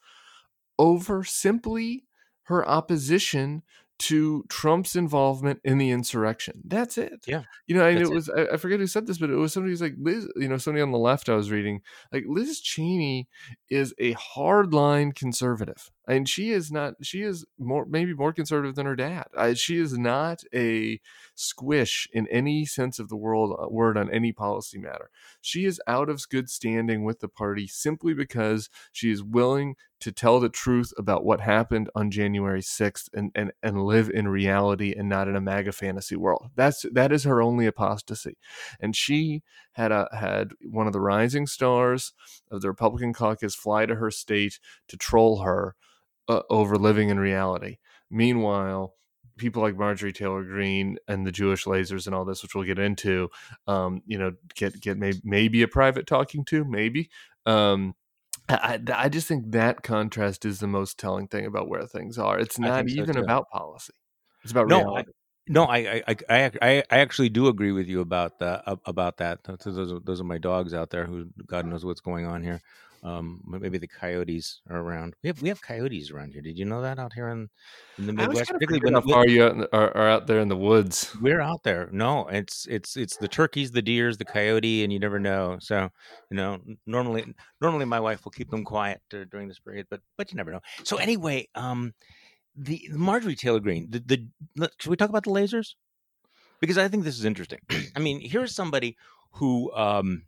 over 0.78 1.24
simply 1.24 2.04
her 2.44 2.66
opposition 2.68 3.62
to 3.98 4.44
Trump's 4.48 4.96
involvement 4.96 5.60
in 5.62 5.78
the 5.78 5.90
insurrection. 5.90 6.60
That's 6.64 6.98
it. 6.98 7.24
Yeah. 7.24 7.44
You 7.66 7.76
know, 7.76 7.86
and 7.86 7.98
it 7.98 8.02
it. 8.02 8.10
was, 8.10 8.28
I, 8.28 8.46
I 8.54 8.56
forget 8.56 8.80
who 8.80 8.88
said 8.88 9.06
this, 9.06 9.18
but 9.18 9.30
it 9.30 9.36
was 9.36 9.52
somebody 9.52 9.70
who's 9.70 9.80
like, 9.80 9.94
Liz, 9.96 10.28
you 10.34 10.48
know, 10.48 10.58
somebody 10.58 10.82
on 10.82 10.90
the 10.90 10.98
left 10.98 11.28
I 11.28 11.36
was 11.36 11.52
reading, 11.52 11.82
like 12.12 12.24
Liz 12.26 12.60
Cheney 12.60 13.28
is 13.70 13.94
a 13.98 14.14
hardline 14.14 15.14
conservative. 15.14 15.90
And 16.08 16.28
she 16.28 16.50
is 16.50 16.72
not, 16.72 16.94
she 17.02 17.22
is 17.22 17.44
more, 17.58 17.86
maybe 17.86 18.12
more 18.12 18.32
conservative 18.32 18.74
than 18.74 18.86
her 18.86 18.96
dad. 18.96 19.26
Uh, 19.36 19.54
she 19.54 19.78
is 19.78 19.96
not 19.96 20.42
a 20.52 21.00
squish 21.36 22.08
in 22.12 22.26
any 22.28 22.66
sense 22.66 22.98
of 22.98 23.08
the 23.08 23.16
world, 23.16 23.56
uh, 23.58 23.68
word 23.68 23.96
on 23.96 24.10
any 24.10 24.32
policy 24.32 24.78
matter. 24.78 25.10
She 25.40 25.64
is 25.64 25.80
out 25.86 26.08
of 26.08 26.28
good 26.28 26.50
standing 26.50 27.04
with 27.04 27.20
the 27.20 27.28
party 27.28 27.68
simply 27.68 28.14
because 28.14 28.68
she 28.90 29.10
is 29.10 29.22
willing 29.22 29.76
to 30.00 30.10
tell 30.10 30.40
the 30.40 30.48
truth 30.48 30.92
about 30.98 31.24
what 31.24 31.40
happened 31.40 31.88
on 31.94 32.10
January 32.10 32.60
6th 32.60 33.08
and, 33.14 33.30
and, 33.36 33.52
and 33.62 33.84
live 33.84 34.10
in 34.10 34.26
reality 34.26 34.92
and 34.96 35.08
not 35.08 35.28
in 35.28 35.36
a 35.36 35.40
MAGA 35.40 35.70
fantasy 35.70 36.16
world. 36.16 36.50
That's 36.56 36.84
that 36.90 37.12
is 37.12 37.22
her 37.22 37.40
only 37.40 37.66
apostasy. 37.66 38.36
And 38.80 38.96
she 38.96 39.44
had 39.74 39.92
a 39.92 40.08
had 40.12 40.54
one 40.68 40.88
of 40.88 40.92
the 40.92 41.00
rising 41.00 41.46
stars 41.46 42.12
of 42.50 42.62
the 42.62 42.68
Republican 42.68 43.12
caucus 43.12 43.54
fly 43.54 43.86
to 43.86 43.94
her 43.94 44.10
state 44.10 44.58
to 44.88 44.96
troll 44.96 45.42
her 45.42 45.76
uh, 46.28 46.42
over 46.50 46.76
living 46.76 47.08
in 47.08 47.18
reality. 47.18 47.78
Meanwhile, 48.10 48.94
people 49.36 49.62
like 49.62 49.76
Marjorie 49.76 50.12
Taylor 50.12 50.44
Greene 50.44 50.98
and 51.08 51.26
the 51.26 51.32
Jewish 51.32 51.64
lasers 51.64 52.06
and 52.06 52.14
all 52.14 52.24
this, 52.24 52.42
which 52.42 52.54
we'll 52.54 52.64
get 52.64 52.78
into, 52.78 53.28
um, 53.66 54.02
you 54.06 54.18
know, 54.18 54.32
get 54.54 54.80
get 54.80 54.98
maybe 54.98 55.20
maybe 55.24 55.62
a 55.62 55.68
private 55.68 56.06
talking 56.06 56.44
to, 56.46 56.64
maybe. 56.64 57.10
Um, 57.46 57.94
I, 58.48 58.80
I 58.94 59.08
just 59.08 59.28
think 59.28 59.52
that 59.52 59.82
contrast 59.82 60.44
is 60.44 60.60
the 60.60 60.66
most 60.66 60.98
telling 60.98 61.28
thing 61.28 61.46
about 61.46 61.68
where 61.68 61.86
things 61.86 62.18
are. 62.18 62.38
It's 62.38 62.58
not 62.58 62.88
so, 62.88 62.94
even 62.94 63.14
too. 63.14 63.22
about 63.22 63.48
policy; 63.50 63.94
it's 64.42 64.52
about 64.52 64.68
No, 64.68 64.96
I. 64.96 65.04
No, 65.48 65.64
I, 65.64 66.02
I, 66.06 66.16
I, 66.30 66.50
I, 66.62 66.84
I 66.88 66.98
actually 66.98 67.28
do 67.28 67.48
agree 67.48 67.72
with 67.72 67.88
you 67.88 68.00
about 68.00 68.38
that. 68.38 68.62
About 68.86 69.16
that, 69.16 69.40
those 69.42 69.92
are, 69.92 69.98
those 69.98 70.20
are 70.20 70.24
my 70.24 70.38
dogs 70.38 70.72
out 70.72 70.90
there 70.90 71.04
who 71.04 71.26
God 71.46 71.66
knows 71.66 71.84
what's 71.84 72.00
going 72.00 72.26
on 72.26 72.44
here. 72.44 72.60
Um, 73.04 73.42
maybe 73.44 73.78
the 73.78 73.88
coyotes 73.88 74.60
are 74.70 74.78
around. 74.78 75.16
We 75.22 75.28
have 75.28 75.42
we 75.42 75.48
have 75.48 75.60
coyotes 75.60 76.12
around 76.12 76.34
here. 76.34 76.42
Did 76.42 76.56
you 76.56 76.64
know 76.64 76.82
that 76.82 77.00
out 77.00 77.12
here 77.12 77.28
in, 77.30 77.50
in 77.98 78.06
the 78.06 78.12
Midwest? 78.12 78.52
Particularly 78.52 78.80
when 78.84 78.94
how 78.94 79.00
far 79.00 79.26
you 79.26 79.44
out 79.44 79.68
are, 79.72 79.96
are, 79.96 80.08
out 80.08 80.28
there 80.28 80.38
in 80.38 80.46
the 80.46 80.56
woods. 80.56 81.12
We're 81.20 81.40
out 81.40 81.64
there. 81.64 81.88
No, 81.90 82.28
it's 82.28 82.64
it's 82.70 82.96
it's 82.96 83.16
the 83.16 83.26
turkeys, 83.26 83.72
the 83.72 83.82
deers, 83.82 84.18
the 84.18 84.24
coyote, 84.24 84.84
and 84.84 84.92
you 84.92 85.00
never 85.00 85.18
know. 85.18 85.58
So 85.60 85.90
you 86.30 86.36
know, 86.36 86.60
normally 86.86 87.34
normally 87.60 87.86
my 87.86 87.98
wife 87.98 88.24
will 88.24 88.32
keep 88.32 88.50
them 88.50 88.62
quiet 88.62 89.00
during 89.10 89.48
this 89.48 89.58
period, 89.58 89.88
but 89.90 90.00
but 90.16 90.30
you 90.30 90.36
never 90.36 90.52
know. 90.52 90.60
So 90.84 90.98
anyway, 90.98 91.48
um, 91.56 91.94
the 92.56 92.88
Marjorie 92.92 93.34
Taylor 93.34 93.60
Greene. 93.60 93.88
The 93.90 93.98
the 94.54 94.70
should 94.78 94.90
we 94.90 94.96
talk 94.96 95.08
about 95.08 95.24
the 95.24 95.30
lasers? 95.30 95.74
Because 96.60 96.78
I 96.78 96.86
think 96.86 97.02
this 97.02 97.18
is 97.18 97.24
interesting. 97.24 97.58
I 97.96 97.98
mean, 97.98 98.20
here's 98.20 98.54
somebody 98.54 98.96
who 99.32 99.72
um 99.74 100.22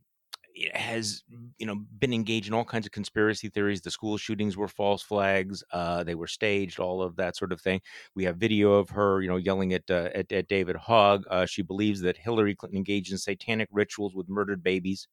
has 0.75 1.23
you 1.59 1.67
know 1.67 1.77
been 1.99 2.13
engaged 2.13 2.49
in 2.49 2.55
all 2.55 2.65
kinds 2.65 2.87
of 2.87 2.93
conspiracy 2.93 3.49
theories. 3.49 3.81
The 3.81 3.91
school 3.91 4.17
shootings 4.17 4.57
were 4.57 4.69
false 4.69 5.03
flags 5.03 5.65
uh, 5.73 6.05
they 6.05 6.15
were 6.15 6.27
staged 6.27 6.79
all 6.79 7.03
of 7.03 7.17
that 7.17 7.37
sort 7.37 7.53
of 7.53 7.61
thing. 7.61 7.81
We 8.15 8.25
have 8.25 8.37
video 8.37 8.73
of 8.75 8.91
her 8.91 9.21
you 9.21 9.29
know 9.29 9.37
yelling 9.37 9.73
at 9.73 9.91
uh, 9.91 10.11
at, 10.15 10.31
at, 10.33 10.49
david 10.49 10.77
hogg. 10.77 11.25
Uh, 11.31 11.47
she 11.47 11.63
believes 11.63 12.01
that 12.03 12.17
hillary 12.17 12.55
clinton 12.55 12.77
engaged 12.77 13.13
in 13.13 13.19
satanic 13.19 13.69
rituals 13.73 14.15
with 14.15 14.29
murdered 14.29 14.63
babies. 14.63 15.09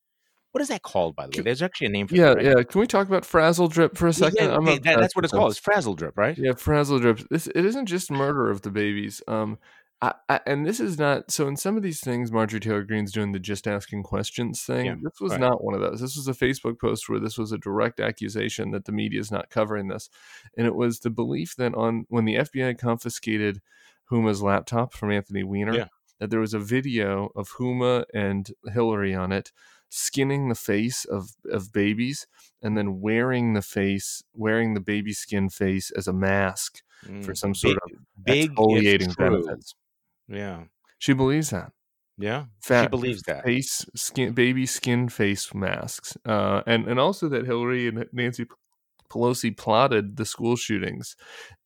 What 0.51 0.61
is 0.61 0.67
that 0.67 0.81
called 0.81 1.15
by 1.15 1.27
the 1.27 1.37
way? 1.37 1.43
There's 1.43 1.61
actually 1.61 1.87
a 1.87 1.91
name 1.91 2.07
for 2.07 2.15
yeah 2.15 2.31
it, 2.31 2.35
right? 2.35 2.45
yeah 2.45 2.63
can 2.63 2.81
we 2.81 2.87
talk 2.87 3.07
about 3.07 3.23
Frazzledrip 3.23 3.97
for 3.97 4.07
a 4.07 4.13
second? 4.13 4.49
Yeah, 4.49 4.59
yeah, 4.63 4.79
that, 4.83 4.99
that's 4.99 5.15
what 5.15 5.25
it's 5.25 5.33
called. 5.33 5.51
It's 5.51 5.61
Frazzledrip 5.61 6.11
right? 6.15 6.37
Yeah 6.37 6.51
Frazzledrip 6.51 7.27
this, 7.29 7.47
it 7.47 7.65
isn't 7.65 7.85
just 7.85 8.11
murder 8.11 8.49
of 8.49 8.61
the 8.61 8.71
babies. 8.71 9.21
Um 9.27 9.57
I, 10.03 10.13
I, 10.29 10.39
and 10.47 10.65
this 10.65 10.79
is 10.79 10.97
not 10.97 11.29
so. 11.29 11.47
In 11.47 11.55
some 11.55 11.77
of 11.77 11.83
these 11.83 11.99
things, 11.99 12.31
Marjorie 12.31 12.59
Taylor 12.59 12.83
Greene's 12.83 13.11
doing 13.11 13.33
the 13.33 13.39
just 13.39 13.67
asking 13.67 14.01
questions 14.03 14.63
thing. 14.63 14.85
Yeah, 14.87 14.95
this 15.03 15.19
was 15.21 15.31
right. 15.33 15.39
not 15.41 15.63
one 15.63 15.75
of 15.75 15.81
those. 15.81 16.01
This 16.01 16.15
was 16.15 16.27
a 16.27 16.33
Facebook 16.33 16.79
post 16.79 17.07
where 17.07 17.19
this 17.19 17.37
was 17.37 17.51
a 17.51 17.57
direct 17.59 17.99
accusation 17.99 18.71
that 18.71 18.85
the 18.85 18.91
media 18.91 19.19
is 19.19 19.31
not 19.31 19.49
covering 19.51 19.89
this, 19.89 20.09
and 20.57 20.65
it 20.65 20.73
was 20.75 21.01
the 21.01 21.11
belief 21.11 21.55
that 21.57 21.75
on 21.75 22.05
when 22.09 22.25
the 22.25 22.35
FBI 22.35 22.77
confiscated 22.79 23.61
Huma's 24.11 24.41
laptop 24.41 24.93
from 24.93 25.11
Anthony 25.11 25.43
Weiner, 25.43 25.75
Yeah. 25.75 25.87
that 26.19 26.31
there 26.31 26.39
was 26.39 26.53
a 26.55 26.59
video 26.59 27.29
of 27.35 27.49
Huma 27.59 28.05
and 28.13 28.49
Hillary 28.73 29.13
on 29.13 29.31
it 29.31 29.51
skinning 29.93 30.47
the 30.49 30.55
face 30.55 31.05
of 31.05 31.31
of 31.51 31.71
babies 31.73 32.25
and 32.61 32.77
then 32.77 33.01
wearing 33.01 33.53
the 33.53 33.61
face 33.61 34.23
wearing 34.33 34.73
the 34.73 34.79
baby 34.79 35.11
skin 35.13 35.49
face 35.49 35.91
as 35.91 36.07
a 36.07 36.13
mask 36.13 36.81
for 37.01 37.09
Mm, 37.33 37.37
some 37.37 37.53
sort 37.55 37.77
big- 38.23 38.51
of 38.51 38.55
exfoliating 38.55 39.15
benefits. 39.17 39.75
Yeah 40.31 40.63
She 40.99 41.13
believes 41.13 41.49
that. 41.51 41.71
yeah 42.17 42.45
she 42.63 42.87
believes 42.87 43.21
that 43.23 43.43
face 43.43 43.85
skin 43.95 44.33
baby 44.33 44.65
skin 44.65 45.09
face 45.09 45.53
masks. 45.53 46.15
Uh 46.25 46.61
and 46.67 46.87
and 46.87 46.99
also 46.99 47.27
that 47.29 47.45
Hillary 47.45 47.87
and 47.87 48.05
Nancy 48.13 48.45
Pelosi 49.09 49.55
plotted 49.55 50.15
the 50.17 50.25
school 50.25 50.55
shootings 50.55 51.15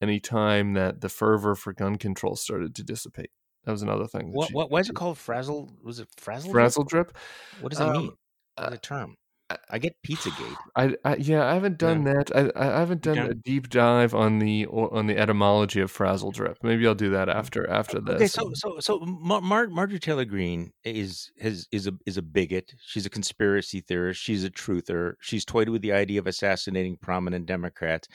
anytime 0.02 0.74
that 0.74 1.02
the 1.02 1.10
fervor 1.10 1.54
for 1.56 1.74
gun 1.74 1.96
control 1.98 2.36
started 2.36 2.74
to 2.76 2.84
dissipate. 2.84 3.30
That 3.66 3.72
was 3.72 3.82
another 3.84 4.08
thing. 4.08 4.32
that 4.32 4.38
what, 4.38 4.52
what 4.54 4.72
why 4.72 4.80
is 4.80 4.90
it 4.90 4.96
called 4.96 5.18
frazzle 5.18 5.72
was 5.84 6.00
it 6.00 6.08
Frazzledrip? 6.20 6.52
Frazzle 6.52 6.84
drip? 6.86 7.18
what 7.62 7.70
does 7.72 7.80
it 7.80 7.84
Um, 7.88 7.94
mean 7.94 8.12
What 8.56 8.68
is 8.68 8.72
the 8.72 8.78
term 8.80 9.16
i 9.70 9.78
get 9.78 9.96
pizzagate 10.04 10.56
I, 10.76 10.96
I 11.06 11.16
yeah, 11.16 11.46
I 11.50 11.54
haven't 11.54 11.78
done 11.78 12.04
that. 12.04 12.36
I 12.36 12.52
I 12.56 12.80
haven't 12.80 13.02
done 13.02 13.18
a 13.18 13.34
deep 13.34 13.70
dive 13.70 14.14
on 14.14 14.40
the 14.40 14.68
on 14.68 15.08
the 15.08 15.18
etymology 15.18 15.80
of 15.80 15.92
Frazzledrip. 15.92 16.58
Maybe 16.64 16.86
I'll 16.86 16.96
do 16.96 17.12
that 17.12 17.30
after 17.30 17.70
after 17.70 18.02
this. 18.02 18.16
Okay, 18.16 18.28
so 18.28 18.52
so 18.54 18.80
so 18.80 19.00
Mar- 19.06 19.42
Mar- 19.42 19.68
Marjorie 19.70 20.00
Taylor 20.00 20.26
Greene 20.26 20.74
is 20.84 21.32
has 21.40 21.68
is 21.72 21.88
a 21.88 21.94
is 22.06 22.18
a 22.18 22.22
bigot. 22.22 22.74
She's 22.86 23.06
a 23.06 23.10
conspiracy 23.10 23.82
theorist. 23.82 24.22
She's 24.22 24.44
a 24.44 24.50
truther. 24.50 25.14
She's 25.22 25.46
toyed 25.46 25.70
with 25.70 25.82
the 25.82 25.94
idea 25.94 26.20
of 26.20 26.28
assassinating 26.28 26.98
prominent 26.98 27.46
Democrats. 27.46 28.08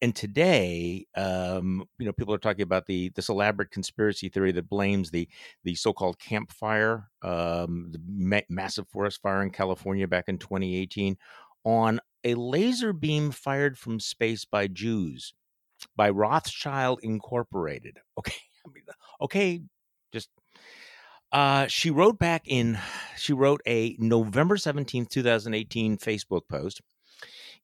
And 0.00 0.14
today, 0.14 1.06
um, 1.16 1.84
you 1.98 2.06
know, 2.06 2.12
people 2.12 2.34
are 2.34 2.38
talking 2.38 2.62
about 2.62 2.86
the 2.86 3.10
this 3.16 3.28
elaborate 3.28 3.70
conspiracy 3.72 4.28
theory 4.28 4.52
that 4.52 4.68
blames 4.68 5.10
the 5.10 5.28
the 5.64 5.74
so-called 5.74 6.18
campfire, 6.18 7.10
um, 7.24 7.88
the 7.90 8.00
ma- 8.06 8.40
massive 8.48 8.88
forest 8.88 9.20
fire 9.22 9.42
in 9.42 9.50
California 9.50 10.06
back 10.06 10.24
in 10.28 10.38
2018, 10.38 11.16
on 11.64 12.00
a 12.22 12.34
laser 12.34 12.92
beam 12.92 13.30
fired 13.30 13.78
from 13.78 13.98
space 13.98 14.44
by 14.44 14.66
Jews 14.66 15.34
by 15.96 16.10
Rothschild 16.10 17.00
Incorporated. 17.02 17.98
Okay, 18.18 18.36
I 18.64 18.70
mean, 18.72 18.84
okay, 19.20 19.62
just 20.12 20.30
uh, 21.32 21.66
she 21.66 21.90
wrote 21.90 22.18
back 22.18 22.42
in. 22.46 22.78
She 23.16 23.32
wrote 23.32 23.60
a 23.66 23.96
November 23.98 24.56
seventeenth, 24.56 25.08
two 25.08 25.22
thousand 25.22 25.54
eighteen, 25.54 25.98
Facebook 25.98 26.42
post 26.48 26.80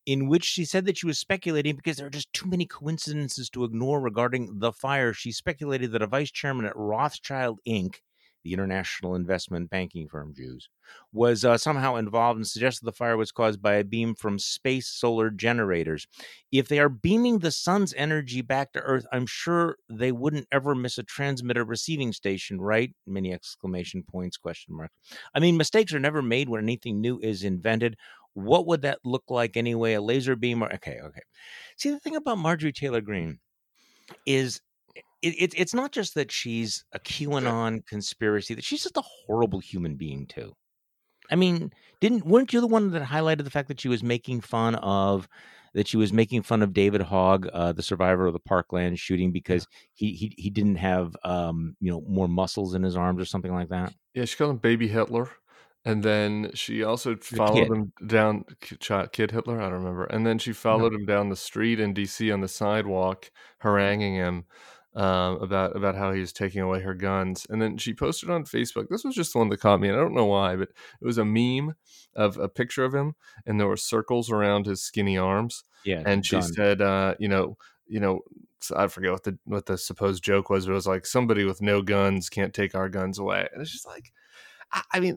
in 0.06 0.28
which 0.28 0.44
she 0.44 0.64
said 0.64 0.86
that 0.86 0.98
she 0.98 1.06
was 1.06 1.18
speculating 1.18 1.76
because 1.76 1.96
there 1.96 2.06
are 2.06 2.10
just 2.10 2.32
too 2.32 2.48
many 2.48 2.66
coincidences 2.66 3.50
to 3.50 3.64
ignore 3.64 4.00
regarding 4.00 4.58
the 4.58 4.72
fire. 4.72 5.12
She 5.12 5.32
speculated 5.32 5.92
that 5.92 6.02
a 6.02 6.06
vice 6.06 6.30
chairman 6.30 6.66
at 6.66 6.76
Rothschild 6.76 7.60
Inc., 7.68 7.96
the 8.42 8.53
international 8.53 9.14
investment 9.14 9.70
banking 9.70 10.09
firm 10.09 10.35
Jews, 10.35 10.68
was 11.12 11.44
uh, 11.44 11.57
somehow 11.59 11.96
involved 11.96 12.38
and 12.38 12.46
suggested 12.46 12.85
the 12.85 12.92
fire 12.92 13.16
was 13.16 13.33
caused 13.33 13.62
by 13.62 13.74
a 13.74 13.85
beam 13.85 14.14
from 14.14 14.38
space 14.38 14.88
solar 14.88 15.31
generators. 15.31 16.07
If 16.53 16.68
they 16.68 16.79
are 16.79 16.88
beaming 16.88 17.38
the 17.38 17.50
sun's 17.50 17.94
energy 17.94 18.42
back 18.42 18.72
to 18.72 18.81
Earth, 18.81 19.07
I'm 19.12 19.26
sure 19.26 19.76
they 19.88 20.12
wouldn't 20.12 20.48
ever 20.50 20.74
miss 20.74 20.98
a 20.98 21.03
transmitter 21.03 21.64
receiving 21.64 22.12
station, 22.12 22.61
right? 22.61 22.92
Many 23.07 23.33
exclamation 23.33 24.03
points, 24.03 24.37
question 24.37 24.76
mark. 24.76 24.90
I 25.35 25.40
mean, 25.40 25.57
mistakes 25.57 25.94
are 25.94 26.00
never 26.00 26.22
made 26.22 26.48
when 26.48 26.62
anything 26.62 27.00
new 27.00 27.18
is 27.20 27.44
invented. 27.44 27.96
What 28.35 28.66
would 28.66 28.83
that 28.83 29.00
look 29.05 29.24
like 29.29 29.57
anyway? 29.57 29.94
A 29.94 30.00
laser 30.00 30.37
beam 30.37 30.62
or 30.62 30.72
okay, 30.74 30.98
okay. 31.03 31.22
See, 31.76 31.90
the 31.90 31.98
thing 31.98 32.16
about 32.16 32.38
Marjorie 32.38 32.72
Taylor 32.72 33.00
Greene 33.00 33.40
is 34.26 34.61
it, 34.94 35.05
it, 35.22 35.55
it's 35.57 35.74
not 35.74 35.92
just 35.92 36.14
that 36.14 36.33
she's 36.33 36.85
a 36.92 36.98
QAnon 36.98 37.87
conspiracy; 37.87 38.55
that 38.55 38.64
she's 38.64 38.83
just 38.83 38.96
a 38.96 39.03
horrible 39.26 39.61
human 39.61 39.96
being 39.96 40.26
too. 40.26 40.53
I 41.31 41.37
mean, 41.37 41.72
didn't 42.00 42.26
weren't 42.26 42.53
you 42.53 42.61
the 42.61 42.66
one 42.66 42.90
that 42.90 43.03
highlighted 43.03 43.44
the 43.44 43.50
fact 43.50 43.68
that 43.68 43.81
she 43.81 43.88
was 43.88 44.03
making 44.03 44.40
fun 44.40 44.74
of 44.76 45.29
that 45.74 45.87
she 45.87 45.96
was 45.96 46.12
making 46.12 46.42
fun 46.42 46.62
of 46.62 46.72
David 46.72 47.00
Hogg, 47.00 47.46
uh, 47.53 47.72
the 47.72 47.83
survivor 47.83 48.26
of 48.26 48.33
the 48.33 48.40
Parkland 48.40 48.98
shooting, 48.98 49.31
because 49.31 49.66
he 49.92 50.12
he 50.12 50.35
he 50.37 50.50
didn't 50.50 50.76
have 50.76 51.14
um 51.24 51.76
you 51.81 51.90
know 51.90 52.03
more 52.09 52.29
muscles 52.29 52.74
in 52.74 52.83
his 52.83 52.96
arms 52.96 53.20
or 53.20 53.26
something 53.26 53.53
like 53.53 53.68
that. 53.68 53.94
Yeah, 54.14 54.24
she 54.24 54.37
called 54.37 54.50
him 54.50 54.57
Baby 54.57 54.88
Hitler, 54.88 55.31
and 55.85 56.03
then 56.03 56.50
she 56.55 56.83
also 56.83 57.16
followed 57.16 57.68
kid. 57.68 57.68
him 57.68 57.92
down. 58.07 58.44
Kid 58.61 59.31
Hitler, 59.31 59.61
I 59.61 59.64
don't 59.64 59.74
remember. 59.74 60.05
And 60.05 60.26
then 60.26 60.38
she 60.38 60.53
followed 60.53 60.92
him 60.92 61.07
down 61.07 61.29
the 61.29 61.37
street 61.37 61.79
in 61.79 61.94
D.C. 61.94 62.31
on 62.33 62.40
the 62.40 62.48
sidewalk, 62.48 63.31
haranguing 63.62 64.14
him 64.14 64.46
um, 64.94 65.40
about 65.42 65.76
about 65.76 65.94
how 65.94 66.12
he 66.12 66.20
was 66.20 66.33
taking 66.33 66.61
away 66.61 66.81
her 66.81 66.94
guns. 66.94 67.46
And 67.48 67.61
then 67.61 67.76
she 67.76 67.94
posted 67.94 68.31
on 68.31 68.44
Facebook. 68.44 68.88
This 68.88 69.05
was 69.05 69.14
just 69.14 69.33
the 69.33 69.38
one 69.38 69.48
that 69.50 69.61
caught 69.61 69.81
me, 69.81 69.88
and 69.88 69.96
I 69.96 70.00
don't 70.00 70.14
know 70.14 70.26
why, 70.26 70.57
but 70.57 70.68
it 71.00 71.05
was 71.05 71.18
a 71.18 71.24
meme 71.24 71.74
of 72.14 72.38
a 72.38 72.48
picture 72.48 72.85
of 72.85 72.94
him, 72.94 73.14
and 73.46 73.59
there 73.59 73.68
were 73.68 73.76
circles 73.76 74.31
around 74.31 74.66
his 74.66 74.83
skinny 74.83 75.16
arms. 75.16 75.64
Yeah, 75.85 76.03
and 76.05 76.24
she 76.24 76.42
said, 76.42 76.83
uh, 76.83 77.14
you 77.18 77.29
know, 77.29 77.57
you 77.87 78.00
know. 78.00 78.20
I 78.76 78.88
forget 78.88 79.12
what 79.12 79.24
the 79.24 79.38
what 79.44 79.64
the 79.64 79.79
supposed 79.79 80.22
joke 80.22 80.50
was. 80.50 80.66
But 80.66 80.72
it 80.72 80.74
was 80.74 80.87
like 80.87 81.07
somebody 81.07 81.44
with 81.44 81.62
no 81.62 81.81
guns 81.81 82.29
can't 82.29 82.53
take 82.53 82.74
our 82.74 82.90
guns 82.90 83.18
away, 83.18 83.48
and 83.50 83.62
it's 83.62 83.72
just 83.72 83.87
like, 83.87 84.12
I, 84.70 84.83
I 84.92 85.00
mean, 85.00 85.16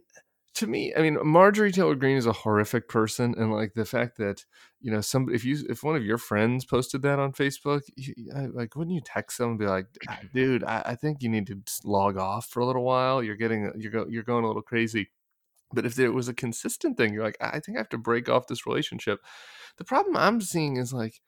to 0.56 0.68
me, 0.68 0.94
I 0.96 1.02
mean, 1.02 1.18
Marjorie 1.24 1.72
Taylor 1.72 1.96
Greene 1.96 2.18
is 2.18 2.28
a 2.28 2.34
horrific 2.34 2.88
person, 2.88 3.34
and 3.38 3.52
like 3.52 3.74
the 3.74 3.86
fact 3.86 4.18
that 4.18 4.46
you 4.82 4.92
know, 4.92 5.02
some 5.02 5.34
if 5.34 5.44
you 5.44 5.58
if 5.68 5.84
one 5.84 5.96
of 5.96 6.06
your 6.06 6.20
friends 6.20 6.66
posted 6.66 7.02
that 7.02 7.18
on 7.20 7.34
Facebook, 7.34 7.82
you, 7.96 8.14
I, 8.36 8.46
like 8.46 8.76
wouldn't 8.76 8.94
you 8.94 9.02
text 9.04 9.40
them 9.40 9.52
and 9.52 9.60
be 9.60 9.66
like, 9.66 9.88
"Ah, 10.08 10.20
dude, 10.34 10.64
I, 10.64 10.84
I 10.86 10.96
think 10.96 11.22
you 11.22 11.30
need 11.30 11.48
to 11.48 11.60
log 11.84 12.18
off 12.18 12.48
for 12.48 12.60
a 12.60 12.66
little 12.66 12.84
while. 12.84 13.24
You're 13.24 13.36
getting 13.36 13.72
you're 13.78 13.92
go, 13.92 14.06
you're 14.08 14.24
going 14.24 14.44
a 14.44 14.48
little 14.48 14.62
crazy. 14.62 15.10
But 15.74 15.88
if 15.88 15.96
there 15.96 16.12
was 16.12 16.28
a 16.28 16.36
consistent 16.36 16.98
thing, 16.98 17.14
you're 17.14 17.24
like, 17.24 17.38
I 17.42 17.60
think 17.60 17.78
I 17.78 17.82
have 17.82 17.90
to 17.90 17.98
break 17.98 18.30
off 18.30 18.46
this 18.46 18.68
relationship. 18.68 19.20
The 19.78 19.84
problem 19.84 20.16
I'm 20.16 20.40
seeing 20.40 20.78
is 20.78 20.94
like, 20.94 21.20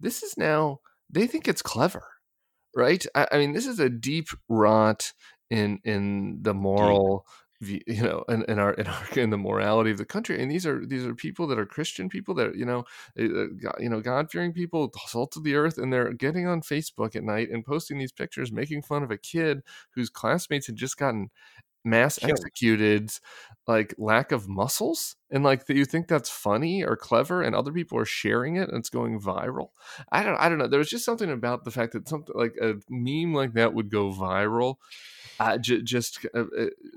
this 0.00 0.22
is 0.22 0.38
now 0.38 0.80
they 1.10 1.26
think 1.26 1.46
it's 1.46 1.60
clever, 1.60 2.04
right? 2.74 3.04
I, 3.14 3.28
I 3.32 3.38
mean, 3.38 3.52
this 3.52 3.66
is 3.66 3.80
a 3.80 3.90
deep 3.90 4.28
rot 4.48 5.12
in 5.50 5.80
in 5.84 6.38
the 6.40 6.54
moral 6.54 7.26
you 7.68 8.02
know 8.02 8.24
in, 8.28 8.42
in 8.48 8.58
our 8.58 8.72
in 8.74 8.86
our 8.86 9.08
in 9.16 9.30
the 9.30 9.38
morality 9.38 9.90
of 9.90 9.98
the 9.98 10.04
country 10.04 10.40
and 10.42 10.50
these 10.50 10.66
are 10.66 10.84
these 10.86 11.04
are 11.06 11.14
people 11.14 11.46
that 11.46 11.58
are 11.58 11.66
christian 11.66 12.08
people 12.08 12.34
that 12.34 12.56
you 12.56 12.64
know 12.64 12.80
uh, 13.18 13.46
God- 13.62 13.76
you 13.78 13.88
know 13.88 14.00
god-fearing 14.00 14.52
people 14.52 14.92
salt 15.06 15.36
of 15.36 15.44
the 15.44 15.54
earth 15.54 15.78
and 15.78 15.92
they're 15.92 16.12
getting 16.12 16.46
on 16.46 16.60
facebook 16.62 17.14
at 17.14 17.22
night 17.24 17.50
and 17.50 17.64
posting 17.64 17.98
these 17.98 18.12
pictures 18.12 18.50
making 18.52 18.82
fun 18.82 19.02
of 19.02 19.10
a 19.10 19.18
kid 19.18 19.62
whose 19.94 20.10
classmates 20.10 20.66
had 20.66 20.76
just 20.76 20.96
gotten 20.96 21.30
mass 21.84 22.18
executed 22.22 23.10
like 23.66 23.94
lack 23.98 24.32
of 24.32 24.48
muscles 24.48 25.16
and 25.30 25.44
like 25.44 25.66
that 25.66 25.76
you 25.76 25.84
think 25.84 26.08
that's 26.08 26.28
funny 26.30 26.82
or 26.84 26.96
clever 26.96 27.42
and 27.42 27.54
other 27.54 27.72
people 27.72 27.98
are 27.98 28.04
sharing 28.04 28.56
it 28.56 28.68
and 28.68 28.78
it's 28.78 28.90
going 28.90 29.20
viral? 29.20 29.70
I 30.10 30.22
don't 30.22 30.36
i 30.36 30.48
don't 30.48 30.58
know 30.58 30.66
there 30.66 30.78
was 30.78 30.90
just 30.90 31.04
something 31.04 31.30
about 31.30 31.64
the 31.64 31.70
fact 31.70 31.92
that 31.92 32.08
something 32.08 32.34
like 32.36 32.54
a 32.60 32.74
meme 32.88 33.34
like 33.34 33.54
that 33.54 33.74
would 33.74 33.90
go 33.90 34.10
viral 34.10 34.76
uh, 35.40 35.58
j- 35.58 35.82
just 35.82 36.24
uh, 36.34 36.44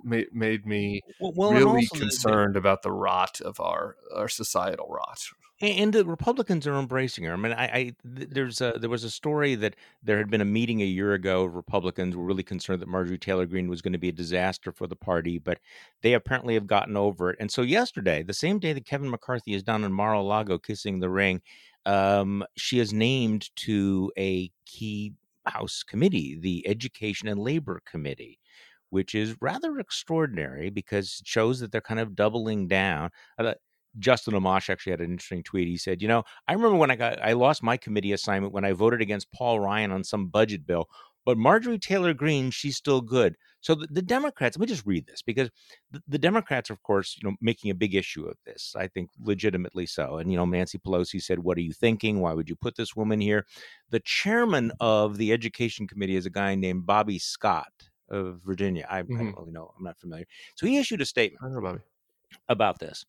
made, 0.04 0.28
made 0.34 0.66
me 0.66 1.02
Well, 1.20 1.34
well, 1.36 1.52
really 1.52 1.66
also 1.66 1.96
the- 1.96 2.00
the- 2.00 2.08
concerned 2.12 2.56
about 2.58 2.84
the 2.84 2.92
rot 2.92 3.42
of 3.42 3.60
our 3.60 3.96
our 4.16 4.28
societal 4.28 4.88
rot 4.90 5.20
And 5.62 5.94
the 5.94 6.04
Republicans 6.04 6.68
are 6.68 6.78
embracing 6.78 7.24
her. 7.24 7.32
I 7.32 7.38
mean, 7.38 7.54
I, 7.54 7.66
I 7.66 7.96
there's 8.04 8.60
a, 8.60 8.74
there 8.78 8.90
was 8.90 9.06
a 9.06 9.10
story 9.10 9.56
that 9.56 9.78
there 10.04 10.18
had 10.18 10.30
been 10.30 10.42
a 10.42 10.46
meeting 10.46 10.82
a 10.82 10.86
year 10.86 11.14
ago. 11.14 11.46
Republicans 11.46 12.14
were 12.14 12.26
really 12.26 12.44
concerned 12.44 12.82
that 12.82 12.90
Marjorie 12.90 13.18
Taylor 13.18 13.46
Greene 13.46 13.70
was 13.70 13.82
going 13.82 13.94
to 13.94 13.98
be 14.00 14.10
a 14.10 14.14
disaster 14.14 14.74
for 14.74 14.86
the 14.86 14.98
party, 14.98 15.40
but 15.40 15.60
they 16.02 16.14
apparently 16.14 16.56
have 16.56 16.68
gotten 16.68 16.98
over 16.98 17.30
it. 17.30 17.38
And 17.40 17.50
so 17.50 17.62
yesterday, 17.62 18.22
the 18.22 18.34
same 18.34 18.60
day 18.60 18.74
that 18.74 18.86
Kevin 18.86 19.10
McCarthy 19.10 19.54
is 19.54 19.64
down 19.64 19.86
in 19.86 19.94
Mar-a-Lago 19.94 20.58
kissing 20.58 21.00
the 21.00 21.10
ring, 21.10 21.42
um, 21.86 22.44
she 22.58 22.80
is 22.80 22.92
named 22.92 23.56
to 23.58 24.12
a 24.18 24.52
key 24.66 25.14
House 25.46 25.84
committee, 25.84 26.38
the 26.38 26.68
Education 26.68 27.30
and 27.30 27.40
Labor 27.40 27.82
Committee. 27.86 28.40
Which 28.92 29.16
is 29.16 29.36
rather 29.42 29.80
extraordinary 29.80 30.70
because 30.70 31.20
it 31.20 31.28
shows 31.28 31.60
that 31.60 31.72
they're 31.72 31.82
kind 31.82 32.00
of 32.00 32.16
doubling 32.16 32.68
down. 32.68 33.10
Justin 34.00 34.34
Amash 34.34 34.70
actually 34.70 34.92
had 34.92 35.02
an 35.02 35.12
interesting 35.12 35.44
tweet. 35.44 35.68
He 35.68 35.78
said, 35.78 36.02
"You 36.02 36.08
know, 36.08 36.24
I 36.48 36.54
remember 36.54 36.78
when 36.78 36.92
I 36.92 36.96
got 36.96 37.22
I 37.22 37.34
lost 37.34 37.64
my 37.64 37.78
committee 37.78 38.12
assignment 38.14 38.54
when 38.54 38.66
I 38.66 38.74
voted 38.74 39.02
against 39.02 39.32
Paul 39.32 39.60
Ryan 39.60 39.92
on 39.92 40.04
some 40.04 40.28
budget 40.28 40.66
bill, 40.66 40.88
but 41.26 41.38
Marjorie 41.38 41.80
Taylor 41.80 42.14
Greene, 42.14 42.52
she's 42.52 42.78
still 42.78 43.02
good." 43.02 43.36
So 43.62 43.74
the, 43.76 43.88
the 43.90 44.02
Democrats, 44.02 44.58
let 44.58 44.62
me 44.62 44.68
just 44.68 44.86
read 44.86 45.08
this 45.08 45.22
because 45.24 45.50
the, 45.92 46.02
the 46.08 46.20
Democrats, 46.20 46.70
are, 46.70 46.74
of 46.74 46.84
course, 46.84 47.18
you 47.22 47.28
know, 47.30 47.36
making 47.42 47.72
a 47.72 47.76
big 47.76 47.96
issue 47.96 48.26
of 48.26 48.38
this. 48.46 48.76
I 48.78 48.88
think 48.88 49.10
legitimately 49.20 49.88
so. 49.88 50.18
And 50.18 50.32
you 50.32 50.38
know, 50.38 50.46
Nancy 50.46 50.78
Pelosi 50.78 51.22
said, 51.22 51.40
"What 51.40 51.58
are 51.58 51.62
you 51.62 51.74
thinking? 51.74 52.20
Why 52.20 52.34
would 52.34 52.50
you 52.50 52.56
put 52.56 52.76
this 52.76 52.96
woman 52.96 53.20
here?" 53.22 53.46
The 53.90 54.00
chairman 54.02 54.72
of 54.80 55.18
the 55.18 55.32
Education 55.32 55.88
Committee 55.88 56.16
is 56.16 56.26
a 56.26 56.30
guy 56.30 56.56
named 56.56 56.86
Bobby 56.86 57.20
Scott 57.20 57.72
of 58.10 58.42
Virginia. 58.44 58.86
I, 58.90 59.00
I 59.00 59.02
Mhm. 59.04 59.18
don't 59.18 59.38
really 59.38 59.52
know. 59.52 59.74
I'm 59.78 59.84
not 59.84 59.98
familiar. 60.00 60.26
So 60.56 60.68
he 60.68 60.78
issued 60.78 61.02
a 61.02 61.06
statement 61.06 61.42
i 61.44 61.50
know 61.50 61.80
about 62.50 62.80
this. 62.80 63.06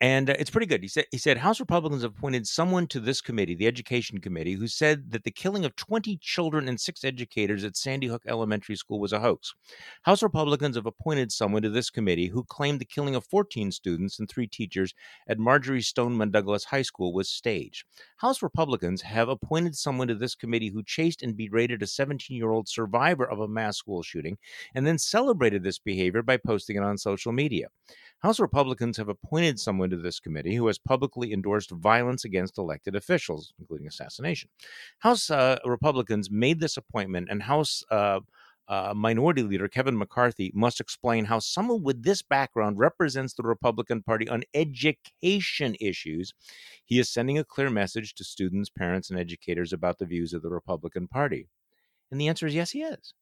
And 0.00 0.30
uh, 0.30 0.34
it's 0.38 0.50
pretty 0.50 0.66
good. 0.66 0.82
He 0.82 0.88
said 0.88 1.06
he 1.10 1.18
said 1.18 1.38
House 1.38 1.58
Republicans 1.58 2.02
have 2.02 2.12
appointed 2.16 2.46
someone 2.46 2.86
to 2.88 3.00
this 3.00 3.20
committee, 3.20 3.56
the 3.56 3.66
Education 3.66 4.20
Committee, 4.20 4.52
who 4.52 4.68
said 4.68 5.10
that 5.10 5.24
the 5.24 5.30
killing 5.32 5.64
of 5.64 5.74
20 5.74 6.16
children 6.18 6.68
and 6.68 6.80
six 6.80 7.02
educators 7.02 7.64
at 7.64 7.76
Sandy 7.76 8.06
Hook 8.06 8.22
Elementary 8.26 8.76
School 8.76 9.00
was 9.00 9.12
a 9.12 9.18
hoax. 9.18 9.54
House 10.02 10.22
Republicans 10.22 10.76
have 10.76 10.86
appointed 10.86 11.32
someone 11.32 11.62
to 11.62 11.70
this 11.70 11.90
committee 11.90 12.28
who 12.28 12.44
claimed 12.44 12.78
the 12.78 12.84
killing 12.84 13.16
of 13.16 13.24
14 13.26 13.72
students 13.72 14.20
and 14.20 14.28
three 14.28 14.46
teachers 14.46 14.94
at 15.28 15.38
Marjory 15.38 15.82
Stoneman 15.82 16.30
Douglas 16.30 16.64
High 16.64 16.82
School 16.82 17.12
was 17.12 17.28
staged. 17.28 17.84
House 18.18 18.40
Republicans 18.40 19.02
have 19.02 19.28
appointed 19.28 19.74
someone 19.74 20.06
to 20.06 20.14
this 20.14 20.36
committee 20.36 20.68
who 20.68 20.84
chased 20.84 21.24
and 21.24 21.36
berated 21.36 21.82
a 21.82 21.86
17-year-old 21.86 22.68
survivor 22.68 23.28
of 23.28 23.40
a 23.40 23.48
mass 23.48 23.78
school 23.78 24.04
shooting 24.04 24.38
and 24.76 24.86
then 24.86 24.98
celebrated 24.98 25.64
this 25.64 25.80
behavior 25.80 26.22
by 26.22 26.36
posting 26.36 26.76
it 26.76 26.84
on 26.84 26.96
social 26.98 27.32
media. 27.32 27.66
House 28.20 28.40
Republicans 28.40 28.96
have 28.96 29.08
appointed 29.08 29.60
someone 29.60 29.87
to 29.90 29.96
this 29.96 30.20
committee 30.20 30.54
who 30.54 30.66
has 30.66 30.78
publicly 30.78 31.32
endorsed 31.32 31.70
violence 31.70 32.24
against 32.24 32.58
elected 32.58 32.94
officials, 32.94 33.52
including 33.58 33.86
assassination. 33.86 34.50
House 35.00 35.30
uh, 35.30 35.58
Republicans 35.64 36.30
made 36.30 36.60
this 36.60 36.76
appointment, 36.76 37.28
and 37.30 37.42
House 37.42 37.82
uh, 37.90 38.20
uh, 38.68 38.92
Minority 38.94 39.42
Leader 39.42 39.66
Kevin 39.66 39.96
McCarthy 39.96 40.52
must 40.54 40.80
explain 40.80 41.24
how 41.24 41.38
someone 41.38 41.82
with 41.82 42.02
this 42.02 42.20
background 42.20 42.78
represents 42.78 43.32
the 43.32 43.42
Republican 43.42 44.02
Party 44.02 44.28
on 44.28 44.42
education 44.52 45.74
issues. 45.80 46.34
He 46.84 46.98
is 46.98 47.08
sending 47.08 47.38
a 47.38 47.44
clear 47.44 47.70
message 47.70 48.14
to 48.14 48.24
students, 48.24 48.68
parents, 48.68 49.08
and 49.08 49.18
educators 49.18 49.72
about 49.72 49.98
the 49.98 50.06
views 50.06 50.34
of 50.34 50.42
the 50.42 50.50
Republican 50.50 51.08
Party. 51.08 51.48
And 52.10 52.20
the 52.20 52.28
answer 52.28 52.46
is 52.46 52.54
yes, 52.54 52.70
he 52.70 52.82
is. 52.82 53.14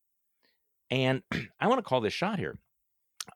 And 0.90 1.22
I 1.60 1.68
want 1.68 1.78
to 1.78 1.88
call 1.88 2.00
this 2.00 2.12
shot 2.12 2.38
here. 2.38 2.58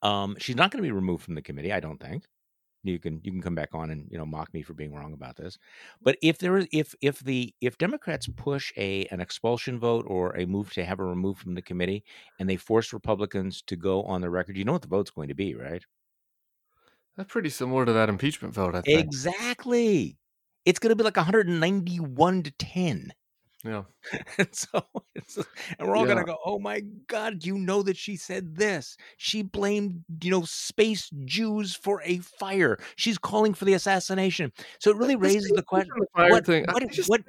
Um, 0.02 0.36
she's 0.38 0.56
not 0.56 0.70
going 0.70 0.82
to 0.82 0.86
be 0.86 0.92
removed 0.92 1.24
from 1.24 1.34
the 1.34 1.42
committee, 1.42 1.72
I 1.72 1.80
don't 1.80 2.00
think. 2.00 2.24
You 2.82 2.98
can 2.98 3.20
you 3.22 3.30
can 3.32 3.42
come 3.42 3.54
back 3.54 3.74
on 3.74 3.90
and 3.90 4.08
you 4.10 4.18
know 4.18 4.24
mock 4.26 4.52
me 4.54 4.62
for 4.62 4.74
being 4.74 4.94
wrong 4.94 5.12
about 5.12 5.36
this. 5.36 5.58
But 6.00 6.16
if 6.22 6.38
there 6.38 6.56
is 6.58 6.66
if 6.72 6.94
if 7.00 7.20
the 7.20 7.54
if 7.60 7.78
Democrats 7.78 8.28
push 8.36 8.72
a 8.76 9.04
an 9.06 9.20
expulsion 9.20 9.78
vote 9.78 10.04
or 10.08 10.36
a 10.36 10.46
move 10.46 10.72
to 10.74 10.84
have 10.84 10.98
her 10.98 11.06
removed 11.06 11.40
from 11.40 11.54
the 11.54 11.62
committee 11.62 12.04
and 12.38 12.48
they 12.48 12.56
force 12.56 12.92
Republicans 12.92 13.62
to 13.62 13.76
go 13.76 14.02
on 14.04 14.20
the 14.22 14.30
record, 14.30 14.56
you 14.56 14.64
know 14.64 14.72
what 14.72 14.82
the 14.82 14.88
vote's 14.88 15.10
going 15.10 15.28
to 15.28 15.34
be, 15.34 15.54
right? 15.54 15.84
that's 17.16 17.32
pretty 17.32 17.50
similar 17.50 17.84
to 17.84 17.92
that 17.92 18.08
impeachment 18.08 18.54
vote 18.54 18.74
i 18.74 18.82
think 18.82 19.10
Exactly. 19.10 20.18
It's 20.64 20.78
going 20.78 20.90
to 20.90 20.96
be 20.96 21.04
like 21.04 21.16
191 21.16 22.42
to 22.44 22.50
10. 22.52 23.12
Yeah 23.64 23.82
and 24.38 24.48
so 24.52 24.82
and 25.78 25.88
we're 25.88 25.96
all 25.96 26.04
Yeah. 26.06 26.14
gonna 26.14 26.24
go 26.24 26.38
oh 26.44 26.58
my 26.58 26.80
god 27.08 27.44
you 27.44 27.58
know 27.58 27.82
that 27.82 27.96
she 27.96 28.16
said 28.16 28.56
this 28.56 28.96
she 29.18 29.42
blamed 29.42 30.04
you 30.22 30.30
know 30.30 30.42
space 30.44 31.10
jews 31.24 31.76
for 31.76 32.02
a 32.04 32.18
fire 32.18 32.78
she's 32.96 33.18
calling 33.18 33.52
for 33.52 33.66
the 33.66 33.74
assassination 33.74 34.52
so 34.78 34.90
it 34.90 34.96
really 34.96 35.16
raises 35.16 35.50
the 35.54 35.62
question 35.62 35.92
the 35.98 36.06
fire 36.16 36.30
what, 36.30 36.46
thing, 36.46 36.64
I 36.68 36.86
just- 36.86 37.08
what 37.08 37.22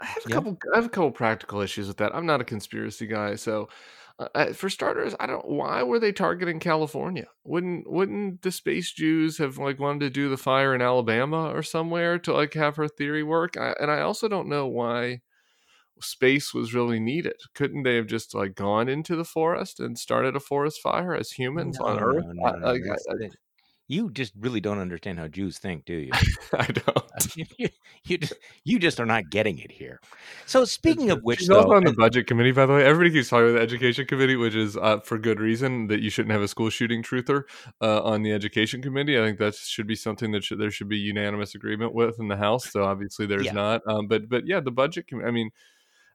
I 0.00 0.06
have 0.06 0.24
a 0.24 0.28
Yeah. 0.30 0.34
couple. 0.36 0.58
I 0.72 0.76
have 0.76 0.86
a 0.86 0.88
couple 0.88 1.10
practical 1.10 1.60
issues 1.60 1.86
with 1.86 1.98
that. 1.98 2.14
I'm 2.14 2.24
not 2.24 2.40
a 2.40 2.44
conspiracy 2.44 3.06
guy, 3.06 3.34
so 3.34 3.68
uh, 4.18 4.28
uh, 4.34 4.52
for 4.54 4.70
starters, 4.70 5.14
I 5.20 5.26
don't. 5.26 5.46
Why 5.46 5.82
were 5.82 5.98
they 5.98 6.10
targeting 6.10 6.58
California? 6.58 7.26
Wouldn't 7.44 7.90
Wouldn't 7.90 8.40
the 8.40 8.50
space 8.50 8.92
Jews 8.92 9.36
have 9.36 9.58
like 9.58 9.78
wanted 9.78 10.00
to 10.00 10.08
do 10.10 10.30
the 10.30 10.38
fire 10.38 10.74
in 10.74 10.80
Alabama 10.80 11.50
or 11.54 11.62
somewhere 11.62 12.18
to 12.20 12.32
like 12.32 12.54
have 12.54 12.76
her 12.76 12.88
theory 12.88 13.22
work? 13.22 13.58
I, 13.58 13.74
and 13.78 13.90
I 13.90 14.00
also 14.00 14.26
don't 14.26 14.48
know 14.48 14.66
why 14.66 15.20
space 16.02 16.52
was 16.54 16.74
really 16.74 17.00
needed. 17.00 17.34
Couldn't 17.54 17.82
they 17.84 17.96
have 17.96 18.06
just 18.06 18.34
like 18.34 18.54
gone 18.54 18.88
into 18.88 19.16
the 19.16 19.24
forest 19.24 19.80
and 19.80 19.98
started 19.98 20.36
a 20.36 20.40
forest 20.40 20.80
fire 20.82 21.14
as 21.14 21.32
humans 21.32 21.78
on 21.78 21.96
No, 21.96 22.02
Earth? 22.02 22.24
no, 22.26 22.32
no, 22.32 22.44
I- 22.44 22.58
no, 22.58 22.66
like, 22.66 22.82
I- 23.22 23.30
you 23.88 24.08
just 24.12 24.32
really 24.38 24.60
don't 24.60 24.78
understand 24.78 25.18
how 25.18 25.26
jews 25.26 25.58
think 25.58 25.84
do 25.84 25.94
you 25.94 26.12
I 26.52 26.66
don't. 26.66 27.36
you, 27.58 27.68
you, 28.04 28.18
just, 28.18 28.34
you 28.62 28.78
just 28.78 29.00
are 29.00 29.04
not 29.04 29.30
getting 29.30 29.58
it 29.58 29.72
here 29.72 30.00
so 30.46 30.64
speaking 30.64 31.10
of 31.10 31.18
which 31.24 31.40
She's 31.40 31.48
though, 31.48 31.62
also 31.62 31.74
on 31.74 31.82
the 31.82 31.92
budget 31.94 32.28
committee, 32.28 32.52
by 32.52 32.66
the 32.66 32.72
way. 32.74 32.84
Everybody 32.84 33.10
keeps 33.18 33.30
talking 33.30 33.46
about 33.50 33.56
the 33.56 33.62
education 33.62 34.06
committee, 34.06 34.36
which 34.36 34.54
is 34.54 34.76
uh, 34.76 35.00
for 35.00 35.18
good 35.18 35.40
reason 35.40 35.88
that 35.88 36.00
you 36.02 36.08
shouldn't 36.08 36.30
have 36.30 36.40
a 36.40 36.46
school 36.46 36.70
shooting 36.70 37.02
truther 37.02 37.42
uh, 37.80 38.00
on 38.04 38.22
the 38.22 38.32
education 38.32 38.80
committee. 38.80 39.18
I 39.18 39.22
think 39.24 39.38
that 39.38 39.56
should 39.56 39.88
be 39.88 39.96
something 39.96 40.30
that 40.32 40.44
should, 40.44 40.60
there 40.60 40.70
should 40.70 40.88
be 40.88 40.96
unanimous 40.98 41.56
agreement 41.56 41.92
with 41.92 42.20
in 42.20 42.28
the 42.28 42.36
House. 42.36 42.70
So 42.70 42.84
obviously 42.84 43.26
there's 43.26 43.46
Yeah. 43.46 43.52
not. 43.54 43.82
Um, 43.88 44.06
but 44.06 44.28
but 44.28 44.46
yeah, 44.46 44.60
the 44.60 44.70
budget. 44.70 45.08
Com- 45.10 45.24
I 45.24 45.32
mean, 45.32 45.50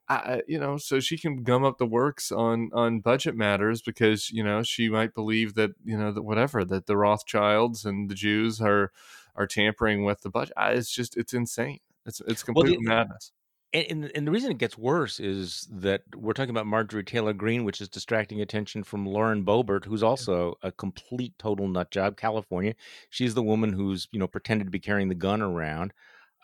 I, 0.07 0.41
you 0.47 0.59
know, 0.59 0.77
so 0.77 0.99
she 0.99 1.17
can 1.17 1.41
gum 1.43 1.63
up 1.63 1.77
the 1.79 1.85
works 1.87 2.31
on 2.31 2.69
on 2.73 2.99
budget 2.99 3.35
matters 3.35 3.81
because 3.81 4.29
you 4.31 4.43
know 4.43 4.61
she 4.61 4.87
might 4.89 5.13
believe 5.15 5.55
that 5.55 5.71
you 5.83 5.97
know 5.97 6.11
that 6.11 6.21
whatever 6.21 6.63
that 6.65 6.85
the 6.85 6.95
Rothschilds 6.97 7.85
and 7.85 8.09
the 8.09 8.15
Jews 8.15 8.61
are 8.61 8.91
are 9.35 9.47
tampering 9.47 10.05
with 10.05 10.21
the 10.21 10.29
budget. 10.29 10.53
I, 10.57 10.71
it's 10.73 10.91
just 10.91 11.17
it's 11.17 11.33
insane. 11.33 11.79
It's 12.05 12.21
it's 12.27 12.45
Well, 12.47 12.63
the- 12.65 12.73
complete 12.75 12.81
madness. 12.87 13.31
and, 13.73 13.85
and, 13.89 14.11
and 14.15 14.27
the 14.27 14.31
reason 14.31 14.51
it 14.51 14.59
gets 14.59 14.77
worse 14.77 15.19
is 15.19 15.67
that 15.71 16.03
we're 16.15 16.33
talking 16.33 16.51
about 16.51 16.67
Marjorie 16.67 17.03
Taylor 17.03 17.33
Greene, 17.33 17.65
which 17.65 17.81
is 17.81 17.89
distracting 17.89 18.39
attention 18.41 18.83
from 18.83 19.05
Lauren 19.07 19.43
Boebert, 19.43 19.85
who's 19.85 20.03
also 20.03 20.53
a 20.61 20.71
complete 20.71 21.33
total 21.39 21.67
nut 21.67 21.89
job. 21.91 22.15
California, 22.15 22.75
she's 23.09 23.33
the 23.33 23.43
woman 23.43 23.73
who's 23.73 24.07
you 24.11 24.19
know 24.19 24.27
pretended 24.27 24.65
to 24.65 24.71
be 24.71 24.79
carrying 24.79 25.09
the 25.09 25.15
gun 25.15 25.41
around. 25.41 25.93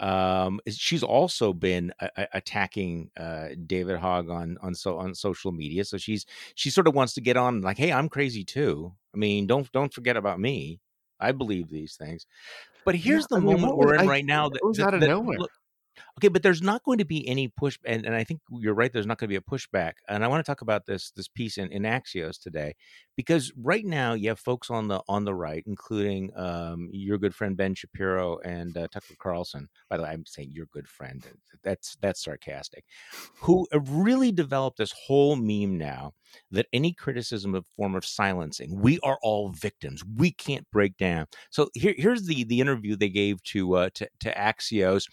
Um, 0.02 0.60
she's 0.68 1.04
also 1.04 1.54
been 1.54 1.94
a- 2.00 2.28
attacking 2.34 3.12
uh, 3.16 3.50
David 3.68 3.98
Hogg 3.98 4.30
on 4.30 4.58
on 4.62 4.74
so 4.76 4.98
on 4.98 5.14
social 5.16 5.52
media. 5.52 5.86
So 5.86 5.98
she's 5.98 6.26
she 6.56 6.70
sort 6.72 6.88
of 6.88 6.96
wants 6.96 7.14
to 7.14 7.22
get 7.22 7.38
on 7.38 7.62
like, 7.62 7.78
hey, 7.78 7.92
I'm 7.94 8.10
crazy 8.10 8.44
too. 8.44 8.94
I 9.14 9.18
mean, 9.18 9.46
don't 9.48 9.72
don't 9.72 9.94
forget 9.94 10.18
about 10.18 10.40
me. 10.40 10.80
I 11.20 11.32
believe 11.34 11.70
these 11.70 11.96
things. 11.96 12.26
But 12.84 12.96
here's 12.96 13.28
Yeah, 13.30 13.38
the 13.38 13.42
I 13.42 13.46
moment 13.54 13.78
was- 13.78 13.86
we're 13.86 13.94
in 13.96 14.02
I- 14.02 14.06
right 14.06 14.26
now. 14.26 14.50
that 14.50 14.56
That, 14.62 14.68
was 14.68 14.78
that- 14.78 14.88
out 14.88 14.94
of 14.96 15.02
that- 15.02 15.08
nowhere. 15.08 15.38
look, 15.38 15.52
Okay, 16.18 16.28
but 16.28 16.44
there's 16.44 16.62
not 16.62 16.84
going 16.84 16.98
to 16.98 17.06
be 17.06 17.28
any 17.28 17.48
push, 17.48 17.78
and, 17.86 18.06
and 18.06 18.16
I 18.16 18.24
think 18.24 18.42
you're 18.50 18.74
right. 18.74 18.92
There's 18.92 19.06
not 19.06 19.18
going 19.18 19.30
to 19.30 19.34
be 19.34 19.36
a 19.36 19.42
pushback, 19.42 19.94
and 20.08 20.24
I 20.24 20.28
want 20.28 20.44
to 20.46 20.50
talk 20.50 20.62
about 20.62 20.86
this 20.86 21.12
this 21.12 21.28
piece 21.28 21.58
in, 21.58 21.72
in 21.72 21.84
Axios 21.84 22.42
today, 22.42 22.76
because 23.16 23.52
right 23.58 23.86
now 23.86 24.14
you 24.14 24.30
have 24.30 24.40
folks 24.40 24.70
on 24.70 24.88
the 24.88 25.02
on 25.08 25.26
the 25.26 25.34
right, 25.34 25.64
including 25.66 26.32
um, 26.36 26.90
your 26.92 27.18
good 27.18 27.36
friend 27.36 27.58
Ben 27.58 27.76
Shapiro 27.76 28.40
and 28.40 28.78
uh, 28.78 28.88
Tucker 28.92 29.16
Carlson. 29.20 29.70
By 29.90 29.98
the 29.98 30.04
way, 30.04 30.10
I'm 30.10 30.26
saying 30.26 30.52
your 30.52 30.68
good 30.72 30.88
friend. 30.88 31.24
That's 31.64 31.96
that's 32.02 32.24
sarcastic. 32.24 32.86
Who 33.42 33.68
really 33.74 34.32
developed 34.32 34.78
this 34.78 34.94
whole 35.08 35.36
meme 35.36 35.78
now 35.78 36.14
that 36.52 36.68
any 36.72 36.94
criticism 36.94 37.56
of 37.56 37.66
form 37.76 37.96
of 37.96 38.06
silencing, 38.06 38.80
we 38.80 39.00
are 39.04 39.18
all 39.22 39.50
victims. 39.50 40.04
We 40.18 40.32
can't 40.32 40.70
break 40.72 40.98
down. 40.98 41.28
So 41.50 41.70
here, 41.74 41.94
here's 41.98 42.24
the 42.24 42.44
the 42.44 42.62
interview 42.62 42.96
they 42.96 43.10
gave 43.10 43.44
to 43.44 43.76
uh, 43.76 43.90
to, 43.96 44.10
to 44.22 44.34
Axios. 44.34 45.06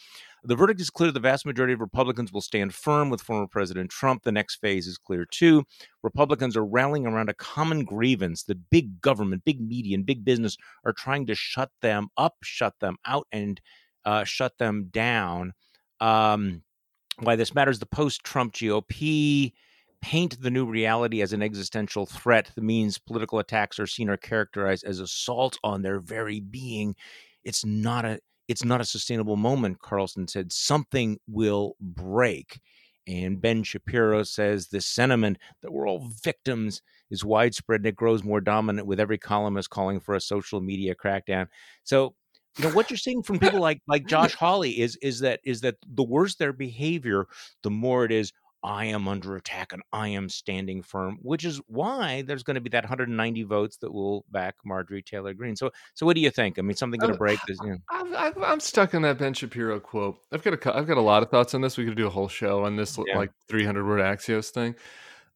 The 0.45 0.57
verdict 0.57 0.81
is 0.81 0.91
clear. 0.91 1.11
The 1.11 1.21
vast 1.21 1.45
majority 1.45 1.73
of 1.73 1.81
Republicans 1.81 2.33
will 2.33 2.41
stand 2.41 2.75
firm 2.75 3.11
with 3.11 3.21
former 3.21 3.47
President 3.47 3.91
Trump. 3.91 4.23
The 4.23 4.33
next 4.33 4.57
phase 4.57 4.87
is 4.87 4.99
clear 4.99 5.25
too. 5.25 5.65
Republicans 6.03 6.57
are 6.57 6.65
rallying 6.65 7.07
around 7.07 7.29
a 7.29 7.35
common 7.35 7.85
grievance 7.85 8.45
that 8.45 8.71
big 8.71 9.01
government, 9.01 9.45
big 9.45 9.61
media, 9.61 9.97
and 9.97 10.07
big 10.07 10.25
business 10.25 10.57
are 10.85 10.93
trying 10.93 11.27
to 11.27 11.35
shut 11.35 11.71
them 11.83 12.09
up, 12.17 12.37
shut 12.43 12.75
them 12.81 12.97
out, 13.05 13.27
and 13.33 13.61
uh, 14.05 14.25
shut 14.25 14.57
them 14.59 14.89
down. 14.91 15.53
Um, 16.01 16.63
why 17.19 17.35
this 17.35 17.55
matters 17.55 17.81
the 17.81 17.87
post 17.87 18.23
Trump 18.23 18.53
GOP 18.55 19.53
paint 20.01 20.41
the 20.41 20.51
new 20.51 20.65
reality 20.65 21.21
as 21.23 21.33
an 21.33 21.43
existential 21.43 22.07
threat 22.07 22.53
that 22.55 22.63
means 22.63 22.99
political 22.99 23.41
attacks 23.41 23.81
are 23.81 23.87
seen 23.87 24.09
or 24.09 24.17
characterized 24.17 24.85
as 24.85 25.01
assault 25.01 25.59
on 25.65 25.83
their 25.83 25.99
very 25.99 26.39
being 26.39 26.95
it's 27.45 27.65
not 27.65 28.05
a 28.05 28.21
it's 28.49 28.65
not 28.65 28.81
a 28.81 28.85
sustainable 28.85 29.37
moment 29.37 29.79
carlson 29.81 30.27
said 30.27 30.53
something 30.53 31.19
will 31.27 31.77
break. 31.81 32.61
And 33.07 33.41
ben 33.41 33.63
shapiro 33.63 34.23
says 34.23 34.69
this 34.69 34.87
sentiment 34.87 35.39
that 35.63 35.73
we're 35.73 35.89
all 35.89 36.11
victims 36.23 36.83
is 37.11 37.25
widespread 37.25 37.81
and 37.81 37.87
it 37.87 37.97
grows 37.97 38.23
more 38.23 38.41
dominant 38.41 38.87
with 38.87 39.01
every 39.01 39.17
columnist 39.17 39.71
calling 39.71 40.01
for 40.01 40.15
a 40.15 40.21
social 40.21 40.61
media 40.61 40.95
crackdown. 40.95 41.47
So 41.85 42.15
you 42.59 42.65
know 42.65 42.71
what 42.75 42.91
you're 42.91 42.99
seeing 42.99 43.23
from 43.23 43.39
people 43.39 43.61
like 43.61 43.81
like 43.87 44.07
Josh 44.07 44.35
Hawley 44.39 44.81
is 44.81 44.97
is 44.97 45.21
that 45.21 45.41
is 45.45 45.61
that 45.63 45.77
the 45.87 46.03
worse 46.03 46.35
their 46.35 46.53
behavior, 46.53 47.27
the 47.63 47.71
more 47.71 48.05
it 48.05 48.13
is 48.13 48.33
I 48.63 48.87
am 48.87 49.07
under 49.07 49.37
attack 49.37 49.73
and 49.73 49.83
I 49.93 50.09
am 50.09 50.29
standing 50.29 50.83
firm, 50.83 51.19
which 51.23 51.45
is 51.45 51.61
why 51.67 52.23
there's 52.23 52.43
going 52.43 52.57
to 52.57 52.61
be 52.61 52.71
that 52.71 52.85
190 52.85 53.43
votes 53.45 53.77
that 53.79 53.93
will 53.93 54.25
back 54.31 54.57
Marjorie 54.65 55.03
Taylor 55.03 55.33
Greene. 55.35 55.57
So, 55.57 55.71
so 55.95 56.05
what 56.05 56.17
do 56.17 56.21
you 56.21 56.31
think? 56.31 56.59
I 56.59 56.63
mean, 56.63 56.77
something 56.77 56.99
going 56.99 57.13
to 57.13 57.19
break 57.19 57.39
this? 57.47 57.59
You 57.63 57.71
know. 57.71 57.79
I'm, 58.17 58.43
I'm, 58.43 58.61
stuck 58.61 58.95
on 58.95 59.03
that 59.03 59.19
Ben 59.19 59.35
Shapiro 59.35 59.79
quote. 59.79 60.19
I've 60.33 60.43
got 60.43 60.55
a, 60.55 60.77
I've 60.77 60.87
got 60.87 60.97
a 60.97 61.03
lot 61.03 61.23
of 61.23 61.31
thoughts 61.31 61.55
on 61.55 61.61
this. 61.61 61.77
We 61.77 61.85
could 61.85 61.97
do 61.97 62.07
a 62.07 62.11
whole 62.11 62.29
show 62.29 62.65
on 62.65 62.77
this 62.77 62.99
yeah. 63.07 63.17
like 63.17 63.31
300 63.49 63.87
word 63.87 64.01
Axios 64.01 64.51
thing. 64.51 64.75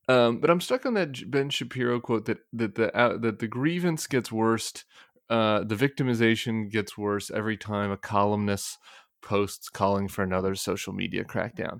Um, 0.08 0.38
but 0.38 0.50
I'm 0.50 0.60
stuck 0.60 0.84
on 0.84 0.94
that 0.94 1.30
Ben 1.30 1.48
Shapiro 1.48 2.00
quote 2.00 2.26
that 2.26 2.38
that 2.52 2.74
the 2.74 2.96
uh, 2.96 3.16
that 3.18 3.38
the 3.38 3.46
grievance 3.46 4.08
gets 4.08 4.32
worse 4.32 4.84
uh, 5.32 5.64
the 5.64 5.74
victimization 5.74 6.70
gets 6.70 6.98
worse 6.98 7.30
every 7.30 7.56
time 7.56 7.90
a 7.90 7.96
columnist 7.96 8.76
posts 9.22 9.70
calling 9.70 10.06
for 10.06 10.22
another 10.22 10.54
social 10.54 10.92
media 10.92 11.24
crackdown. 11.24 11.78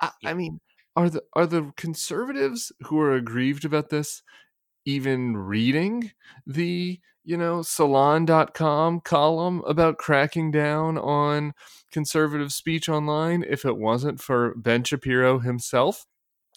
I, 0.00 0.10
I 0.24 0.34
mean, 0.34 0.60
are 0.96 1.08
the 1.08 1.22
are 1.34 1.46
the 1.46 1.72
conservatives 1.76 2.72
who 2.82 2.98
are 3.00 3.14
aggrieved 3.14 3.64
about 3.64 3.90
this 3.90 4.22
even 4.84 5.36
reading 5.36 6.12
the 6.46 7.00
you 7.24 7.36
know 7.36 7.62
salon.com 7.62 9.00
column 9.00 9.62
about 9.66 9.98
cracking 9.98 10.50
down 10.50 10.98
on 10.98 11.54
conservative 11.90 12.52
speech 12.52 12.88
online 12.88 13.44
if 13.48 13.64
it 13.64 13.76
wasn't 13.76 14.20
for 14.20 14.54
Ben 14.56 14.82
Shapiro 14.82 15.38
himself 15.38 16.06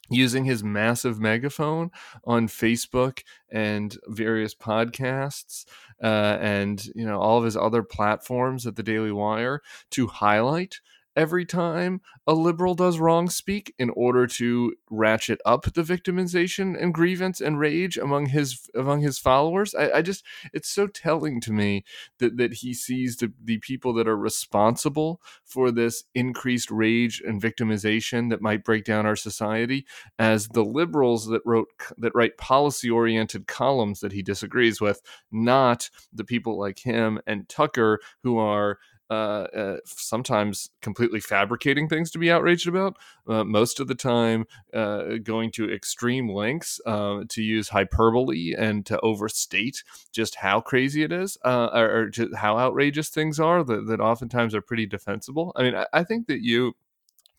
using 0.09 0.45
his 0.45 0.63
massive 0.63 1.19
megaphone 1.19 1.89
on 2.25 2.47
Facebook 2.47 3.21
and 3.51 3.97
various 4.07 4.53
podcasts 4.53 5.65
uh, 6.03 6.37
and 6.39 6.87
you 6.95 7.05
know 7.05 7.19
all 7.19 7.37
of 7.37 7.45
his 7.45 7.57
other 7.57 7.83
platforms 7.83 8.67
at 8.67 8.75
the 8.75 8.83
Daily 8.83 9.11
Wire 9.11 9.61
to 9.91 10.07
highlight 10.07 10.79
every 11.15 11.45
time 11.45 12.01
a 12.27 12.33
liberal 12.33 12.75
does 12.75 12.99
wrong 12.99 13.29
speak 13.29 13.73
in 13.77 13.89
order 13.91 14.27
to 14.27 14.73
ratchet 14.89 15.39
up 15.45 15.63
the 15.73 15.83
victimization 15.83 16.81
and 16.81 16.93
grievance 16.93 17.39
and 17.41 17.59
rage 17.59 17.97
among 17.97 18.27
his 18.27 18.69
among 18.75 19.01
his 19.01 19.19
followers. 19.19 19.73
I, 19.75 19.91
I 19.91 20.01
just 20.01 20.23
it's 20.53 20.69
so 20.69 20.87
telling 20.87 21.39
to 21.41 21.51
me 21.51 21.83
that 22.19 22.37
that 22.37 22.55
he 22.55 22.73
sees 22.73 23.17
the, 23.17 23.31
the 23.43 23.57
people 23.59 23.93
that 23.93 24.07
are 24.07 24.17
responsible 24.17 25.21
for 25.43 25.71
this 25.71 26.03
increased 26.13 26.71
rage 26.71 27.21
and 27.25 27.41
victimization 27.41 28.29
that 28.29 28.41
might 28.41 28.63
break 28.63 28.83
down 28.85 29.05
our 29.05 29.15
society 29.15 29.85
as 30.19 30.47
the 30.49 30.63
liberals 30.63 31.27
that 31.27 31.41
wrote 31.45 31.67
that 31.97 32.15
write 32.15 32.37
policy 32.37 32.89
oriented 32.89 33.47
columns 33.47 33.99
that 33.99 34.11
he 34.11 34.21
disagrees 34.21 34.81
with, 34.81 35.01
not 35.31 35.89
the 36.11 36.23
people 36.23 36.57
like 36.59 36.79
him 36.79 37.19
and 37.27 37.47
Tucker 37.47 37.99
who 38.23 38.37
are 38.37 38.79
uh, 39.09 39.47
uh, 39.55 39.77
sometimes 39.85 40.69
completely 40.81 41.19
fabricating 41.19 41.87
things 41.87 42.11
to 42.11 42.19
be 42.19 42.31
outraged 42.31 42.67
about. 42.67 42.97
Uh, 43.27 43.43
most 43.43 43.79
of 43.79 43.87
the 43.87 43.95
time, 43.95 44.45
uh, 44.73 45.17
going 45.23 45.51
to 45.51 45.71
extreme 45.71 46.29
lengths 46.29 46.79
to 46.85 47.41
use 47.41 47.69
hyperbole 47.69 48.53
and 48.57 48.85
to 48.85 48.99
overstate 49.01 49.83
just 50.11 50.35
how 50.35 50.59
crazy 50.61 51.03
it 51.03 51.11
is, 51.11 51.37
or, 51.43 51.71
or 51.73 52.11
how 52.35 52.57
outrageous 52.57 53.09
things 53.09 53.39
are 53.39 53.63
that, 53.63 53.87
that 53.87 53.99
oftentimes 53.99 54.53
are 54.55 54.61
pretty 54.61 54.85
defensible. 54.85 55.51
I 55.55 55.63
mean, 55.63 55.75
I, 55.75 55.85
I 55.93 56.03
think 56.03 56.27
that 56.27 56.41
you 56.41 56.73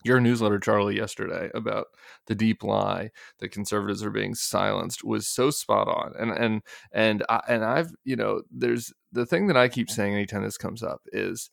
your 0.03 0.19
newsletter, 0.19 0.59
Charlie, 0.59 0.95
yesterday 0.95 1.49
about 1.53 1.87
the 2.27 2.35
deep 2.35 2.63
lie 2.63 3.11
that 3.39 3.51
conservatives 3.51 4.03
are 4.03 4.11
being 4.11 4.35
silenced 4.35 5.03
was 5.03 5.27
so 5.27 5.49
spot 5.49 5.87
on. 5.87 6.13
And 6.17 6.31
and 6.31 6.61
and 6.91 7.23
I, 7.29 7.41
and 7.47 7.65
I've 7.65 7.91
you 8.03 8.15
know 8.15 8.43
there's 8.51 8.93
the 9.11 9.25
thing 9.25 9.47
that 9.47 9.57
I 9.57 9.67
keep 9.67 9.89
saying 9.89 10.13
anytime 10.13 10.43
this 10.43 10.57
comes 10.57 10.83
up 10.83 11.01
is 11.11 11.49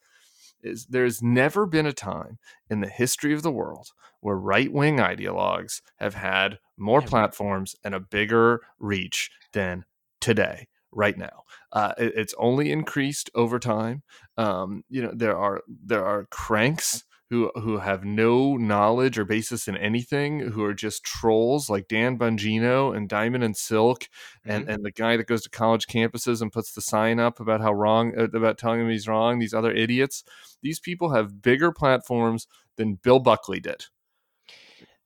is 0.62 0.86
there's 0.86 1.22
never 1.22 1.66
been 1.66 1.86
a 1.86 1.92
time 1.92 2.38
in 2.70 2.80
the 2.80 2.88
history 2.88 3.34
of 3.34 3.42
the 3.42 3.52
world 3.52 3.88
where 4.20 4.36
right 4.36 4.72
wing 4.72 4.96
ideologues 4.96 5.82
have 5.96 6.14
had 6.14 6.58
more 6.76 7.02
platforms 7.02 7.76
and 7.84 7.94
a 7.94 8.00
bigger 8.00 8.62
reach 8.78 9.30
than 9.52 9.84
today 10.20 10.66
right 10.90 11.18
now. 11.18 11.42
Uh, 11.72 11.92
it, 11.98 12.12
it's 12.16 12.34
only 12.38 12.72
increased 12.72 13.30
over 13.34 13.58
time. 13.58 14.02
Um, 14.36 14.84
you 14.88 15.02
know, 15.02 15.12
there 15.14 15.36
are 15.36 15.62
there 15.68 16.04
are 16.04 16.26
cranks 16.30 17.04
who 17.30 17.50
who 17.54 17.78
have 17.78 18.04
no 18.04 18.56
knowledge 18.56 19.18
or 19.18 19.24
basis 19.24 19.66
in 19.66 19.76
anything, 19.76 20.40
who 20.40 20.62
are 20.64 20.74
just 20.74 21.04
trolls 21.04 21.70
like 21.70 21.88
Dan 21.88 22.18
Bongino 22.18 22.94
and 22.96 23.08
Diamond 23.08 23.44
and 23.44 23.56
Silk, 23.56 24.08
and 24.44 24.64
mm-hmm. 24.64 24.72
and 24.72 24.84
the 24.84 24.92
guy 24.92 25.16
that 25.16 25.26
goes 25.26 25.42
to 25.42 25.50
college 25.50 25.86
campuses 25.86 26.42
and 26.42 26.52
puts 26.52 26.72
the 26.72 26.80
sign 26.80 27.18
up 27.18 27.40
about 27.40 27.60
how 27.60 27.72
wrong 27.72 28.12
uh, 28.18 28.24
about 28.24 28.58
telling 28.58 28.80
him 28.80 28.90
he's 28.90 29.08
wrong. 29.08 29.38
These 29.38 29.54
other 29.54 29.72
idiots. 29.72 30.24
These 30.62 30.80
people 30.80 31.14
have 31.14 31.42
bigger 31.42 31.72
platforms 31.72 32.46
than 32.76 32.98
Bill 33.02 33.20
Buckley 33.20 33.60
did. 33.60 33.86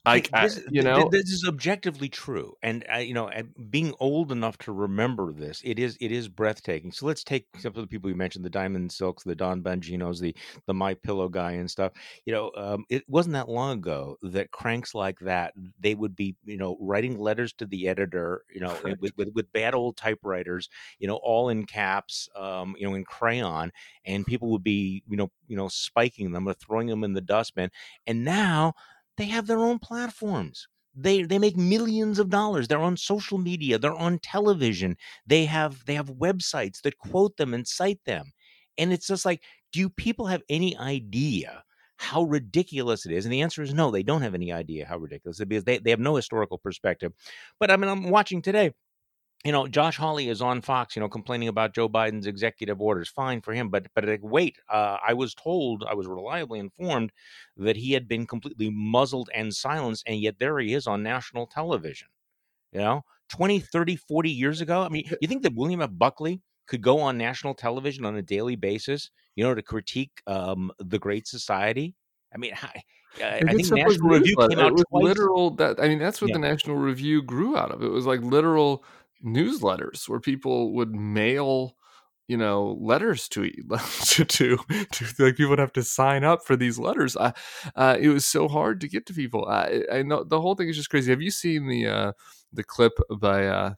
Like 0.08 0.30
this, 0.30 0.60
you 0.70 0.82
know, 0.82 1.08
this 1.10 1.30
is 1.30 1.44
objectively 1.46 2.08
true, 2.08 2.54
and 2.62 2.84
uh, 2.92 2.98
you 2.98 3.14
know, 3.14 3.30
being 3.70 3.94
old 4.00 4.32
enough 4.32 4.58
to 4.58 4.72
remember 4.72 5.32
this, 5.32 5.60
it 5.64 5.78
is 5.78 5.96
it 6.00 6.12
is 6.12 6.28
breathtaking. 6.28 6.92
So 6.92 7.06
let's 7.06 7.22
take 7.24 7.46
some 7.58 7.70
of 7.70 7.76
the 7.76 7.86
people 7.86 8.10
you 8.10 8.16
mentioned: 8.16 8.44
the 8.44 8.50
Diamond 8.50 8.90
Silks, 8.92 9.24
the 9.24 9.34
Dan 9.34 9.62
Bonginos, 9.62 10.20
the 10.20 10.34
the 10.66 10.74
My 10.74 10.94
Pillow 10.94 11.28
guy, 11.28 11.52
and 11.52 11.70
stuff. 11.70 11.92
You 12.24 12.32
know, 12.32 12.52
um, 12.56 12.84
it 12.88 13.04
wasn't 13.08 13.34
that 13.34 13.48
long 13.48 13.78
ago 13.78 14.16
that 14.22 14.50
cranks 14.50 14.94
like 14.94 15.18
that 15.20 15.52
they 15.80 15.94
would 15.94 16.16
be, 16.16 16.36
you 16.44 16.56
know, 16.56 16.76
writing 16.80 17.18
letters 17.18 17.52
to 17.54 17.66
the 17.66 17.88
editor, 17.88 18.42
you 18.52 18.60
know, 18.60 18.76
with, 18.82 19.12
with, 19.16 19.32
with 19.34 19.52
bad 19.52 19.74
old 19.74 19.96
typewriters, 19.96 20.68
you 20.98 21.08
know, 21.08 21.16
all 21.22 21.48
in 21.48 21.64
caps, 21.64 22.28
um, 22.36 22.74
you 22.78 22.88
know, 22.88 22.94
in 22.94 23.04
crayon, 23.04 23.72
and 24.04 24.26
people 24.26 24.50
would 24.50 24.64
be, 24.64 25.02
you 25.08 25.16
know, 25.16 25.30
you 25.46 25.56
know, 25.56 25.68
spiking 25.68 26.32
them 26.32 26.48
or 26.48 26.54
throwing 26.54 26.86
them 26.86 27.04
in 27.04 27.12
the 27.12 27.20
dustbin, 27.20 27.70
and 28.06 28.24
now 28.24 28.74
they 29.18 29.26
have 29.26 29.46
their 29.46 29.60
own 29.60 29.80
platforms. 29.80 30.68
They 30.94 31.22
they 31.22 31.38
make 31.38 31.56
millions 31.56 32.18
of 32.18 32.30
dollars. 32.30 32.68
They're 32.68 32.80
on 32.80 32.96
social 32.96 33.38
media. 33.38 33.78
They're 33.78 33.94
on 33.94 34.18
television. 34.20 34.96
They 35.26 35.44
have 35.46 35.84
they 35.86 35.94
have 35.94 36.08
websites 36.10 36.82
that 36.82 36.98
quote 36.98 37.36
them 37.36 37.54
and 37.54 37.68
cite 37.68 38.00
them. 38.06 38.32
And 38.78 38.92
it's 38.92 39.08
just 39.08 39.26
like, 39.26 39.42
do 39.72 39.90
people 39.90 40.26
have 40.26 40.42
any 40.48 40.76
idea 40.78 41.64
how 41.98 42.22
ridiculous 42.24 43.06
it 43.06 43.12
is? 43.12 43.26
And 43.26 43.32
the 43.32 43.42
answer 43.42 43.62
is 43.62 43.74
no, 43.74 43.90
they 43.90 44.02
don't 44.04 44.22
have 44.22 44.34
any 44.34 44.52
idea 44.52 44.86
how 44.86 44.98
ridiculous 44.98 45.40
it 45.40 45.44
is 45.44 45.48
because 45.48 45.64
they, 45.64 45.78
they 45.78 45.90
have 45.90 46.00
no 46.00 46.16
historical 46.16 46.58
perspective. 46.58 47.12
But 47.60 47.70
I 47.70 47.76
mean, 47.76 47.90
I'm 47.90 48.10
watching 48.10 48.42
today 48.42 48.72
you 49.44 49.52
know, 49.52 49.68
Josh 49.68 49.96
Hawley 49.96 50.28
is 50.28 50.42
on 50.42 50.60
Fox, 50.60 50.96
you 50.96 51.00
know, 51.00 51.08
complaining 51.08 51.48
about 51.48 51.72
Joe 51.72 51.88
Biden's 51.88 52.26
executive 52.26 52.80
orders. 52.80 53.08
Fine 53.08 53.40
for 53.40 53.54
him, 53.54 53.68
but 53.68 53.86
but 53.94 54.04
wait, 54.20 54.56
uh, 54.68 54.96
I 55.06 55.14
was 55.14 55.34
told, 55.34 55.84
I 55.88 55.94
was 55.94 56.06
reliably 56.08 56.58
informed 56.58 57.12
that 57.56 57.76
he 57.76 57.92
had 57.92 58.08
been 58.08 58.26
completely 58.26 58.70
muzzled 58.70 59.30
and 59.32 59.54
silenced, 59.54 60.04
and 60.06 60.20
yet 60.20 60.38
there 60.38 60.58
he 60.58 60.74
is 60.74 60.86
on 60.86 61.02
national 61.02 61.46
television. 61.46 62.08
You 62.72 62.80
know, 62.80 63.04
20, 63.30 63.60
30, 63.60 63.96
40 63.96 64.30
years 64.30 64.60
ago. 64.60 64.82
I 64.82 64.88
mean, 64.88 65.08
you 65.20 65.28
think 65.28 65.42
that 65.44 65.54
William 65.54 65.82
F. 65.82 65.90
Buckley 65.92 66.42
could 66.66 66.82
go 66.82 67.00
on 67.00 67.16
national 67.16 67.54
television 67.54 68.04
on 68.04 68.16
a 68.16 68.22
daily 68.22 68.56
basis, 68.56 69.10
you 69.36 69.44
know, 69.44 69.54
to 69.54 69.62
critique 69.62 70.20
um, 70.26 70.70
the 70.78 70.98
Great 70.98 71.26
Society? 71.26 71.94
I 72.34 72.38
mean, 72.38 72.52
I, 72.62 72.82
I, 73.22 73.40
I 73.46 73.54
think 73.54 73.70
National 73.70 74.10
Review 74.10 74.36
came 74.36 74.58
out 74.58 74.66
it 74.66 74.72
was 74.74 74.84
twice. 74.90 75.04
literal. 75.04 75.50
That 75.52 75.80
I 75.80 75.88
mean, 75.88 75.98
that's 75.98 76.20
what 76.20 76.28
yeah. 76.28 76.34
the 76.34 76.40
National 76.40 76.76
Review 76.76 77.22
grew 77.22 77.56
out 77.56 77.70
of. 77.70 77.82
It 77.82 77.88
was 77.88 78.04
like 78.04 78.20
literal 78.20 78.84
newsletters 79.24 80.08
where 80.08 80.20
people 80.20 80.72
would 80.74 80.94
mail 80.94 81.76
you 82.26 82.36
know 82.36 82.76
letters 82.80 83.28
to 83.28 83.50
to 84.06 84.24
to, 84.24 84.56
to 84.92 85.04
like 85.18 85.36
people 85.36 85.50
would 85.50 85.58
have 85.58 85.72
to 85.72 85.82
sign 85.82 86.24
up 86.24 86.44
for 86.44 86.56
these 86.56 86.78
letters 86.78 87.16
uh, 87.16 87.32
uh, 87.74 87.96
it 87.98 88.08
was 88.08 88.26
so 88.26 88.48
hard 88.48 88.80
to 88.80 88.88
get 88.88 89.06
to 89.06 89.14
people 89.14 89.46
I, 89.46 89.82
I 89.92 90.02
know 90.02 90.24
the 90.24 90.40
whole 90.40 90.54
thing 90.54 90.68
is 90.68 90.76
just 90.76 90.90
crazy 90.90 91.10
have 91.10 91.22
you 91.22 91.30
seen 91.30 91.68
the 91.68 91.86
uh 91.86 92.12
the 92.52 92.64
clip 92.64 92.92
by 93.18 93.46
uh 93.46 93.74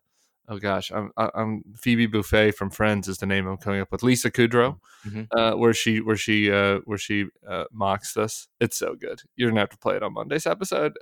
oh 0.50 0.58
gosh, 0.58 0.90
I'm 0.90 1.12
I'm 1.16 1.62
Phoebe 1.76 2.08
Buffay 2.08 2.52
from 2.52 2.70
Friends 2.70 3.08
is 3.08 3.18
the 3.18 3.26
name 3.26 3.46
I'm 3.46 3.56
coming 3.56 3.80
up 3.80 3.90
with. 3.90 4.02
Lisa 4.02 4.30
Kudrow, 4.30 4.78
mm-hmm. 5.06 5.22
uh, 5.30 5.56
where 5.56 5.72
she 5.72 6.00
where 6.00 6.16
she 6.16 6.50
uh, 6.50 6.80
where 6.84 6.98
she 6.98 7.26
uh, 7.48 7.64
mocks 7.72 8.12
this. 8.12 8.48
It's 8.60 8.76
so 8.76 8.94
good. 8.94 9.22
You're 9.36 9.50
gonna 9.50 9.60
have 9.60 9.70
to 9.70 9.78
play 9.78 9.96
it 9.96 10.02
on 10.02 10.12
Monday's 10.12 10.46
episode, 10.46 10.92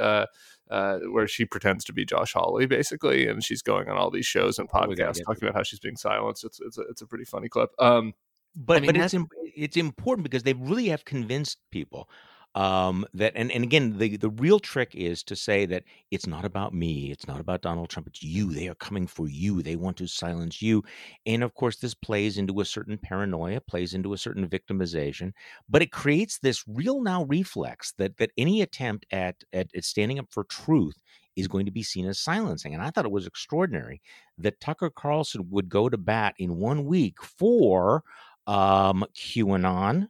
uh, 0.71 0.99
where 1.11 1.27
she 1.27 1.45
pretends 1.45 1.85
to 1.85 1.93
be 1.93 2.05
Josh 2.05 2.33
Hawley 2.33 2.67
basically, 2.67 3.27
and 3.29 3.43
she's 3.45 3.63
going 3.63 3.89
on 3.89 3.97
all 3.97 4.11
these 4.11 4.27
shows 4.27 4.59
and 4.59 4.69
oh, 4.73 4.79
podcasts 4.79 5.25
talking 5.25 5.45
about 5.49 5.55
how 5.55 5.63
she's 5.63 5.81
being 5.81 5.97
silenced. 5.97 6.45
It's 6.45 6.61
it's 6.61 6.79
a, 6.79 6.83
it's 6.83 7.03
a 7.03 7.07
pretty 7.07 7.25
funny 7.25 7.49
clip. 7.49 7.71
Um, 7.79 8.15
but 8.55 8.79
I 8.79 8.81
mean, 8.81 8.87
but 8.93 8.97
it's 8.97 9.15
it's 9.57 9.77
important 9.77 10.25
because 10.25 10.43
they 10.43 10.55
really 10.55 10.89
have 10.89 11.05
convinced 11.05 11.59
people 11.71 12.09
um, 12.55 13.05
that 13.15 13.33
and, 13.37 13.53
and 13.53 13.63
again 13.63 13.97
the, 13.99 14.17
the 14.17 14.31
real 14.31 14.59
trick 14.59 14.95
is 14.95 15.23
to 15.23 15.37
say 15.37 15.67
that 15.67 15.85
it's 16.11 16.27
not 16.27 16.45
about 16.45 16.75
me 16.75 17.11
it's 17.11 17.27
not 17.27 17.41
about 17.41 17.61
donald 17.61 17.89
trump 17.89 18.07
it's 18.07 18.23
you 18.23 18.53
they 18.53 18.69
are 18.69 18.75
coming 18.77 19.07
for 19.07 19.29
you 19.29 19.63
they 19.63 19.77
want 19.77 19.97
to 19.97 20.07
silence 20.07 20.63
you 20.63 20.83
and 21.27 21.43
of 21.43 21.55
course 21.55 21.77
this 21.77 21.95
plays 21.95 22.39
into 22.39 22.61
a 22.61 22.65
certain 22.65 22.99
paranoia 22.99 23.61
plays 23.61 23.95
into 23.95 24.13
a 24.13 24.19
certain 24.19 24.49
victimization 24.49 25.33
but 25.69 25.83
it 25.83 25.93
creates 25.93 26.39
this 26.39 26.65
real 26.67 27.03
now 27.03 27.25
reflex 27.25 27.93
that 27.99 28.17
that 28.17 28.31
any 28.39 28.63
attempt 28.63 29.07
at, 29.13 29.37
at, 29.53 29.69
at 29.75 29.85
standing 29.85 30.19
up 30.19 30.27
for 30.31 30.45
truth 30.45 30.97
is 31.39 31.49
going 31.49 31.67
to 31.67 31.73
be 31.73 31.83
seen 31.83 32.07
as 32.07 32.19
silencing. 32.19 32.75
And 32.75 32.83
I 32.83 32.91
thought 32.91 33.05
it 33.05 33.13
was 33.13 33.27
extraordinary 33.27 34.03
that 34.39 34.61
Tucker 34.61 34.91
Carlson 34.91 35.47
would 35.51 35.69
go 35.69 35.89
to 35.89 35.97
bat 35.97 36.35
in 36.39 36.57
one 36.57 36.85
week 36.85 37.23
for 37.23 38.03
um, 38.47 39.05
QAnon, 39.15 40.09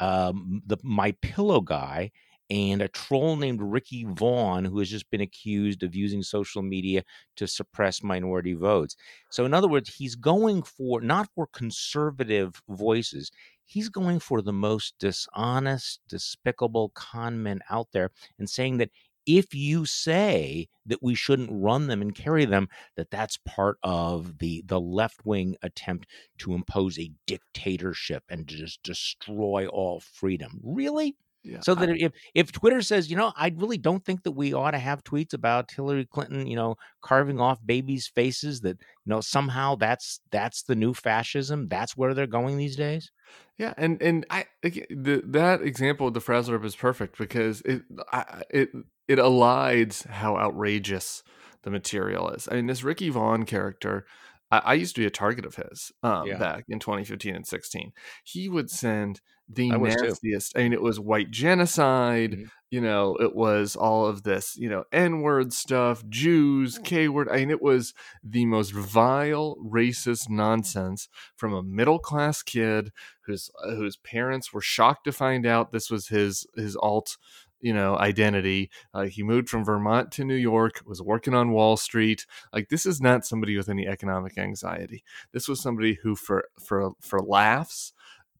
um, 0.00 0.62
the 0.66 0.78
My 0.82 1.12
Pillow 1.22 1.60
guy, 1.60 2.10
and 2.50 2.82
a 2.82 2.88
troll 2.88 3.36
named 3.36 3.62
Ricky 3.62 4.04
Vaughn, 4.04 4.64
who 4.64 4.78
has 4.78 4.90
just 4.90 5.10
been 5.10 5.20
accused 5.20 5.82
of 5.82 5.94
using 5.94 6.22
social 6.22 6.62
media 6.62 7.02
to 7.36 7.46
suppress 7.46 8.02
minority 8.02 8.52
votes. 8.52 8.96
So, 9.30 9.44
in 9.44 9.54
other 9.54 9.68
words, 9.68 9.94
he's 9.94 10.14
going 10.14 10.62
for 10.62 11.00
not 11.00 11.28
for 11.34 11.46
conservative 11.46 12.62
voices, 12.68 13.30
he's 13.64 13.88
going 13.88 14.20
for 14.20 14.42
the 14.42 14.52
most 14.52 14.94
dishonest, 14.98 16.00
despicable 16.08 16.90
con 16.94 17.42
men 17.42 17.60
out 17.70 17.88
there 17.92 18.10
and 18.38 18.48
saying 18.48 18.76
that 18.78 18.90
if 19.26 19.54
you 19.54 19.86
say 19.86 20.68
that 20.86 21.02
we 21.02 21.14
shouldn't 21.14 21.50
run 21.52 21.86
them 21.86 22.02
and 22.02 22.14
carry 22.14 22.44
them 22.44 22.68
that 22.96 23.10
that's 23.10 23.38
part 23.44 23.78
of 23.82 24.38
the 24.38 24.62
the 24.66 24.80
left 24.80 25.24
wing 25.24 25.56
attempt 25.62 26.06
to 26.38 26.54
impose 26.54 26.98
a 26.98 27.10
dictatorship 27.26 28.22
and 28.28 28.48
to 28.48 28.56
just 28.56 28.82
destroy 28.82 29.66
all 29.66 30.00
freedom 30.00 30.60
really 30.62 31.16
yeah, 31.44 31.60
so 31.60 31.74
that 31.74 31.90
I, 31.90 31.96
if 31.98 32.12
if 32.34 32.52
Twitter 32.52 32.80
says, 32.80 33.10
you 33.10 33.16
know, 33.16 33.30
I 33.36 33.52
really 33.54 33.76
don't 33.76 34.02
think 34.02 34.22
that 34.22 34.32
we 34.32 34.54
ought 34.54 34.70
to 34.70 34.78
have 34.78 35.04
tweets 35.04 35.34
about 35.34 35.70
Hillary 35.70 36.06
Clinton, 36.06 36.46
you 36.46 36.56
know, 36.56 36.76
carving 37.02 37.38
off 37.38 37.58
babies' 37.64 38.08
faces, 38.08 38.62
that 38.62 38.78
you 38.80 39.10
know 39.10 39.20
somehow 39.20 39.74
that's 39.74 40.20
that's 40.30 40.62
the 40.62 40.74
new 40.74 40.94
fascism. 40.94 41.68
That's 41.68 41.98
where 41.98 42.14
they're 42.14 42.26
going 42.26 42.56
these 42.56 42.76
days. 42.76 43.10
Yeah, 43.58 43.74
and 43.76 44.00
and 44.00 44.24
I 44.30 44.46
the, 44.62 45.22
that 45.26 45.60
example 45.60 46.08
of 46.08 46.14
the 46.14 46.20
Frazzler 46.20 46.64
is 46.64 46.74
perfect 46.74 47.18
because 47.18 47.60
it 47.60 47.82
I, 48.10 48.42
it 48.48 48.70
it 49.08 49.18
elides 49.18 50.06
how 50.06 50.36
outrageous 50.36 51.22
the 51.62 51.70
material 51.70 52.30
is. 52.30 52.48
I 52.50 52.56
mean, 52.56 52.66
this 52.66 52.84
Ricky 52.84 53.08
Vaughn 53.08 53.44
character, 53.44 54.06
I, 54.50 54.58
I 54.58 54.74
used 54.74 54.94
to 54.96 55.00
be 55.00 55.06
a 55.06 55.10
target 55.10 55.44
of 55.44 55.56
his 55.56 55.92
um, 56.02 56.26
yeah. 56.26 56.38
back 56.38 56.64
in 56.68 56.78
2015 56.78 57.34
and 57.34 57.46
16. 57.46 57.92
He 58.22 58.48
would 58.48 58.70
send 58.70 59.20
the 59.48 59.72
I 59.72 59.76
nastiest. 59.76 60.56
I 60.56 60.62
mean, 60.62 60.72
it 60.72 60.82
was 60.82 60.98
white 60.98 61.30
genocide. 61.30 62.32
Mm-hmm. 62.32 62.44
You 62.70 62.80
know, 62.80 63.16
it 63.20 63.36
was 63.36 63.76
all 63.76 64.06
of 64.06 64.24
this, 64.24 64.56
you 64.56 64.68
know, 64.68 64.82
N 64.90 65.20
word 65.20 65.52
stuff, 65.52 66.02
Jews, 66.08 66.80
K 66.82 67.08
word. 67.08 67.28
I 67.30 67.36
mean, 67.36 67.50
it 67.50 67.62
was 67.62 67.94
the 68.24 68.46
most 68.46 68.72
vile, 68.72 69.56
racist 69.64 70.28
nonsense 70.28 71.08
from 71.36 71.52
a 71.52 71.62
middle 71.62 72.00
class 72.00 72.42
kid 72.42 72.90
whose 73.26 73.48
uh, 73.64 73.76
whose 73.76 73.96
parents 73.96 74.52
were 74.52 74.60
shocked 74.60 75.04
to 75.04 75.12
find 75.12 75.46
out 75.46 75.70
this 75.70 75.88
was 75.88 76.08
his 76.08 76.46
his 76.56 76.74
alt 76.74 77.16
you 77.64 77.72
know 77.72 77.96
identity. 77.96 78.70
Uh, 78.92 79.04
he 79.04 79.22
moved 79.22 79.48
from 79.48 79.64
vermont 79.64 80.12
to 80.12 80.24
new 80.24 80.34
york 80.34 80.82
was 80.86 81.00
working 81.00 81.34
on 81.34 81.50
wall 81.50 81.76
street. 81.76 82.26
Like 82.52 82.68
this 82.68 82.84
is 82.84 83.00
not 83.00 83.24
somebody 83.24 83.56
with 83.56 83.70
any 83.70 83.88
economic 83.88 84.36
anxiety. 84.36 85.02
This 85.32 85.48
was 85.48 85.60
somebody 85.62 85.94
who 86.02 86.14
for 86.14 86.44
for 86.60 86.92
for 87.00 87.20
laughs 87.20 87.94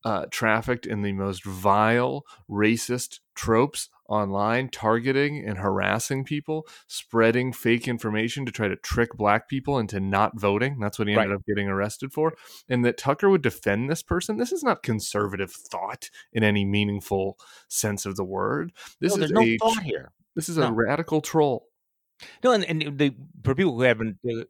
uh, 0.04 0.26
trafficked 0.30 0.86
in 0.86 1.02
the 1.02 1.12
most 1.12 1.44
vile, 1.44 2.24
racist 2.48 3.20
tropes 3.34 3.88
online, 4.08 4.68
targeting 4.68 5.42
and 5.44 5.58
harassing 5.58 6.24
people, 6.24 6.66
spreading 6.86 7.52
fake 7.52 7.88
information 7.88 8.44
to 8.44 8.52
try 8.52 8.68
to 8.68 8.76
trick 8.76 9.14
black 9.14 9.48
people 9.48 9.78
into 9.78 9.98
not 9.98 10.38
voting. 10.38 10.78
That's 10.78 10.98
what 10.98 11.08
he 11.08 11.14
ended 11.14 11.30
right. 11.30 11.36
up 11.36 11.46
getting 11.46 11.68
arrested 11.68 12.12
for. 12.12 12.34
And 12.68 12.84
that 12.84 12.98
Tucker 12.98 13.30
would 13.30 13.42
defend 13.42 13.88
this 13.88 14.02
person. 14.02 14.36
This 14.36 14.52
is 14.52 14.62
not 14.62 14.82
conservative 14.82 15.52
thought 15.52 16.10
in 16.32 16.44
any 16.44 16.64
meaningful 16.64 17.38
sense 17.68 18.04
of 18.04 18.16
the 18.16 18.24
word. 18.24 18.72
This 19.00 19.16
no, 19.16 19.24
is 19.24 19.30
no 19.30 19.40
a, 19.40 19.56
thought 19.58 19.82
here. 19.82 20.12
This 20.36 20.48
is 20.48 20.58
no. 20.58 20.68
a 20.68 20.72
radical 20.72 21.20
troll. 21.20 21.68
No, 22.42 22.52
and, 22.52 22.64
and 22.64 22.98
the, 22.98 23.14
for 23.42 23.54
people 23.54 23.74
who 23.74 23.82
haven't, 23.82 24.18
uh, 24.28 24.44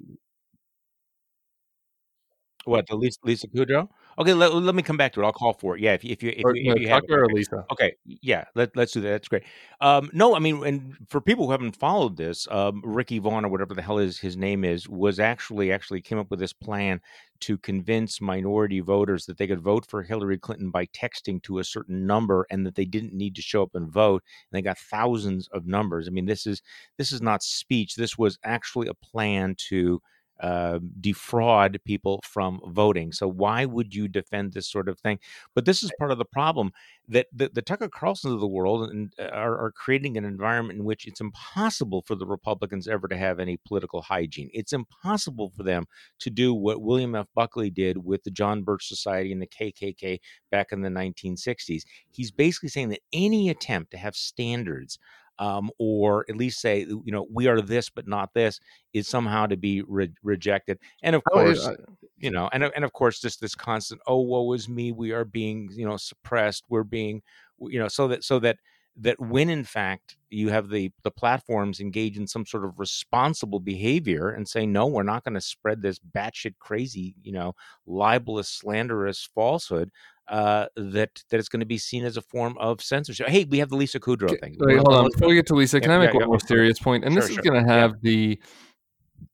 what 2.65 2.87
the 2.87 2.97
Lisa, 2.97 3.19
Lisa 3.25 3.49
Kudrow? 3.49 3.89
Okay, 4.19 4.35
let, 4.35 4.55
let 4.55 4.75
me 4.75 4.83
come 4.83 4.97
back 4.97 5.13
to 5.15 5.21
it. 5.21 5.25
I'll 5.25 5.33
call 5.33 5.55
for 5.55 5.77
it. 5.77 5.83
Yeah, 5.83 5.95
if, 5.95 6.05
if 6.05 6.23
you 6.23 6.31
if, 6.37 6.45
or, 6.45 6.55
you, 6.55 6.73
if 6.73 6.81
you 6.81 6.89
have 6.89 7.03
or 7.09 7.27
Lisa. 7.27 7.65
Okay, 7.73 7.95
yeah, 8.05 8.45
let, 8.55 8.77
let's 8.77 8.93
do 8.93 9.01
that. 9.01 9.11
That's 9.11 9.29
great. 9.29 9.45
Um, 9.81 10.11
no, 10.13 10.35
I 10.35 10.39
mean, 10.39 10.65
and 10.65 10.97
for 11.09 11.21
people 11.21 11.47
who 11.47 11.53
haven't 11.53 11.77
followed 11.77 12.17
this, 12.17 12.47
um, 12.51 12.83
Ricky 12.85 13.19
Vaughn 13.19 13.45
or 13.45 13.49
whatever 13.49 13.75
the 13.75 13.83
hell 13.83 13.99
is 13.99 14.19
his 14.19 14.37
name 14.37 14.65
is 14.65 14.89
was 14.89 15.19
actually 15.19 15.73
actually 15.73 16.01
came 16.01 16.19
up 16.19 16.31
with 16.31 16.41
this 16.41 16.53
plan 16.53 17.01
to 17.41 17.59
convince 17.59 18.21
minority 18.21 18.81
voters 18.81 19.27
that 19.27 19.37
they 19.37 19.47
could 19.47 19.61
vote 19.61 19.85
for 19.87 20.03
Hillary 20.03 20.39
Clinton 20.39 20.71
by 20.71 20.87
texting 20.87 21.43
to 21.43 21.59
a 21.59 21.65
certain 21.65 22.07
number 22.07 22.47
and 22.51 22.65
that 22.65 22.75
they 22.75 22.85
didn't 22.85 23.13
need 23.13 23.35
to 23.35 23.43
show 23.43 23.63
up 23.63 23.75
and 23.75 23.91
vote. 23.91 24.23
And 24.51 24.57
they 24.57 24.63
got 24.63 24.79
thousands 24.79 25.49
of 25.53 25.67
numbers. 25.67 26.07
I 26.07 26.11
mean, 26.11 26.27
this 26.27 26.47
is 26.47 26.63
this 26.97 27.13
is 27.13 27.21
not 27.21 27.43
speech. 27.43 27.97
This 27.97 28.17
was 28.17 28.39
actually 28.45 28.89
a 28.89 28.95
plan 28.95 29.57
to 29.69 30.01
uh, 30.41 30.81
defraud 31.01 31.79
people 31.85 32.21
from 32.25 32.61
voting. 32.67 33.13
So 33.13 33.29
why 33.29 33.65
would 33.65 33.95
you 33.95 34.09
defend 34.09 34.53
this 34.53 34.69
sort 34.69 34.89
of 34.89 34.99
thing? 34.99 35.19
But 35.55 35.65
this 35.65 35.83
is 35.83 35.93
part 35.99 36.11
of 36.11 36.19
the 36.19 36.25
problem 36.25 36.73
that 37.09 37.27
the, 37.33 37.51
the 37.53 37.63
Tucker 37.63 37.89
Carlsons 37.89 38.35
of 38.35 38.41
the 38.41 38.47
world 38.47 38.91
and, 38.91 39.13
uh, 39.19 39.25
are, 39.25 39.59
are, 39.59 39.73
creating 39.73 40.17
an 40.17 40.25
environment 40.25 40.79
in 40.79 40.85
which 40.85 41.07
it's 41.07 41.21
impossible 41.21 42.03
for 42.03 42.15
the 42.15 42.27
Republicans 42.27 42.89
ever 42.89 43.07
to 43.09 43.17
have 43.17 43.39
any 43.39 43.59
political 43.67 44.03
hygiene. 44.03 44.49
It's 44.53 44.73
impossible 44.73 45.53
for 45.55 45.63
them 45.63 45.85
to 46.21 46.31
do 46.31 46.55
what 46.55 46.83
William 46.83 47.15
F. 47.15 47.27
Buckley 47.35 47.71
did 47.71 48.05
with 48.05 48.25
the 48.25 48.31
John 48.31 48.63
Birch 48.63 48.89
Society 48.89 49.33
and 49.33 49.43
the 49.43 49.47
KKK 49.47 50.19
back 50.51 50.73
in 50.73 50.81
the 50.81 50.89
1960s. 50.89 51.83
He's 52.11 52.31
basically 52.31 52.71
saying 52.71 52.89
that 52.91 53.01
any 53.13 53.51
attempt 53.51 53.91
to 53.91 53.99
have 53.99 54.17
standards 54.17 54.99
um, 55.39 55.71
or 55.79 56.25
at 56.29 56.37
least 56.37 56.61
say, 56.61 56.81
you 56.81 57.03
know, 57.07 57.27
we 57.33 57.47
are 57.47 57.61
this 57.61 57.91
but 57.91 58.07
not 58.07 58.35
this, 58.35 58.61
is 58.93 59.09
somehow 59.09 59.47
to 59.47 59.57
be 59.57 59.83
re- 59.83 60.13
rejected. 60.23 60.79
And 61.03 61.17
of 61.17 61.23
course, 61.25 61.67
oh, 61.67 61.77
you 62.19 62.31
know, 62.31 62.49
and 62.53 62.65
and 62.65 62.85
of 62.85 62.93
course, 62.93 63.21
just 63.21 63.41
this 63.41 63.55
constant, 63.55 64.01
oh, 64.07 64.21
woe 64.21 64.53
is 64.53 64.69
me, 64.69 64.93
we 64.93 65.13
are 65.13 65.25
being, 65.25 65.69
you 65.73 65.87
know, 65.87 65.97
suppressed, 65.97 66.65
we're 66.69 66.85
being, 66.85 67.23
you 67.61 67.79
know, 67.79 67.89
so 67.89 68.09
that 68.09 68.25
so 68.25 68.39
that 68.41 68.59
that 68.97 69.19
when 69.21 69.51
in 69.51 69.65
fact 69.65 70.17
you 70.31 70.51
have 70.51 70.69
the 70.69 70.91
the 71.03 71.11
platforms 71.11 71.81
engage 71.81 72.17
in 72.17 72.27
some 72.27 72.47
sort 72.47 72.65
of 72.65 72.79
responsible 72.79 73.59
behavior 73.59 74.31
and 74.31 74.47
say 74.47 74.65
no 74.65 74.87
we're 74.87 75.03
not 75.03 75.25
going 75.25 75.35
to 75.35 75.41
spread 75.41 75.83
this 75.83 75.99
batshit 75.99 76.55
crazy 76.61 77.15
you 77.23 77.33
know 77.33 77.53
libelous 77.87 78.49
slanderous 78.49 79.29
falsehood 79.35 79.91
uh, 80.29 80.67
that 80.77 81.23
that 81.31 81.39
it's 81.39 81.49
going 81.49 81.61
to 81.61 81.67
be 81.67 81.79
seen 81.79 82.05
as 82.05 82.17
a 82.17 82.23
form 82.23 82.57
of 82.59 82.81
censorship. 82.81 83.29
Hey, 83.29 83.45
we 83.45 83.59
have 83.59 83.69
the 83.69 83.77
Lisa 83.77 84.01
Kudrow 84.01 84.39
thing. 84.41 84.57
Wait, 84.59 84.77
hold 84.79 84.93
on, 84.93 85.11
before 85.11 85.29
we 85.29 85.35
get 85.35 85.47
to 85.47 85.55
Lisa, 85.55 85.81
can 85.81 85.91
yeah, 85.91 85.97
I 85.97 85.99
make 86.01 86.15
yeah, 86.15 86.21
one 86.21 86.29
more 86.29 86.41
serious 86.41 86.79
point? 86.79 87.05
And 87.05 87.13
sure, 87.13 87.23
this 87.23 87.31
is 87.31 87.35
sure. 87.37 87.43
going 87.43 87.65
to 87.65 87.71
have 87.71 87.93
yeah. 88.03 88.11
the 88.11 88.41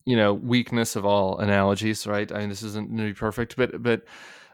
you 0.05 0.16
know 0.16 0.34
weakness 0.34 0.97
of 0.97 1.05
all 1.05 1.38
analogies, 1.38 2.07
right? 2.07 2.30
I 2.32 2.38
mean, 2.38 2.49
this 2.49 2.62
isn't 2.62 2.88
going 2.88 2.99
to 2.99 3.05
be 3.05 3.14
perfect, 3.14 3.57
but 3.57 3.82
but 3.82 4.03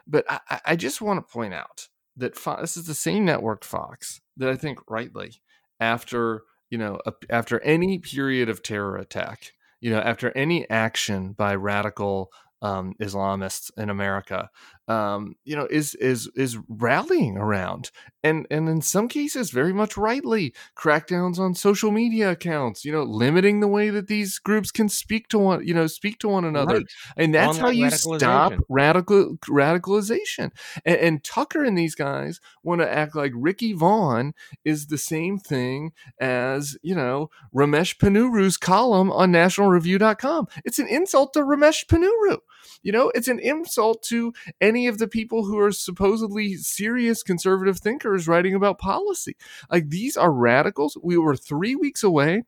but 0.05 0.25
I, 0.29 0.61
I 0.65 0.75
just 0.75 1.01
want 1.01 1.25
to 1.25 1.31
point 1.31 1.53
out 1.53 1.87
that 2.15 2.35
Fox, 2.35 2.61
this 2.61 2.77
is 2.77 2.87
the 2.87 2.93
same 2.93 3.25
network, 3.25 3.63
Fox, 3.63 4.21
that 4.37 4.49
I 4.49 4.55
think 4.55 4.79
rightly 4.89 5.41
after 5.79 6.43
you 6.69 6.77
know 6.77 6.99
a, 7.05 7.13
after 7.29 7.59
any 7.61 7.99
period 7.99 8.49
of 8.49 8.63
terror 8.63 8.97
attack, 8.97 9.53
you 9.81 9.89
know, 9.89 9.99
after 9.99 10.35
any 10.35 10.69
action 10.69 11.33
by 11.33 11.55
radical 11.55 12.31
um, 12.61 12.95
Islamists 13.01 13.71
in 13.77 13.89
America, 13.89 14.49
um, 14.87 15.35
you 15.43 15.55
know, 15.55 15.67
is 15.69 15.95
is 15.95 16.29
is 16.35 16.57
rallying 16.69 17.37
around, 17.37 17.91
and 18.23 18.47
and 18.49 18.69
in 18.69 18.81
some 18.81 19.09
cases, 19.09 19.51
very 19.51 19.73
much 19.73 19.97
rightly, 19.97 20.53
crackdowns 20.77 21.39
on 21.39 21.55
social 21.55 21.91
media 21.91 22.31
accounts. 22.31 22.85
You 22.85 22.93
know, 22.93 23.03
limiting 23.03 23.59
the 23.59 23.67
way 23.67 23.89
that 23.89 24.07
these 24.07 24.39
groups 24.39 24.71
can 24.71 24.87
speak 24.87 25.27
to 25.29 25.39
one, 25.39 25.67
you 25.67 25.73
know, 25.73 25.87
speak 25.87 26.19
to 26.19 26.29
one 26.29 26.45
another, 26.45 26.75
right. 26.75 26.85
and 27.17 27.35
that's 27.35 27.57
how 27.57 27.69
you 27.69 27.89
stop 27.89 28.53
radical 28.69 29.37
radicalization. 29.49 30.51
And, 30.85 30.97
and 30.97 31.23
Tucker 31.23 31.65
and 31.65 31.77
these 31.77 31.95
guys 31.95 32.39
want 32.63 32.79
to 32.81 32.89
act 32.89 33.15
like 33.15 33.33
Ricky 33.35 33.73
Vaughn 33.73 34.33
is 34.63 34.87
the 34.87 34.97
same 34.97 35.37
thing 35.37 35.91
as 36.19 36.77
you 36.81 36.95
know 36.95 37.29
Ramesh 37.53 37.97
Ponnuru's 37.97 38.55
column 38.57 39.11
on 39.11 39.33
NationalReview.com. 39.33 40.47
It's 40.63 40.79
an 40.79 40.87
insult 40.87 41.33
to 41.33 41.39
Ramesh 41.39 41.85
Ponnuru. 41.87 42.37
You 42.83 42.91
know, 42.91 43.11
it's 43.15 43.27
an 43.27 43.39
insult 43.39 44.03
to 44.03 44.33
any 44.61 44.76
of 44.85 44.99
the 44.99 45.07
people 45.07 45.45
who 45.45 45.57
are 45.57 45.71
supposedly 45.71 46.55
serious 46.55 47.23
conservative 47.23 47.79
thinkers 47.79 48.27
writing 48.27 48.53
about 48.53 48.77
policy. 48.77 49.35
Like 49.71 49.89
these 49.89 50.15
are 50.15 50.31
radicals. 50.31 50.97
We 51.01 51.17
were 51.17 51.35
three 51.35 51.75
weeks 51.75 52.03
away 52.03 52.43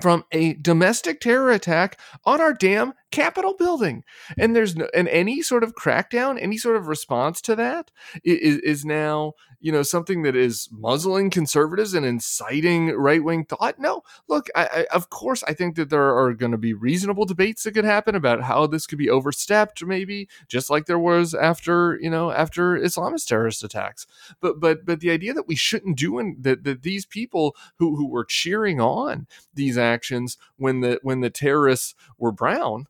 from 0.00 0.24
a 0.32 0.54
domestic 0.54 1.20
terror 1.20 1.50
attack 1.50 1.98
on 2.24 2.40
our 2.40 2.52
damn 2.52 2.92
Capitol 3.10 3.54
building. 3.54 4.04
And 4.36 4.54
there's 4.54 4.76
no, 4.76 4.86
and 4.94 5.08
any 5.08 5.40
sort 5.40 5.64
of 5.64 5.74
crackdown, 5.74 6.40
any 6.40 6.58
sort 6.58 6.76
of 6.76 6.88
response 6.88 7.40
to 7.42 7.56
that 7.56 7.90
is, 8.22 8.58
is 8.58 8.84
now, 8.84 9.32
you 9.60 9.72
know, 9.72 9.82
something 9.82 10.22
that 10.22 10.36
is 10.36 10.68
muzzling 10.70 11.30
conservatives 11.30 11.94
and 11.94 12.04
inciting 12.04 12.88
right 12.90 13.24
wing 13.24 13.44
thought. 13.44 13.78
No, 13.78 14.02
look, 14.28 14.48
I, 14.54 14.66
I, 14.66 14.86
of 14.94 15.08
course, 15.08 15.42
I 15.48 15.54
think 15.54 15.76
that 15.76 15.88
there 15.88 16.16
are 16.16 16.34
going 16.34 16.52
to 16.52 16.58
be 16.58 16.74
reasonable 16.74 17.24
debates 17.24 17.62
that 17.62 17.72
could 17.72 17.86
happen 17.86 18.14
about 18.14 18.42
how 18.42 18.66
this 18.66 18.86
could 18.86 18.98
be 18.98 19.10
overstepped, 19.10 19.82
maybe 19.84 20.28
just 20.46 20.68
like 20.68 20.84
there 20.84 20.98
was 20.98 21.32
after, 21.32 21.98
you 22.00 22.10
know, 22.10 22.30
after 22.30 22.78
Islamist 22.78 23.26
terrorist 23.26 23.64
attacks. 23.64 24.06
But, 24.40 24.60
but, 24.60 24.84
but 24.84 25.00
the 25.00 25.10
idea 25.10 25.32
that 25.32 25.48
we 25.48 25.56
shouldn't 25.56 25.96
do 25.96 26.18
and 26.18 26.42
that, 26.44 26.64
that 26.64 26.82
these 26.82 27.06
people 27.06 27.56
who, 27.78 27.96
who 27.96 28.06
were 28.06 28.26
cheering 28.26 28.82
on 28.82 29.26
these 29.54 29.78
actions 29.88 30.38
when 30.56 30.80
the, 30.80 30.98
when 31.02 31.20
the 31.20 31.30
terrorists 31.30 31.94
were 32.18 32.32
brown, 32.32 32.86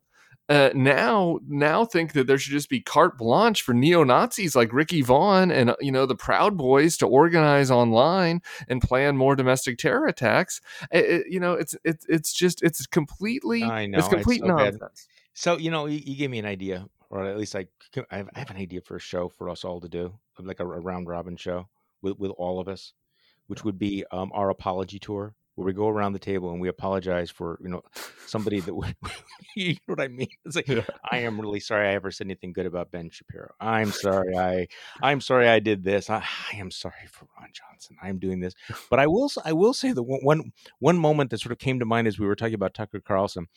uh, 0.49 0.71
now 0.73 1.39
now 1.47 1.85
think 1.85 2.13
that 2.13 2.25
there 2.25 2.39
should 2.39 2.51
just 2.51 2.69
be 2.69 2.81
carte 2.81 3.19
blanche 3.19 3.61
for 3.61 3.71
neo 3.71 4.03
Nazis 4.03 4.55
like 4.55 4.73
Ricky 4.73 5.03
Vaughn 5.03 5.51
and 5.51 5.75
you 5.79 5.91
know 5.91 6.07
the 6.07 6.15
Proud 6.15 6.57
Boys 6.57 6.97
to 6.97 7.05
organize 7.05 7.69
online 7.69 8.41
and 8.67 8.81
plan 8.81 9.15
more 9.15 9.35
domestic 9.35 9.77
terror 9.77 10.07
attacks. 10.07 10.59
It, 10.91 11.05
it, 11.05 11.27
you 11.29 11.39
know, 11.39 11.53
it's 11.53 11.75
it's 11.83 12.03
it's 12.09 12.33
just 12.33 12.63
it's 12.63 12.87
completely 12.87 13.63
I 13.63 13.85
know 13.85 13.99
it's 13.99 14.07
complete 14.07 14.41
it's 14.41 14.47
so 14.47 14.55
nonsense. 14.55 14.79
Bad. 14.79 14.89
So 15.35 15.57
you 15.57 15.69
know, 15.69 15.85
you, 15.85 16.01
you, 16.03 16.15
gave 16.15 16.31
me 16.31 16.39
an 16.39 16.45
idea, 16.45 16.87
or 17.11 17.25
at 17.25 17.37
least 17.37 17.55
I 17.55 17.67
I 18.09 18.17
have, 18.17 18.29
I 18.33 18.39
have, 18.39 18.49
an 18.49 18.57
idea 18.57 18.81
for 18.81 18.95
a 18.95 18.99
show 18.99 19.29
for 19.29 19.49
us 19.49 19.63
all 19.63 19.79
to 19.81 19.87
do, 19.87 20.15
like 20.39 20.59
a, 20.59 20.63
a 20.63 20.79
round 20.79 21.07
robin 21.07 21.37
show 21.37 21.69
with 22.01 22.17
with 22.17 22.31
all 22.39 22.59
of 22.59 22.67
us, 22.67 22.93
which 23.45 23.63
would 23.63 23.77
be 23.77 24.03
um, 24.11 24.31
our 24.33 24.49
apology 24.49 24.97
tour 24.97 25.35
where 25.59 25.65
we 25.65 25.73
go 25.73 25.89
around 25.89 26.13
the 26.13 26.19
table 26.19 26.51
and 26.51 26.61
we 26.61 26.69
apologize 26.69 27.29
for 27.29 27.59
you 27.61 27.67
know 27.67 27.81
somebody 28.25 28.61
that 28.61 28.73
would 28.73 28.95
you 29.57 29.73
know 29.73 29.95
what 29.95 29.99
I 29.99 30.07
mean? 30.07 30.29
It's 30.45 30.55
like 30.55 30.69
yeah. 30.69 30.85
I 31.11 31.17
am 31.19 31.39
really 31.39 31.59
sorry 31.59 31.89
I 31.89 31.95
ever 31.95 32.11
said 32.11 32.27
anything 32.27 32.53
good 32.53 32.65
about 32.65 32.91
Ben 32.91 33.09
Shapiro. 33.09 33.51
I'm 33.59 33.91
sorry 33.91 34.37
I 34.37 34.67
I'm 35.01 35.19
sorry 35.19 35.49
I 35.49 35.59
did 35.59 35.83
this. 35.83 36.09
I, 36.09 36.23
I 36.53 36.55
am 36.55 36.71
sorry 36.71 37.07
for 37.11 37.27
Ron 37.37 37.49
Johnson. 37.51 37.97
I'm 38.01 38.19
doing 38.19 38.39
this, 38.39 38.53
but 38.89 38.99
I 38.99 39.07
will 39.07 39.29
I 39.43 39.51
will 39.51 39.73
say 39.73 39.91
that 39.91 40.01
one 40.01 40.53
one 40.79 40.97
moment 40.97 41.29
that 41.31 41.41
sort 41.41 41.51
of 41.51 41.59
came 41.59 41.79
to 41.79 41.85
mind 41.85 42.07
as 42.07 42.17
we 42.17 42.25
were 42.25 42.37
talking 42.37 42.53
about 42.53 42.73
Tucker 42.73 43.01
Carlson. 43.01 43.47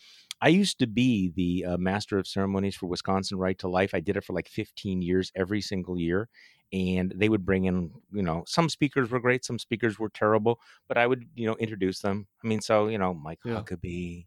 I 0.41 0.49
used 0.49 0.81
to 0.81 0.89
be 0.89 1.31
the 1.37 1.73
uh, 1.73 1.77
master 1.77 2.19
of 2.19 2.27
ceremonies 2.27 2.75
for 2.75 2.87
Wisconsin 2.87 3.39
Right 3.39 3.57
to 3.61 3.69
Life. 3.69 3.95
I 3.95 4.01
did 4.01 4.17
it 4.17 4.25
for 4.25 4.33
like 4.33 4.49
15 4.49 5.03
years 5.03 5.31
every 5.37 5.61
single 5.61 5.97
year 5.97 6.29
and 6.73 7.13
they 7.17 7.29
would 7.29 7.45
bring 7.45 7.67
in 7.67 7.91
you 8.13 8.23
know 8.23 8.45
some 8.47 8.69
speakers 8.69 9.11
were 9.11 9.21
great 9.21 9.45
some 9.45 9.59
speakers 9.59 9.99
were 9.99 10.09
terrible 10.09 10.59
but 10.89 10.97
i 10.97 11.07
would 11.07 11.25
you 11.35 11.47
know 11.47 11.57
introduce 11.57 12.01
them. 12.01 12.27
I 12.43 12.47
mean 12.47 12.61
so 12.61 12.89
you 12.89 12.99
know 12.99 13.15
mike 13.15 13.41
yeah. 13.45 13.55
huckabee 13.55 14.27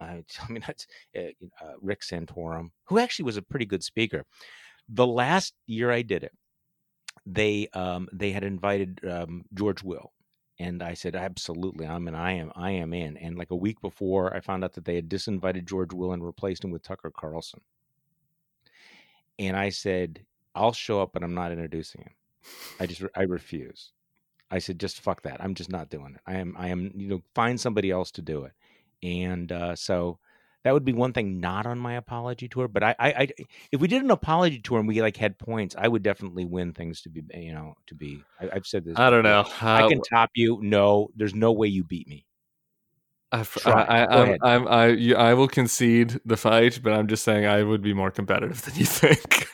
uh, 0.00 0.18
i 0.48 0.52
mean 0.52 0.62
that's 0.66 0.86
uh, 1.16 1.64
uh, 1.64 1.74
rick 1.80 2.00
santorum 2.00 2.70
who 2.86 2.98
actually 2.98 3.26
was 3.26 3.36
a 3.36 3.42
pretty 3.42 3.66
good 3.66 3.84
speaker. 3.84 4.24
The 4.88 5.06
last 5.06 5.54
year 5.66 5.90
i 5.90 6.02
did 6.02 6.24
it 6.24 6.32
they 7.26 7.68
um 7.74 8.08
they 8.12 8.32
had 8.32 8.42
invited 8.42 9.00
um 9.08 9.44
george 9.54 9.82
will 9.82 10.12
and 10.58 10.82
i 10.82 10.94
said 10.94 11.14
absolutely 11.14 11.86
i'm 11.86 12.08
in 12.08 12.14
i 12.14 12.32
am 12.32 12.50
i 12.56 12.70
am 12.70 12.92
in. 12.92 13.16
And 13.16 13.36
like 13.36 13.50
a 13.50 13.56
week 13.56 13.80
before 13.80 14.34
i 14.34 14.40
found 14.40 14.64
out 14.64 14.72
that 14.74 14.84
they 14.84 14.96
had 14.96 15.08
disinvited 15.08 15.66
george 15.66 15.92
will 15.92 16.12
and 16.12 16.24
replaced 16.24 16.64
him 16.64 16.70
with 16.70 16.82
tucker 16.82 17.12
carlson. 17.16 17.60
And 19.38 19.56
i 19.56 19.68
said 19.68 20.24
I'll 20.54 20.72
show 20.72 21.00
up, 21.00 21.10
but 21.12 21.22
I'm 21.22 21.34
not 21.34 21.52
introducing 21.52 22.02
him. 22.02 22.14
I 22.80 22.86
just 22.86 23.02
I 23.16 23.22
refuse. 23.22 23.92
I 24.50 24.58
said, 24.58 24.78
just 24.78 25.00
fuck 25.00 25.22
that. 25.22 25.42
I'm 25.42 25.54
just 25.54 25.70
not 25.70 25.88
doing 25.88 26.14
it. 26.14 26.20
I 26.26 26.34
am 26.34 26.54
I 26.58 26.68
am 26.68 26.92
you 26.94 27.08
know 27.08 27.22
find 27.34 27.60
somebody 27.60 27.90
else 27.90 28.10
to 28.12 28.22
do 28.22 28.44
it. 28.44 28.52
And 29.02 29.50
uh, 29.50 29.74
so 29.74 30.18
that 30.64 30.74
would 30.74 30.84
be 30.84 30.92
one 30.92 31.12
thing 31.12 31.40
not 31.40 31.66
on 31.66 31.78
my 31.78 31.94
apology 31.94 32.48
tour. 32.48 32.68
But 32.68 32.82
I, 32.82 32.94
I, 32.98 33.08
I, 33.08 33.28
if 33.72 33.80
we 33.80 33.88
did 33.88 34.02
an 34.02 34.10
apology 34.10 34.60
tour 34.60 34.78
and 34.78 34.86
we 34.86 35.00
like 35.00 35.16
had 35.16 35.38
points, 35.38 35.74
I 35.76 35.88
would 35.88 36.02
definitely 36.02 36.44
win 36.44 36.72
things 36.72 37.02
to 37.02 37.08
be 37.08 37.22
you 37.34 37.52
know 37.52 37.74
to 37.86 37.94
be. 37.94 38.22
I, 38.40 38.54
have 38.54 38.66
said 38.66 38.84
this. 38.84 38.98
I 38.98 39.10
don't 39.10 39.24
know. 39.24 39.44
I 39.60 39.88
can 39.88 40.02
top 40.02 40.30
you. 40.34 40.58
No, 40.62 41.08
there's 41.16 41.34
no 41.34 41.52
way 41.52 41.68
you 41.68 41.84
beat 41.84 42.06
me. 42.06 42.26
I, 43.64 44.36
I, 44.42 44.88
I, 44.90 45.14
I 45.30 45.34
will 45.34 45.48
concede 45.48 46.20
the 46.26 46.36
fight, 46.36 46.80
but 46.82 46.92
I'm 46.92 47.06
just 47.06 47.24
saying 47.24 47.46
I 47.46 47.62
would 47.62 47.80
be 47.80 47.94
more 47.94 48.10
competitive 48.10 48.60
than 48.62 48.74
you 48.74 48.84
think. 48.84 49.50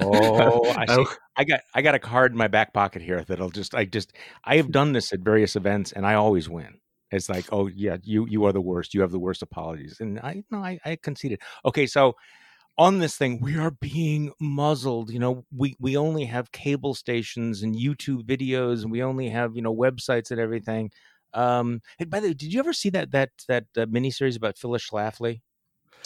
Oh, 0.00 0.68
I 0.70 0.86
see. 0.94 1.04
I 1.36 1.44
got, 1.44 1.60
I 1.74 1.82
got 1.82 1.94
a 1.94 1.98
card 1.98 2.32
in 2.32 2.38
my 2.38 2.48
back 2.48 2.72
pocket 2.72 3.02
here 3.02 3.24
that'll 3.24 3.50
just, 3.50 3.74
I 3.74 3.84
just, 3.84 4.12
I 4.44 4.56
have 4.56 4.70
done 4.70 4.92
this 4.92 5.12
at 5.12 5.20
various 5.20 5.56
events, 5.56 5.92
and 5.92 6.06
I 6.06 6.14
always 6.14 6.48
win. 6.48 6.78
It's 7.10 7.28
like, 7.28 7.46
oh 7.52 7.66
yeah, 7.66 7.96
you, 8.02 8.26
you 8.28 8.44
are 8.44 8.52
the 8.52 8.60
worst. 8.60 8.94
You 8.94 9.00
have 9.00 9.10
the 9.10 9.18
worst 9.18 9.42
apologies, 9.42 9.98
and 10.00 10.20
I, 10.20 10.44
no, 10.50 10.58
I, 10.58 10.78
I 10.84 10.96
conceded. 10.96 11.40
Okay, 11.64 11.86
so 11.86 12.14
on 12.78 12.98
this 12.98 13.16
thing, 13.16 13.40
we 13.40 13.58
are 13.58 13.70
being 13.70 14.32
muzzled. 14.40 15.10
You 15.10 15.18
know, 15.18 15.44
we 15.54 15.76
we 15.78 15.96
only 15.96 16.24
have 16.24 16.52
cable 16.52 16.94
stations 16.94 17.62
and 17.62 17.74
YouTube 17.74 18.22
videos, 18.22 18.82
and 18.82 18.90
we 18.90 19.02
only 19.02 19.28
have 19.28 19.54
you 19.54 19.62
know 19.62 19.74
websites 19.74 20.30
and 20.30 20.40
everything. 20.40 20.90
Um, 21.34 21.80
and 21.98 22.10
by 22.10 22.20
the 22.20 22.28
way, 22.28 22.34
did 22.34 22.52
you 22.52 22.60
ever 22.60 22.72
see 22.72 22.90
that 22.90 23.10
that 23.12 23.30
that 23.48 23.64
uh, 23.76 23.86
miniseries 23.86 24.36
about 24.36 24.56
Phyllis 24.56 24.88
Schlafly? 24.88 25.42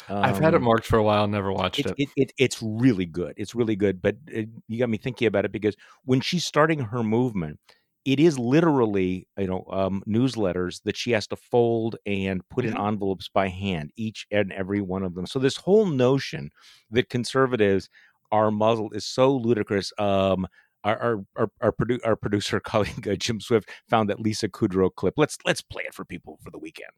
Um, 0.08 0.24
I've 0.24 0.38
had 0.38 0.54
it 0.54 0.58
um, 0.58 0.64
marked 0.64 0.86
for 0.86 0.98
a 0.98 1.02
while, 1.02 1.26
never 1.26 1.52
watched 1.52 1.80
it. 1.80 1.86
It, 1.86 1.94
it, 1.98 2.08
it 2.16 2.32
it's 2.38 2.62
really 2.62 3.06
good. 3.06 3.34
It's 3.36 3.54
really 3.54 3.76
good, 3.76 4.02
but 4.02 4.16
it, 4.26 4.48
you 4.68 4.78
got 4.78 4.90
me 4.90 4.98
thinking 4.98 5.26
about 5.26 5.44
it 5.44 5.52
because 5.52 5.76
when 6.04 6.20
she's 6.20 6.44
starting 6.44 6.80
her 6.80 7.02
movement, 7.02 7.58
it 8.04 8.20
is 8.20 8.38
literally 8.38 9.26
you 9.38 9.46
know 9.46 9.64
um, 9.70 10.02
newsletters 10.06 10.82
that 10.84 10.96
she 10.96 11.12
has 11.12 11.26
to 11.28 11.36
fold 11.36 11.96
and 12.06 12.46
put 12.48 12.64
in 12.64 12.74
mm-hmm. 12.74 12.86
envelopes 12.86 13.28
by 13.28 13.48
hand, 13.48 13.90
each 13.96 14.26
and 14.30 14.52
every 14.52 14.80
one 14.80 15.02
of 15.02 15.14
them. 15.14 15.26
So 15.26 15.38
this 15.38 15.56
whole 15.56 15.86
notion 15.86 16.50
that 16.90 17.08
conservatives 17.08 17.88
are 18.30 18.50
muzzled 18.50 18.94
is 18.94 19.06
so 19.06 19.34
ludicrous. 19.34 19.92
Um, 19.98 20.46
our 20.84 20.98
our 20.98 21.24
our, 21.36 21.48
our, 21.60 21.72
produ- 21.72 22.04
our 22.04 22.16
producer 22.16 22.60
colleague 22.64 23.08
uh, 23.08 23.16
Jim 23.16 23.40
Swift 23.40 23.70
found 23.88 24.10
that 24.10 24.20
Lisa 24.20 24.48
Kudrow 24.48 24.90
clip. 24.94 25.14
Let's 25.16 25.38
let's 25.44 25.62
play 25.62 25.84
it 25.86 25.94
for 25.94 26.04
people 26.04 26.38
for 26.42 26.50
the 26.50 26.58
weekend. 26.58 26.92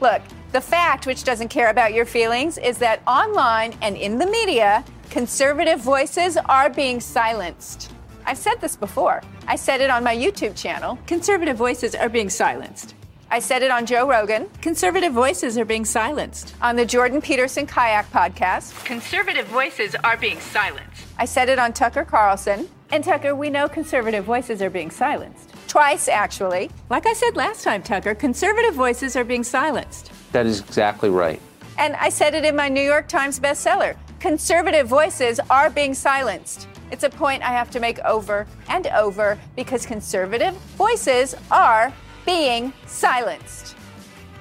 Look, 0.00 0.22
the 0.52 0.60
fact, 0.60 1.06
which 1.06 1.24
doesn't 1.24 1.48
care 1.48 1.70
about 1.70 1.92
your 1.92 2.04
feelings, 2.04 2.56
is 2.58 2.78
that 2.78 3.02
online 3.06 3.76
and 3.82 3.96
in 3.96 4.18
the 4.18 4.26
media, 4.26 4.84
conservative 5.10 5.80
voices 5.80 6.36
are 6.36 6.70
being 6.70 7.00
silenced. 7.00 7.92
I've 8.24 8.38
said 8.38 8.60
this 8.60 8.76
before. 8.76 9.22
I 9.46 9.56
said 9.56 9.80
it 9.80 9.90
on 9.90 10.04
my 10.04 10.14
YouTube 10.16 10.56
channel. 10.56 10.98
Conservative 11.06 11.56
voices 11.56 11.94
are 11.94 12.08
being 12.08 12.30
silenced. 12.30 12.94
I 13.30 13.40
said 13.40 13.62
it 13.62 13.70
on 13.70 13.84
Joe 13.84 14.08
Rogan. 14.08 14.48
Conservative 14.62 15.12
voices 15.12 15.58
are 15.58 15.64
being 15.64 15.84
silenced. 15.84 16.54
On 16.62 16.76
the 16.76 16.86
Jordan 16.86 17.20
Peterson 17.20 17.66
Kayak 17.66 18.10
podcast. 18.10 18.84
Conservative 18.84 19.46
voices 19.48 19.94
are 20.04 20.16
being 20.16 20.40
silenced. 20.40 21.04
I 21.18 21.26
said 21.26 21.48
it 21.48 21.58
on 21.58 21.72
Tucker 21.74 22.04
Carlson. 22.04 22.68
And 22.90 23.04
Tucker, 23.04 23.34
we 23.34 23.50
know 23.50 23.68
conservative 23.68 24.24
voices 24.24 24.62
are 24.62 24.70
being 24.70 24.90
silenced. 24.90 25.47
Twice, 25.68 26.08
actually. 26.08 26.70
Like 26.88 27.06
I 27.06 27.12
said 27.12 27.36
last 27.36 27.62
time, 27.62 27.82
Tucker, 27.82 28.14
conservative 28.14 28.74
voices 28.74 29.14
are 29.16 29.24
being 29.24 29.44
silenced. 29.44 30.10
That 30.32 30.46
is 30.46 30.60
exactly 30.60 31.10
right. 31.10 31.40
And 31.76 31.94
I 31.96 32.08
said 32.08 32.34
it 32.34 32.44
in 32.44 32.56
my 32.56 32.68
New 32.68 32.82
York 32.82 33.06
Times 33.06 33.38
bestseller 33.38 33.96
conservative 34.18 34.88
voices 34.88 35.38
are 35.48 35.70
being 35.70 35.94
silenced. 35.94 36.66
It's 36.90 37.04
a 37.04 37.10
point 37.10 37.42
I 37.42 37.52
have 37.52 37.70
to 37.70 37.80
make 37.80 38.00
over 38.00 38.46
and 38.68 38.88
over 38.88 39.38
because 39.54 39.86
conservative 39.86 40.54
voices 40.76 41.36
are 41.52 41.92
being 42.26 42.72
silenced. 42.86 43.76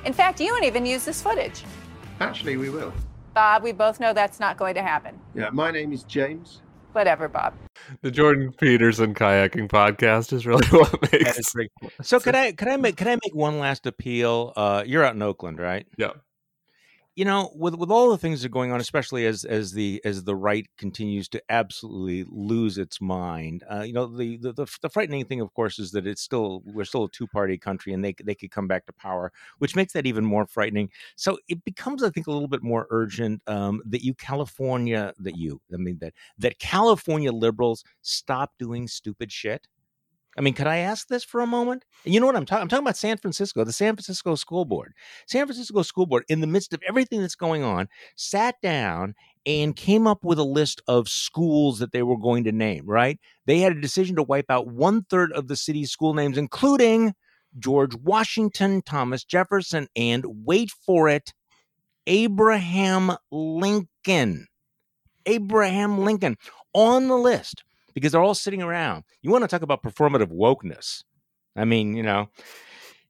In 0.06 0.14
fact, 0.14 0.40
you 0.40 0.52
won't 0.52 0.64
even 0.64 0.86
use 0.86 1.06
this 1.06 1.22
footage. 1.22 1.64
Actually, 2.20 2.58
we 2.58 2.70
will. 2.70 2.92
Bob, 3.36 3.62
we 3.62 3.72
both 3.72 4.00
know 4.00 4.14
that's 4.14 4.40
not 4.40 4.58
going 4.58 4.74
to 4.74 4.82
happen. 4.82 5.20
Yeah, 5.36 5.50
my 5.52 5.70
name 5.70 5.94
is 5.94 6.02
James. 6.04 6.62
Whatever, 6.98 7.30
Bob. 7.30 7.54
The 8.02 8.10
Jordan 8.10 8.52
Peterson 8.54 9.14
kayaking 9.14 9.70
podcast 9.70 10.34
is 10.34 10.48
really 10.48 10.66
what 10.72 11.12
makes. 11.12 11.54
So 12.02 12.20
could 12.20 12.34
I 12.34 12.54
could 12.54 12.68
I 12.68 12.76
make 12.76 12.98
could 12.98 13.06
I 13.06 13.20
make 13.24 13.36
one 13.36 13.60
last 13.60 13.86
appeal? 13.86 14.52
Uh, 14.56 14.82
you're 14.84 15.04
out 15.04 15.14
in 15.14 15.22
Oakland, 15.22 15.60
right? 15.60 15.86
Yeah. 15.96 16.14
You 17.18 17.26
know, 17.26 17.52
with 17.56 17.74
with 17.74 17.90
all 17.90 18.12
the 18.12 18.18
things 18.20 18.42
that 18.42 18.46
are 18.46 18.50
going 18.52 18.72
on, 18.72 18.80
especially 18.80 19.26
as 19.26 19.44
as 19.44 19.72
the 19.72 20.00
as 20.06 20.24
the 20.24 20.36
right 20.36 20.68
continues 20.78 21.28
to 21.30 21.42
absolutely 21.50 22.24
lose 22.30 22.78
its 22.78 23.02
mind, 23.02 23.64
uh, 23.74 23.82
you 23.82 23.92
know, 23.92 24.06
the, 24.06 24.38
the 24.38 24.54
the 24.54 24.68
the 24.84 24.90
frightening 24.90 25.26
thing, 25.26 25.42
of 25.42 25.52
course, 25.56 25.80
is 25.80 25.90
that 25.94 26.06
it's 26.06 26.22
still 26.22 26.62
we're 26.64 26.86
still 26.86 27.06
a 27.06 27.10
two 27.10 27.26
party 27.26 27.58
country, 27.58 27.92
and 27.92 28.06
they 28.06 28.14
they 28.24 28.36
could 28.36 28.52
come 28.52 28.68
back 28.68 28.86
to 28.86 28.94
power, 28.94 29.32
which 29.58 29.76
makes 29.76 29.94
that 29.94 30.06
even 30.06 30.24
more 30.24 30.46
frightening. 30.46 30.92
So 31.16 31.40
it 31.50 31.66
becomes, 31.66 32.04
I 32.04 32.12
think, 32.12 32.28
a 32.28 32.32
little 32.32 32.48
bit 32.48 32.62
more 32.62 32.86
urgent 32.92 33.42
um, 33.48 33.82
that 33.88 34.04
you 34.04 34.14
California, 34.14 35.12
that 35.18 35.36
you, 35.36 35.60
I 35.74 35.78
mean, 35.78 35.98
that 36.02 36.14
that 36.38 36.60
California 36.60 37.32
liberals 37.32 37.84
stop 38.04 38.54
doing 38.60 38.88
stupid 38.88 39.32
shit 39.32 39.68
I 40.38 40.42
mean, 40.42 40.54
could 40.54 40.68
I 40.68 40.78
ask 40.78 41.08
this 41.08 41.24
for 41.24 41.42
a 41.42 41.48
moment? 41.48 41.84
You 42.04 42.20
know 42.20 42.28
what 42.28 42.36
I'm 42.36 42.46
talking? 42.46 42.62
I'm 42.62 42.68
talking 42.68 42.86
about 42.86 42.98
San 42.98 43.18
Francisco, 43.18 43.64
the 43.64 43.72
San 43.72 43.96
Francisco 43.96 44.36
School 44.36 44.66
Board. 44.66 44.94
San 45.26 45.46
Francisco 45.48 45.82
School 45.82 46.06
Board, 46.06 46.26
in 46.30 46.42
the 46.42 46.48
midst 46.48 46.74
of 46.74 46.82
everything 46.88 47.22
that's 47.22 47.36
going 47.36 47.64
on, 47.64 47.88
sat 48.16 48.56
down 48.62 49.16
and 49.46 49.76
came 49.76 50.06
up 50.06 50.24
with 50.24 50.38
a 50.38 50.44
list 50.44 50.82
of 50.88 51.10
schools 51.10 51.80
that 51.80 51.92
they 51.92 52.04
were 52.04 52.18
going 52.18 52.44
to 52.44 52.52
name. 52.52 52.86
Right? 52.86 53.20
They 53.46 53.60
had 53.60 53.72
a 53.72 53.82
decision 53.82 54.16
to 54.18 54.24
wipe 54.24 54.50
out 54.50 54.68
one 54.68 55.06
third 55.10 55.32
of 55.34 55.48
the 55.48 55.56
city's 55.56 55.92
school 55.92 56.14
names, 56.14 56.38
including 56.38 57.14
George 57.58 57.96
Washington, 57.96 58.84
Thomas 58.84 59.24
Jefferson, 59.24 59.88
and 59.96 60.24
wait 60.46 60.70
for 60.70 61.10
it, 61.10 61.34
Abraham 62.06 63.14
Lincoln. 63.32 64.48
Abraham 65.26 66.06
Lincoln 66.06 66.38
on 66.74 67.08
the 67.08 67.18
list 67.18 67.64
because 67.98 68.12
they're 68.12 68.22
all 68.22 68.36
sitting 68.36 68.62
around. 68.62 69.06
You 69.24 69.32
want 69.32 69.44
to 69.44 69.48
talk 69.48 69.64
about 69.64 69.82
performative 69.82 70.32
wokeness? 70.32 71.04
I 71.56 71.66
mean, 71.66 71.96
you 71.96 72.04
know, 72.04 72.30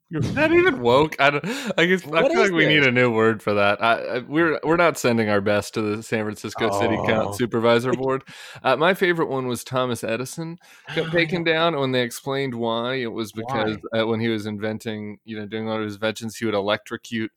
you're 0.09 0.21
not 0.21 0.53
even 0.53 0.79
woke. 0.79 1.17
I 1.19 1.29
don't. 1.29 1.45
I 1.77 1.88
guess 1.88 2.05
what 2.05 2.23
I 2.23 2.29
feel 2.29 2.41
like 2.43 2.53
we 2.53 2.63
this? 2.63 2.73
need 2.73 2.88
a 2.88 2.91
new 2.93 3.11
word 3.11 3.43
for 3.43 3.53
that. 3.55 3.83
I, 3.83 3.93
I, 3.95 4.19
we're 4.19 4.61
we're 4.63 4.77
not 4.77 4.97
sending 4.97 5.27
our 5.27 5.41
best 5.41 5.73
to 5.73 5.81
the 5.81 6.01
San 6.01 6.23
Francisco 6.23 6.69
oh. 6.71 6.79
City 6.79 6.95
Council 7.05 7.33
Supervisor 7.33 7.91
Board. 7.97 8.23
Uh, 8.63 8.77
my 8.77 8.93
favorite 8.93 9.27
one 9.27 9.47
was 9.47 9.65
Thomas 9.65 10.05
Edison 10.05 10.57
got 10.95 11.11
taken 11.11 11.43
down 11.43 11.77
when 11.77 11.91
they 11.91 12.03
explained 12.03 12.55
why. 12.55 12.93
It 12.93 13.11
was 13.11 13.33
because 13.33 13.75
uh, 13.93 14.07
when 14.07 14.21
he 14.21 14.29
was 14.29 14.45
inventing, 14.45 15.17
you 15.25 15.38
know, 15.38 15.45
doing 15.45 15.67
all 15.67 15.79
of 15.79 15.83
his 15.83 15.95
inventions, 15.95 16.38
he 16.38 16.45
would 16.45 16.55
electrocute 16.55 17.33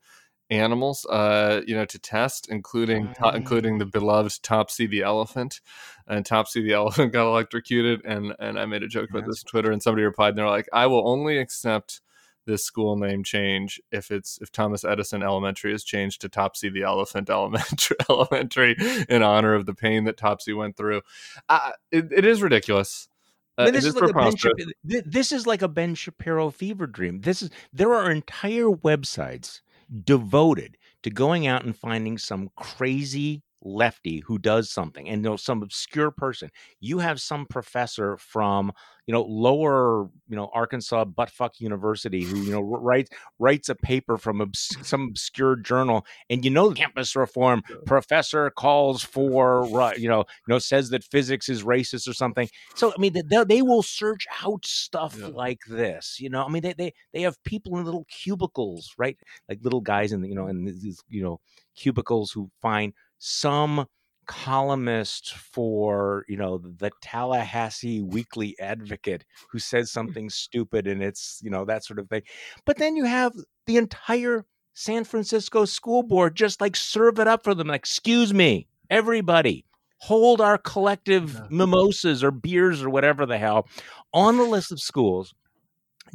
animals, 0.51 1.05
uh, 1.05 1.61
you 1.65 1.73
know, 1.73 1.85
to 1.85 1.97
test, 1.97 2.49
including 2.49 3.13
to- 3.13 3.35
including 3.35 3.77
the 3.77 3.85
beloved 3.85 4.43
Topsy 4.43 4.85
the 4.85 5.01
elephant. 5.01 5.61
And 6.07 6.25
Topsy 6.25 6.61
the 6.61 6.73
elephant 6.81 7.13
got 7.13 7.27
electrocuted, 7.27 8.05
and 8.05 8.35
and 8.39 8.59
I 8.59 8.65
made 8.65 8.83
a 8.83 8.87
joke 8.87 9.09
about 9.09 9.25
this 9.25 9.43
on 9.43 9.49
Twitter, 9.49 9.71
and 9.71 9.81
somebody 9.81 10.03
replied, 10.03 10.29
and 10.29 10.37
they're 10.37 10.47
like, 10.47 10.69
"I 10.71 10.87
will 10.87 11.07
only 11.09 11.37
accept." 11.37 12.01
this 12.47 12.65
school 12.65 12.97
name 12.97 13.23
change 13.23 13.79
if 13.91 14.09
it's 14.09 14.39
if 14.41 14.51
Thomas 14.51 14.83
Edison 14.83 15.21
Elementary 15.21 15.75
is 15.75 15.83
changed 15.83 16.21
to 16.21 16.27
Topsy 16.27 16.69
the 16.69 16.81
Elephant 16.81 17.29
Elementary 17.29 17.97
Elementary 18.09 18.75
in 19.07 19.21
honor 19.21 19.53
of 19.53 19.67
the 19.67 19.75
pain 19.75 20.05
that 20.05 20.17
Topsy 20.17 20.51
went 20.51 20.75
through. 20.75 21.03
Uh, 21.47 21.71
it, 21.91 22.11
it 22.11 22.25
is 22.25 22.41
ridiculous. 22.41 23.07
Uh, 23.59 23.69
this, 23.69 23.85
is 23.85 23.95
like 23.95 24.39
Shapiro, 24.39 24.55
this 24.83 25.31
is 25.31 25.45
like 25.45 25.61
a 25.61 25.67
Ben 25.67 25.93
Shapiro 25.93 26.49
fever 26.49 26.87
dream. 26.87 27.21
This 27.21 27.43
is 27.43 27.51
there 27.71 27.93
are 27.93 28.09
entire 28.09 28.69
websites 28.69 29.61
devoted 30.03 30.77
to 31.03 31.09
going 31.09 31.47
out 31.47 31.65
and 31.65 31.75
finding 31.75 32.17
some 32.17 32.49
crazy 32.55 33.43
lefty 33.63 34.19
who 34.19 34.37
does 34.37 34.69
something 34.69 35.07
and 35.07 35.23
you 35.23 35.29
know 35.29 35.37
some 35.37 35.61
obscure 35.63 36.11
person. 36.11 36.49
You 36.79 36.99
have 36.99 37.21
some 37.21 37.45
professor 37.45 38.17
from 38.17 38.71
you 39.07 39.13
know 39.13 39.23
lower 39.23 40.09
you 40.27 40.35
know 40.35 40.49
arkansas 40.53 41.05
buttfuck 41.05 41.59
university 41.59 42.23
who 42.23 42.37
you 42.41 42.51
know 42.51 42.61
writes 42.61 43.09
writes 43.39 43.69
a 43.69 43.75
paper 43.75 44.17
from 44.17 44.41
obs- 44.41 44.77
some 44.81 45.09
obscure 45.09 45.55
journal 45.55 46.05
and 46.29 46.45
you 46.45 46.51
know 46.51 46.71
campus 46.71 47.15
reform 47.15 47.61
professor 47.85 48.49
calls 48.49 49.03
for 49.03 49.65
you 49.97 50.07
know 50.07 50.19
you 50.19 50.53
know 50.53 50.59
says 50.59 50.89
that 50.89 51.03
physics 51.03 51.49
is 51.49 51.63
racist 51.63 52.07
or 52.07 52.13
something. 52.13 52.47
So 52.75 52.93
i 52.95 52.99
mean 52.99 53.13
they, 53.13 53.43
they 53.43 53.61
will 53.61 53.83
search 53.83 54.27
out 54.43 54.65
stuff 54.65 55.17
yeah. 55.19 55.27
like 55.27 55.61
this 55.67 56.17
you 56.19 56.29
know? 56.29 56.43
I 56.43 56.49
mean 56.49 56.61
they, 56.61 56.73
they 56.73 56.93
they 57.13 57.21
have 57.21 57.41
people 57.43 57.77
in 57.77 57.85
little 57.85 58.05
cubicles 58.09 58.93
right? 58.97 59.17
Like 59.49 59.59
little 59.63 59.81
guys 59.81 60.11
in 60.11 60.21
the, 60.21 60.29
you 60.29 60.35
know 60.35 60.47
in 60.47 60.65
these 60.65 61.03
you 61.09 61.23
know 61.23 61.39
cubicles 61.75 62.31
who 62.31 62.49
find 62.61 62.93
some 63.23 63.85
columnist 64.25 65.33
for 65.33 66.25
you 66.27 66.37
know 66.37 66.57
the 66.57 66.89
Tallahassee 67.01 68.01
Weekly 68.01 68.55
Advocate 68.59 69.25
who 69.51 69.59
says 69.59 69.91
hmm. 69.91 69.93
something 69.93 70.29
stupid 70.29 70.87
and 70.87 71.03
it's 71.03 71.39
you 71.43 71.49
know 71.49 71.63
that 71.65 71.85
sort 71.85 71.99
of 71.99 72.09
thing. 72.09 72.23
But 72.65 72.77
then 72.77 72.95
you 72.95 73.05
have 73.05 73.33
the 73.67 73.77
entire 73.77 74.45
San 74.73 75.03
Francisco 75.03 75.65
school 75.65 76.01
board 76.01 76.35
just 76.35 76.59
like 76.61 76.75
serve 76.75 77.19
it 77.19 77.27
up 77.27 77.43
for 77.43 77.53
them. 77.53 77.67
Like, 77.67 77.81
excuse 77.81 78.33
me, 78.33 78.67
everybody, 78.89 79.65
hold 79.97 80.41
our 80.41 80.57
collective 80.57 81.51
mimosas 81.51 82.23
or 82.23 82.31
beers 82.31 82.81
or 82.81 82.89
whatever 82.89 83.25
the 83.27 83.37
hell 83.37 83.67
on 84.13 84.37
the 84.37 84.43
list 84.43 84.71
of 84.71 84.79
schools. 84.81 85.33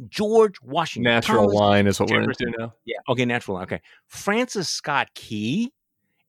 George 0.09 0.55
Washington. 0.61 1.11
Natural 1.11 1.43
Thomas 1.43 1.55
wine 1.55 1.87
is 1.87 1.99
what 1.99 2.09
Jefferson. 2.09 2.25
we're 2.39 2.47
into 2.47 2.59
now. 2.59 2.73
Yeah. 2.85 2.97
Okay. 3.09 3.25
Natural. 3.25 3.55
line. 3.55 3.63
Okay. 3.63 3.81
Francis 4.07 4.69
Scott 4.69 5.09
Key 5.15 5.71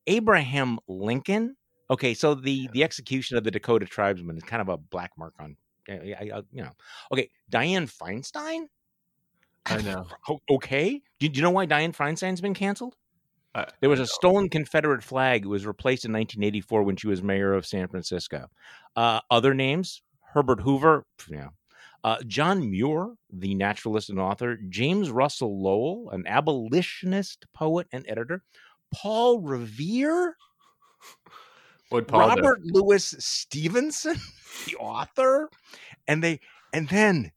Abraham 0.09 0.79
Lincoln. 0.89 1.57
Okay, 1.91 2.15
so 2.15 2.35
the 2.35 2.69
the 2.73 2.83
execution 2.83 3.37
of 3.37 3.45
the 3.45 3.51
Dakota 3.51 3.87
tribesmen 3.87 4.37
is 4.37 4.43
kind 4.43 4.61
of 4.61 4.69
a 4.69 4.77
black 4.77 5.13
mark 5.17 5.35
on, 5.39 5.57
you 5.87 6.17
know. 6.53 6.73
Okay, 7.13 7.31
Dianne 7.51 7.91
Feinstein. 7.91 8.67
I 9.67 9.83
know. 9.83 10.07
okay, 10.51 11.03
do, 11.19 11.29
you 11.33 11.43
know 11.43 11.51
why 11.51 11.67
Dianne 11.67 11.95
Feinstein's 11.95 12.41
been 12.41 12.55
canceled? 12.55 12.97
there 13.81 13.91
was 13.91 13.99
a 13.99 14.07
stolen 14.07 14.49
Confederate 14.49 15.03
flag. 15.03 15.45
It 15.45 15.49
was 15.49 15.67
replaced 15.67 16.05
in 16.05 16.13
1984 16.13 16.85
when 16.85 16.95
she 16.95 17.09
was 17.09 17.25
mayor 17.25 17.55
of 17.55 17.67
San 17.67 17.89
Francisco. 17.89 18.49
Uh, 18.95 19.21
other 19.31 19.53
names: 19.53 20.03
Herbert 20.33 20.61
Hoover, 20.61 21.05
yeah. 21.29 21.49
Uh, 22.05 22.19
John 22.27 22.71
Muir, 22.71 23.15
the 23.33 23.55
naturalist 23.57 24.09
and 24.09 24.21
author, 24.21 24.57
James 24.69 25.11
Russell 25.11 25.61
Lowell, 25.61 26.11
an 26.11 26.27
abolitionist, 26.27 27.47
poet, 27.53 27.89
and 27.93 28.05
editor, 28.09 28.45
Paul 28.93 29.41
Revere, 29.41 30.37
what 31.91 32.09
Paul 32.09 32.21
Robert 32.21 32.63
do? 32.63 32.71
Louis 32.73 33.15
Stevenson, 33.19 34.17
the 34.67 34.77
author, 34.77 35.51
and 36.07 36.23
they 36.23 36.41
and 36.73 36.89
then 36.89 37.33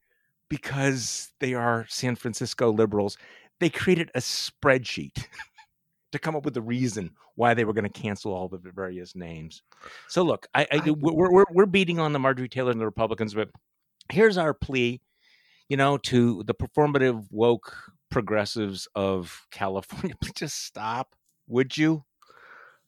because 0.50 1.32
they 1.40 1.54
are 1.54 1.86
San 1.88 2.16
Francisco 2.16 2.72
liberals, 2.72 3.18
they 3.60 3.70
created 3.70 4.12
a 4.14 4.20
spreadsheet 4.20 5.26
to 6.12 6.20
come 6.20 6.36
up 6.36 6.44
with 6.44 6.54
the 6.54 6.62
reason 6.62 7.12
why 7.36 7.54
they 7.54 7.64
were 7.64 7.74
going 7.74 7.90
to 7.90 8.02
cancel 8.02 8.34
all 8.34 8.50
the 8.50 8.58
various 8.58 9.16
names. 9.16 9.64
So 10.10 10.24
look, 10.24 10.48
I, 10.54 10.68
I 10.72 10.92
we're, 10.92 11.32
we're 11.32 11.46
we're 11.52 11.66
beating 11.66 12.00
on 12.00 12.14
the 12.14 12.20
Marjorie 12.20 12.50
Taylor 12.50 12.72
and 12.72 12.82
the 12.82 12.86
Republicans, 12.86 13.34
but 13.34 13.50
here's 14.10 14.38
our 14.38 14.54
plea, 14.54 15.02
you 15.70 15.78
know, 15.78 15.98
to 15.98 16.44
the 16.44 16.54
performative 16.54 17.26
woke 17.32 17.74
progressives 18.10 18.88
of 18.94 19.48
California. 19.52 20.16
Please 20.22 20.34
just 20.36 20.66
stop 20.66 21.16
would 21.48 21.78
you? 21.78 22.04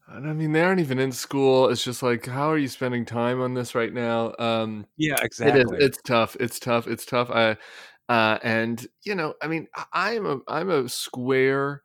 I 0.08 0.20
mean, 0.20 0.52
they 0.52 0.62
aren't 0.62 0.82
even 0.82 1.00
in 1.00 1.12
school. 1.12 1.70
It's 1.70 1.84
just 1.84 2.04
like, 2.04 2.26
how 2.26 2.50
are 2.50 2.58
you 2.58 2.68
spending 2.68 3.06
time 3.06 3.42
on 3.42 3.54
this 3.54 3.74
right 3.74 3.94
now? 3.94 4.34
Um, 4.38 4.86
yeah, 4.98 5.16
exactly. 5.22 5.62
It 5.62 5.82
is. 5.82 5.88
It's 5.88 5.98
tough. 6.04 6.36
It's 6.40 6.60
tough. 6.60 6.88
It's 6.88 7.06
tough. 7.06 7.32
I, 7.32 7.58
uh, 8.10 8.38
and 8.44 8.86
you 9.04 9.16
know, 9.16 9.34
I 9.42 9.48
mean, 9.48 9.68
I'm 9.94 10.26
a 10.26 10.40
I'm 10.48 10.70
a 10.70 10.90
square 10.90 11.82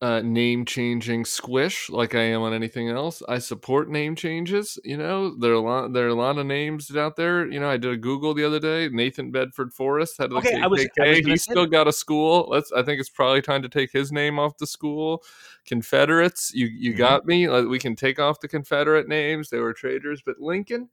uh, 0.00 0.20
name 0.20 0.64
changing 0.64 1.24
squish 1.24 1.90
like 1.90 2.14
I 2.14 2.22
am 2.22 2.42
on 2.42 2.54
anything 2.54 2.88
else. 2.88 3.20
I 3.28 3.38
support 3.38 3.90
name 3.90 4.14
changes. 4.14 4.78
You 4.84 4.96
know, 4.96 5.36
there 5.36 5.50
are 5.50 5.54
a 5.54 5.60
lot 5.60 5.92
there 5.92 6.06
are 6.06 6.10
a 6.10 6.14
lot 6.14 6.38
of 6.38 6.46
names 6.46 6.94
out 6.96 7.16
there. 7.16 7.50
You 7.50 7.58
know, 7.58 7.68
I 7.68 7.78
did 7.78 7.92
a 7.92 7.96
Google 7.96 8.32
the 8.32 8.44
other 8.44 8.60
day. 8.60 8.88
Nathan 8.88 9.32
Bedford 9.32 9.72
Forrest 9.72 10.18
had 10.18 10.30
a 10.30 10.36
okay, 10.36 10.52
KKK. 10.52 10.62
I 10.62 10.66
was, 10.68 10.88
was 11.00 11.26
he 11.26 11.36
still 11.36 11.66
got 11.66 11.88
a 11.88 11.92
school. 11.92 12.46
Let's. 12.48 12.70
I 12.70 12.84
think 12.84 13.00
it's 13.00 13.10
probably 13.10 13.42
time 13.42 13.62
to 13.62 13.68
take 13.68 13.90
his 13.90 14.12
name 14.12 14.38
off 14.38 14.56
the 14.58 14.68
school. 14.68 15.24
Confederates, 15.66 16.54
you 16.54 16.66
you 16.66 16.92
mm-hmm. 16.92 16.98
got 16.98 17.26
me. 17.26 17.48
Like, 17.48 17.66
we 17.66 17.80
can 17.80 17.96
take 17.96 18.20
off 18.20 18.38
the 18.38 18.48
Confederate 18.48 19.08
names. 19.08 19.50
They 19.50 19.58
were 19.58 19.72
traitors, 19.72 20.22
but 20.24 20.38
Lincoln. 20.38 20.90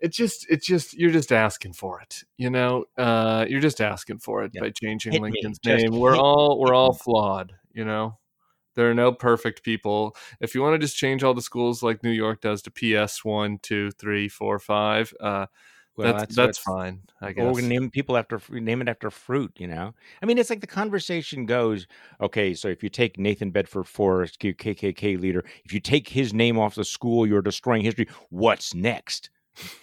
It 0.00 0.12
just, 0.12 0.46
it's 0.48 0.64
just, 0.64 0.94
you're 0.94 1.10
just 1.10 1.32
asking 1.32 1.72
for 1.72 2.00
it, 2.00 2.22
you 2.36 2.50
know. 2.50 2.84
Uh, 2.96 3.46
you're 3.48 3.58
just 3.58 3.80
asking 3.80 4.20
for 4.20 4.44
it 4.44 4.52
by 4.52 4.70
changing 4.70 5.14
hit 5.14 5.22
Lincoln's 5.22 5.58
me. 5.66 5.74
name. 5.74 5.90
Just 5.90 5.92
we're 5.92 6.16
all, 6.16 6.60
we're 6.60 6.72
all 6.72 6.92
flawed, 6.92 7.54
you 7.72 7.84
know. 7.84 8.16
There 8.78 8.88
are 8.88 8.94
no 8.94 9.10
perfect 9.10 9.64
people. 9.64 10.14
If 10.38 10.54
you 10.54 10.62
want 10.62 10.74
to 10.74 10.78
just 10.78 10.96
change 10.96 11.24
all 11.24 11.34
the 11.34 11.42
schools 11.42 11.82
like 11.82 12.04
New 12.04 12.12
York 12.12 12.40
does 12.40 12.62
to 12.62 12.70
PS 12.70 13.24
one, 13.24 13.58
two, 13.58 13.90
three, 13.90 14.28
four, 14.28 14.60
five, 14.60 15.12
uh, 15.18 15.46
well, 15.96 16.12
that's 16.12 16.36
that's, 16.36 16.36
that's 16.36 16.58
fine. 16.58 17.00
I 17.20 17.32
guess. 17.32 17.44
Or 17.44 17.52
we 17.52 17.62
name 17.62 17.90
people 17.90 18.16
after 18.16 18.40
name 18.50 18.80
it 18.80 18.88
after 18.88 19.10
fruit. 19.10 19.50
You 19.56 19.66
know, 19.66 19.94
I 20.22 20.26
mean, 20.26 20.38
it's 20.38 20.48
like 20.48 20.60
the 20.60 20.68
conversation 20.68 21.44
goes. 21.44 21.88
Okay, 22.20 22.54
so 22.54 22.68
if 22.68 22.84
you 22.84 22.88
take 22.88 23.18
Nathan 23.18 23.50
Bedford 23.50 23.88
Forrest, 23.88 24.38
KKK 24.38 25.20
leader, 25.20 25.44
if 25.64 25.72
you 25.72 25.80
take 25.80 26.10
his 26.10 26.32
name 26.32 26.56
off 26.56 26.76
the 26.76 26.84
school, 26.84 27.26
you're 27.26 27.42
destroying 27.42 27.82
history. 27.82 28.06
What's 28.30 28.74
next? 28.74 29.28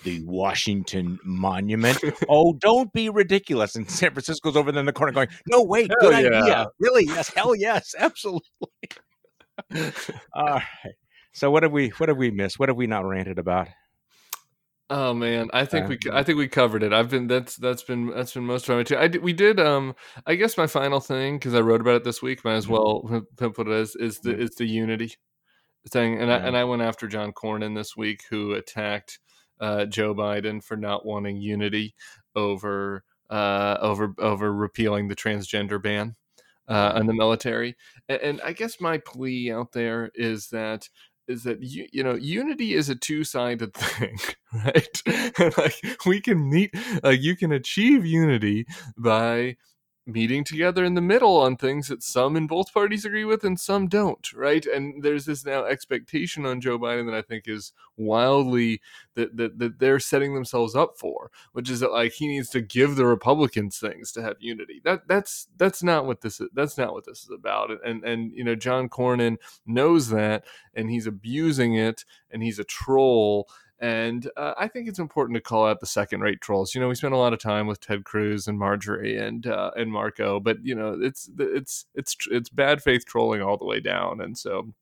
The 0.03 0.21
Washington 0.25 1.19
Monument. 1.23 1.97
oh, 2.29 2.53
don't 2.53 2.91
be 2.93 3.09
ridiculous. 3.09 3.75
And 3.75 3.89
San 3.89 4.11
Francisco's 4.11 4.55
over 4.55 4.71
there 4.71 4.79
in 4.79 4.85
the 4.85 4.93
corner 4.93 5.11
going, 5.11 5.29
no, 5.47 5.63
wait, 5.63 5.89
hell 6.01 6.11
good 6.11 6.23
yeah. 6.31 6.41
idea. 6.41 6.67
Really? 6.79 7.05
Yes. 7.05 7.33
Hell 7.33 7.55
yes. 7.55 7.93
Absolutely. 7.99 8.41
All 10.33 10.45
right. 10.45 10.63
So 11.33 11.51
what 11.51 11.63
have 11.63 11.71
we 11.71 11.89
what 11.89 12.09
have 12.09 12.17
we 12.17 12.31
missed? 12.31 12.59
What 12.59 12.69
have 12.69 12.77
we 12.77 12.87
not 12.87 13.05
ranted 13.05 13.39
about? 13.39 13.67
Oh 14.89 15.13
man, 15.13 15.49
I 15.51 15.65
think 15.65 15.85
Uh, 15.85 15.89
we 15.89 16.11
I 16.11 16.23
think 16.23 16.37
we 16.37 16.47
covered 16.47 16.83
it. 16.83 16.93
I've 16.93 17.09
been 17.09 17.27
that's 17.27 17.55
that's 17.55 17.83
been 17.83 18.07
that's 18.07 18.33
been 18.33 18.45
most 18.45 18.69
of 18.69 18.77
my 18.77 18.83
too. 18.83 18.95
I 18.97 19.07
we 19.07 19.33
did 19.33 19.59
um 19.59 19.95
I 20.25 20.35
guess 20.35 20.57
my 20.57 20.67
final 20.67 20.99
thing 20.99 21.37
because 21.37 21.55
I 21.55 21.59
wrote 21.61 21.81
about 21.81 21.95
it 21.95 22.03
this 22.03 22.21
week. 22.21 22.45
Might 22.45 22.53
as 22.53 22.67
Mhm. 22.67 22.69
well 22.69 23.25
put 23.53 23.67
it 23.67 23.73
as 23.73 23.95
is 23.95 24.19
the 24.19 24.37
is 24.37 24.51
the 24.51 24.65
unity 24.65 25.15
thing, 25.91 26.21
and 26.21 26.31
I 26.31 26.37
and 26.37 26.55
I 26.55 26.63
went 26.65 26.83
after 26.83 27.07
John 27.07 27.33
Cornyn 27.33 27.75
this 27.75 27.97
week 27.97 28.21
who 28.29 28.53
attacked 28.53 29.19
uh, 29.59 29.85
Joe 29.85 30.13
Biden 30.13 30.63
for 30.63 30.77
not 30.77 31.05
wanting 31.05 31.37
unity 31.37 31.95
over 32.35 33.03
uh 33.29 33.77
over 33.81 34.13
over 34.19 34.53
repealing 34.53 35.07
the 35.07 35.15
transgender 35.15 35.81
ban 35.81 36.15
uh, 36.67 36.93
in 36.95 37.07
the 37.07 37.13
military. 37.13 37.75
And, 38.07 38.21
and 38.21 38.41
I 38.41 38.53
guess 38.53 38.79
my 38.79 38.97
plea 38.97 39.51
out 39.51 39.71
there 39.71 40.11
is 40.15 40.49
that 40.49 40.89
is 41.27 41.43
that 41.43 41.61
you, 41.61 41.87
you 41.91 42.03
know 42.03 42.13
unity 42.13 42.73
is 42.73 42.89
a 42.89 42.95
two-sided 42.95 43.73
thing 43.73 44.17
right 44.53 45.01
like 45.57 45.75
we 46.05 46.21
can 46.21 46.49
meet 46.49 46.71
like 47.03 47.21
you 47.21 47.35
can 47.35 47.51
achieve 47.51 48.05
unity 48.05 48.65
by 48.97 49.55
meeting 50.05 50.43
together 50.43 50.85
in 50.85 50.93
the 50.93 51.01
middle 51.01 51.37
on 51.37 51.55
things 51.55 51.87
that 51.87 52.03
some 52.03 52.35
in 52.35 52.47
both 52.47 52.73
parties 52.73 53.05
agree 53.05 53.25
with 53.25 53.43
and 53.43 53.59
some 53.59 53.87
don't 53.87 54.33
right? 54.33 54.65
And 54.65 55.03
there's 55.03 55.25
this 55.25 55.45
now 55.45 55.65
expectation 55.65 56.45
on 56.45 56.61
joe 56.61 56.77
biden 56.77 57.05
that 57.05 57.15
i 57.15 57.21
think 57.21 57.47
is 57.47 57.73
wildly 57.97 58.81
that, 59.15 59.35
that, 59.37 59.57
that 59.57 59.79
they're 59.79 59.99
setting 59.99 60.33
themselves 60.33 60.75
up 60.75 60.97
for 60.97 61.31
which 61.53 61.69
is 61.69 61.79
that 61.79 61.91
like 61.91 62.11
he 62.11 62.27
needs 62.27 62.49
to 62.49 62.61
give 62.61 62.95
the 62.95 63.05
republicans 63.05 63.79
things 63.79 64.11
to 64.11 64.21
have 64.21 64.35
unity. 64.39 64.81
That 64.83 65.07
that's 65.07 65.47
that's 65.57 65.83
not 65.83 66.05
what 66.05 66.21
this 66.21 66.39
is 66.39 66.49
that's 66.53 66.77
not 66.77 66.93
what 66.93 67.05
this 67.05 67.23
is 67.23 67.31
about. 67.31 67.71
And 67.85 68.03
and 68.03 68.31
you 68.33 68.43
know 68.43 68.55
john 68.55 68.89
cornyn 68.89 69.37
knows 69.65 70.09
that 70.09 70.45
and 70.73 70.89
he's 70.89 71.07
abusing 71.07 71.75
it 71.75 72.05
and 72.31 72.43
he's 72.43 72.59
a 72.59 72.63
troll 72.63 73.47
and 73.79 74.29
uh, 74.37 74.53
I 74.57 74.67
think 74.67 74.87
it's 74.87 74.99
important 74.99 75.35
to 75.35 75.41
call 75.41 75.65
out 75.65 75.79
the 75.79 75.85
second-rate 75.85 76.41
trolls. 76.41 76.73
You 76.73 76.81
know, 76.81 76.87
we 76.87 76.95
spent 76.95 77.13
a 77.13 77.17
lot 77.17 77.33
of 77.33 77.39
time 77.39 77.67
with 77.67 77.79
Ted 77.79 78.05
Cruz 78.05 78.47
and 78.47 78.57
Marjorie 78.57 79.17
and 79.17 79.45
uh, 79.45 79.71
and 79.75 79.91
Marco, 79.91 80.39
but 80.39 80.57
you 80.63 80.75
know, 80.75 80.97
it's 80.99 81.29
it's 81.37 81.85
it's 81.95 82.15
it's 82.31 82.49
bad 82.49 82.81
faith 82.81 83.05
trolling 83.05 83.41
all 83.41 83.57
the 83.57 83.65
way 83.65 83.79
down. 83.79 84.21
And 84.21 84.37
so, 84.37 84.73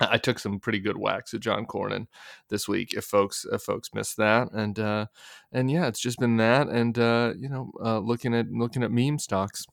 I 0.00 0.18
took 0.18 0.38
some 0.38 0.60
pretty 0.60 0.78
good 0.78 0.98
whacks 0.98 1.32
at 1.34 1.40
John 1.40 1.66
Cornyn 1.66 2.06
this 2.50 2.68
week. 2.68 2.92
If 2.94 3.04
folks 3.04 3.46
if 3.50 3.62
folks 3.62 3.90
missed 3.94 4.16
that, 4.18 4.52
and 4.52 4.78
uh, 4.78 5.06
and 5.52 5.70
yeah, 5.70 5.86
it's 5.86 6.00
just 6.00 6.18
been 6.18 6.36
that, 6.36 6.68
and 6.68 6.98
uh, 6.98 7.32
you 7.38 7.48
know, 7.48 7.72
uh, 7.82 7.98
looking 7.98 8.34
at 8.34 8.50
looking 8.50 8.82
at 8.82 8.92
meme 8.92 9.18
stocks. 9.18 9.66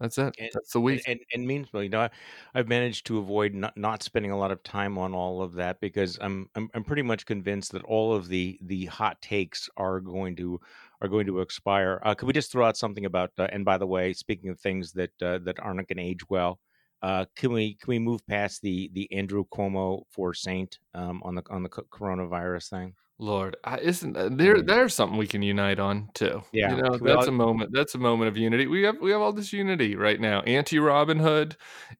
That's 0.00 0.18
it. 0.18 0.34
And- 0.38 0.50
That's 0.52 0.72
the 0.72 0.80
week. 0.80 1.02
And, 1.06 1.18
and, 1.18 1.26
and 1.32 1.46
means, 1.46 1.72
well, 1.72 1.82
you 1.82 1.88
know, 1.88 2.00
I, 2.02 2.10
I've 2.54 2.68
managed 2.68 3.06
to 3.06 3.18
avoid 3.18 3.54
not, 3.54 3.76
not 3.76 4.02
spending 4.02 4.30
a 4.30 4.38
lot 4.38 4.50
of 4.50 4.62
time 4.62 4.98
on 4.98 5.14
all 5.14 5.42
of 5.42 5.54
that 5.54 5.80
because 5.80 6.18
I'm, 6.20 6.48
I'm 6.54 6.68
I'm 6.74 6.84
pretty 6.84 7.02
much 7.02 7.26
convinced 7.26 7.72
that 7.72 7.82
all 7.84 8.14
of 8.14 8.28
the 8.28 8.58
the 8.62 8.86
hot 8.86 9.20
takes 9.22 9.68
are 9.76 10.00
going 10.00 10.36
to 10.36 10.60
are 11.00 11.08
going 11.08 11.26
to 11.26 11.40
expire. 11.40 12.00
Uh, 12.04 12.14
could 12.14 12.26
we 12.26 12.32
just 12.32 12.50
throw 12.50 12.66
out 12.66 12.76
something 12.76 13.04
about? 13.04 13.30
Uh, 13.38 13.48
and 13.52 13.64
by 13.64 13.78
the 13.78 13.86
way, 13.86 14.12
speaking 14.12 14.50
of 14.50 14.58
things 14.60 14.92
that 14.92 15.10
uh, 15.22 15.38
that 15.44 15.58
aren't 15.60 15.88
going 15.88 15.98
to 15.98 16.02
age 16.02 16.28
well, 16.28 16.58
uh, 17.02 17.24
can 17.36 17.52
we 17.52 17.74
can 17.74 17.88
we 17.88 17.98
move 17.98 18.26
past 18.26 18.62
the 18.62 18.90
the 18.94 19.10
Andrew 19.12 19.44
Cuomo 19.52 20.04
for 20.10 20.34
Saint 20.34 20.78
um, 20.94 21.22
on 21.24 21.34
the 21.34 21.42
on 21.50 21.62
the 21.62 21.68
coronavirus 21.68 22.70
thing? 22.70 22.94
Lord, 23.18 23.56
I, 23.62 23.78
isn't 23.78 24.16
uh, 24.16 24.28
there? 24.32 24.56
Mm. 24.56 24.66
There's 24.66 24.94
something 24.94 25.16
we 25.16 25.28
can 25.28 25.40
unite 25.40 25.78
on 25.78 26.08
too. 26.14 26.42
Yeah, 26.52 26.74
you 26.74 26.82
know, 26.82 26.98
that's 26.98 27.26
all- 27.26 27.28
a 27.28 27.32
moment. 27.32 27.70
That's 27.72 27.94
a 27.94 27.98
moment 27.98 28.28
of 28.28 28.36
unity. 28.36 28.66
We 28.66 28.82
have 28.82 29.00
we 29.00 29.12
have 29.12 29.20
all 29.20 29.32
this 29.32 29.52
unity 29.52 29.94
right 29.94 30.20
now. 30.20 30.40
Anti 30.42 30.80
Robin 30.80 31.18
Hood, 31.20 31.56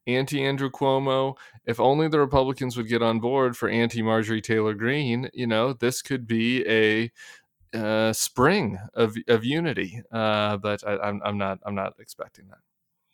anti 0.06 0.42
Andrew 0.42 0.70
Cuomo. 0.70 1.36
If 1.66 1.78
only 1.78 2.08
the 2.08 2.18
Republicans 2.18 2.76
would 2.76 2.88
get 2.88 3.00
on 3.00 3.20
board 3.20 3.56
for 3.56 3.68
anti 3.68 4.02
Marjorie 4.02 4.42
Taylor 4.42 4.74
Greene, 4.74 5.30
you 5.32 5.46
know, 5.46 5.72
this 5.72 6.02
could 6.02 6.26
be 6.26 6.66
a 6.68 7.12
uh, 7.78 8.12
spring 8.12 8.78
of 8.94 9.16
of 9.28 9.44
unity. 9.44 10.02
Uh, 10.10 10.56
but 10.56 10.86
I, 10.86 10.96
I'm 10.98 11.20
I'm 11.24 11.38
not 11.38 11.60
I'm 11.64 11.76
not 11.76 11.94
expecting 12.00 12.48
that. 12.48 12.58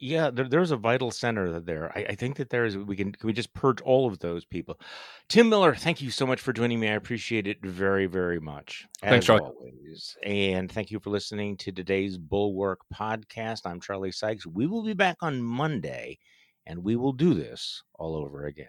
Yeah, 0.02 0.30
there, 0.30 0.48
there's 0.48 0.70
a 0.70 0.78
vital 0.78 1.10
center 1.10 1.60
there. 1.60 1.92
I, 1.94 2.06
I 2.10 2.14
think 2.14 2.36
that 2.36 2.48
there 2.48 2.64
is. 2.64 2.76
We 2.76 2.96
can 2.96 3.12
can 3.12 3.26
we 3.26 3.34
just 3.34 3.52
purge 3.52 3.82
all 3.82 4.08
of 4.08 4.18
those 4.18 4.46
people. 4.46 4.80
Tim 5.28 5.50
Miller, 5.50 5.74
thank 5.74 6.00
you 6.00 6.10
so 6.10 6.26
much 6.26 6.40
for 6.40 6.54
joining 6.54 6.80
me. 6.80 6.88
I 6.88 6.94
appreciate 6.94 7.46
it 7.46 7.58
very 7.62 8.06
very 8.06 8.40
much. 8.40 8.86
Thanks, 9.02 9.26
Charlie. 9.26 9.42
always. 9.42 10.16
And 10.24 10.72
thank 10.72 10.90
you 10.90 11.00
for 11.00 11.10
listening 11.10 11.58
to 11.58 11.70
today's 11.70 12.16
Bulwark 12.16 12.80
podcast. 12.94 13.60
I'm 13.66 13.78
Charlie 13.78 14.10
Sykes. 14.10 14.46
We 14.46 14.66
will 14.66 14.82
be 14.82 14.94
back 14.94 15.18
on 15.20 15.42
Monday, 15.42 16.18
and 16.64 16.82
we 16.82 16.96
will 16.96 17.12
do 17.12 17.34
this 17.34 17.82
all 17.94 18.16
over 18.16 18.46
again. 18.46 18.68